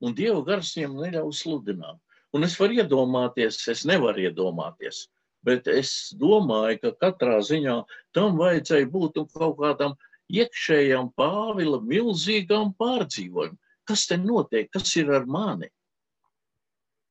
Un 0.00 0.14
Dieva 0.14 0.42
gars 0.46 0.76
viņam 0.76 0.94
neļauj 1.02 1.32
sludināt. 1.34 1.98
Un 2.32 2.46
es 2.46 2.54
varu 2.60 2.78
iedomāties, 2.78 3.58
es 3.68 3.82
nevaru 3.84 4.22
iedomāties, 4.28 5.08
bet 5.42 5.66
es 5.66 6.14
domāju, 6.20 6.78
ka 6.84 6.92
katrā 7.02 7.40
ziņā 7.42 7.74
tam 8.14 8.38
vajadzēja 8.38 8.86
būt 8.86 9.18
kaut 9.34 9.58
kādam 9.58 9.96
iekšējam 10.30 11.10
Pāvila 11.18 11.80
milzīgam 11.82 12.70
pārdzīvojumam. 12.78 13.58
Kas 13.90 14.06
te 14.06 14.16
notiek? 14.20 14.70
Kas 14.70 14.94
ir 14.96 15.10
ar 15.10 15.26
mani? 15.26 15.72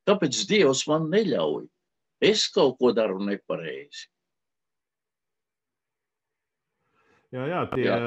Kāpēc 0.09 0.45
Dievs 0.49 0.87
man 0.89 1.09
neļauj? 1.13 1.67
Es 2.25 2.47
kaut 2.51 2.79
ko 2.79 2.91
daru 2.95 3.21
nepareizi. 3.23 4.07
Jā, 7.29 7.43
jā, 7.45 7.59
tie 7.75 7.85
jā. 7.85 7.97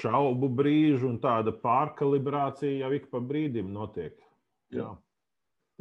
šaubu 0.00 0.48
brīži 0.56 1.04
un 1.04 1.18
tāda 1.20 1.52
pārkalibrācija 1.60 2.86
jau 2.86 2.94
ik 2.96 3.10
pa 3.12 3.20
brīdim 3.20 3.68
notiek. 3.74 4.14
Jā. 4.72 4.88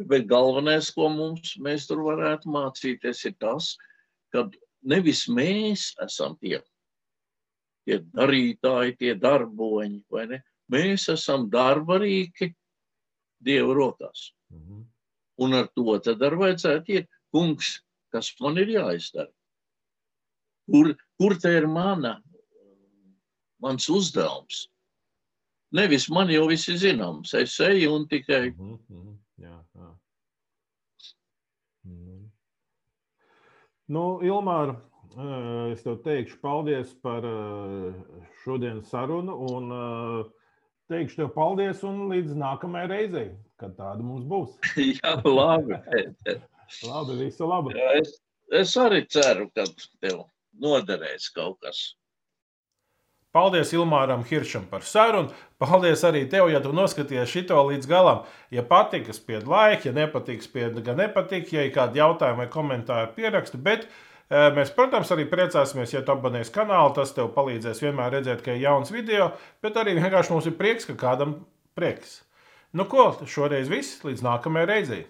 Bet 0.09 0.27
galvenais, 0.27 0.89
ko 0.91 1.07
mums 1.13 1.53
mēs 1.63 1.87
tur 1.87 2.01
varētu 2.03 2.51
mācīties, 2.51 3.23
ir 3.29 3.37
tas, 3.39 3.71
ka 4.35 4.49
nevis 4.83 5.23
mēs 5.31 5.93
esam 6.03 6.35
tie, 6.41 6.59
tie 7.87 8.01
darītāji, 8.11 8.97
tie 8.99 9.13
darboņi, 9.15 10.01
vai 10.11 10.27
ne? 10.33 10.41
Mēs 10.73 11.07
esam 11.13 11.47
darbarīki 11.53 12.51
Dieva 13.43 13.73
rokās. 13.75 14.31
Mm 14.51 14.59
-hmm. 14.59 14.83
Un 15.41 15.55
ar 15.57 15.69
to 15.73 15.97
tad 16.05 16.21
arī 16.21 16.39
vajadzētu 16.43 16.93
iet, 16.97 17.09
kungs, 17.33 17.79
kas 18.13 18.29
man 18.41 18.59
ir 18.61 18.69
jāizdara. 18.75 19.31
Kur, 20.69 20.93
kur 21.19 21.35
te 21.41 21.51
ir 21.57 21.65
mana, 21.67 22.19
mans 23.63 23.89
uzdevums? 23.89 24.67
Nevis 25.73 26.05
man 26.13 26.29
jau 26.29 26.45
viss 26.51 26.69
ir 26.69 26.77
zināms, 26.77 27.33
es 27.33 27.57
eju 27.65 27.95
un 27.95 28.07
tikai. 28.07 28.53
Mm 28.53 28.77
-hmm, 28.77 29.17
jā, 29.41 29.57
jā. 29.75 29.89
Mm. 31.83 32.29
Nu, 33.87 34.19
Ilmār, 34.21 34.75
es 35.73 35.83
tev 35.83 35.97
teikšu 36.05 36.39
paldies 36.41 36.93
par 37.01 37.25
šodienas 38.43 38.89
sarunu 38.89 39.35
un 39.49 39.73
teikšu 40.93 41.23
tev 41.23 41.33
paldies 41.33 41.81
un 41.87 42.05
līdz 42.13 42.37
nākamajai 42.37 42.91
reizei 42.93 43.31
kad 43.63 43.73
tāda 43.79 44.03
mums 44.03 44.27
būs. 44.27 44.53
Jā, 44.99 45.15
labi. 45.23 45.79
labi, 46.83 47.17
visu 47.21 47.49
labu. 47.49 47.73
Jā, 47.77 47.97
es, 48.01 48.15
es 48.63 48.77
arī 48.79 49.03
ceru, 49.11 49.49
ka 49.55 49.67
tev 50.03 50.25
noderēs 50.63 51.29
kaut 51.35 51.61
kas. 51.63 51.91
Paldies 53.33 53.71
Ilmāram 53.73 54.21
Hiršam 54.29 54.67
par 54.69 54.83
sarunu. 54.85 55.31
Paldies 55.57 56.03
arī 56.05 56.27
tev, 56.29 56.51
ja 56.53 56.59
tu 56.61 56.69
noskaties 56.75 57.31
šo 57.31 57.63
līdz 57.71 57.87
galam. 57.89 58.27
Ja 58.53 58.61
patīk, 58.67 59.09
spied 59.15 59.47
laiku, 59.49 59.89
ja 59.89 59.93
nepatīk, 59.95 60.43
spied 60.45 60.77
gan 60.85 61.01
nepatīk. 61.01 61.49
Ja 61.55 61.63
ir 61.65 61.73
kādi 61.73 61.97
jautājumi 61.97 62.43
vai 62.43 62.49
komentāri, 62.53 63.09
pieraksti. 63.15 63.57
Bet 63.57 63.87
mēs, 64.55 64.71
protams, 64.75 65.11
arī 65.13 65.25
priecāsimies, 65.29 65.93
ja 65.93 66.01
tu 66.05 66.13
abonēsi 66.13 66.53
kanālu. 66.55 66.93
Tas 66.97 67.13
tev 67.15 67.31
palīdzēs 67.35 67.81
vienmēr 67.83 68.17
redzēt, 68.17 68.43
ka 68.45 68.55
ir 68.55 68.63
jauns 68.65 68.93
video. 68.93 69.31
Bet 69.63 69.79
arī 69.79 69.95
vienkārši 69.99 70.33
mums 70.33 70.47
ir 70.49 70.57
prieks, 70.59 70.87
ka 70.89 70.97
kādam 70.99 71.41
prieks. 71.77 72.21
Nu 72.73 72.87
ko, 72.89 73.11
šoreiz 73.29 73.69
viss 73.69 74.01
līdz 74.05 74.25
nākamajai 74.25 74.69
reizei. 74.69 75.03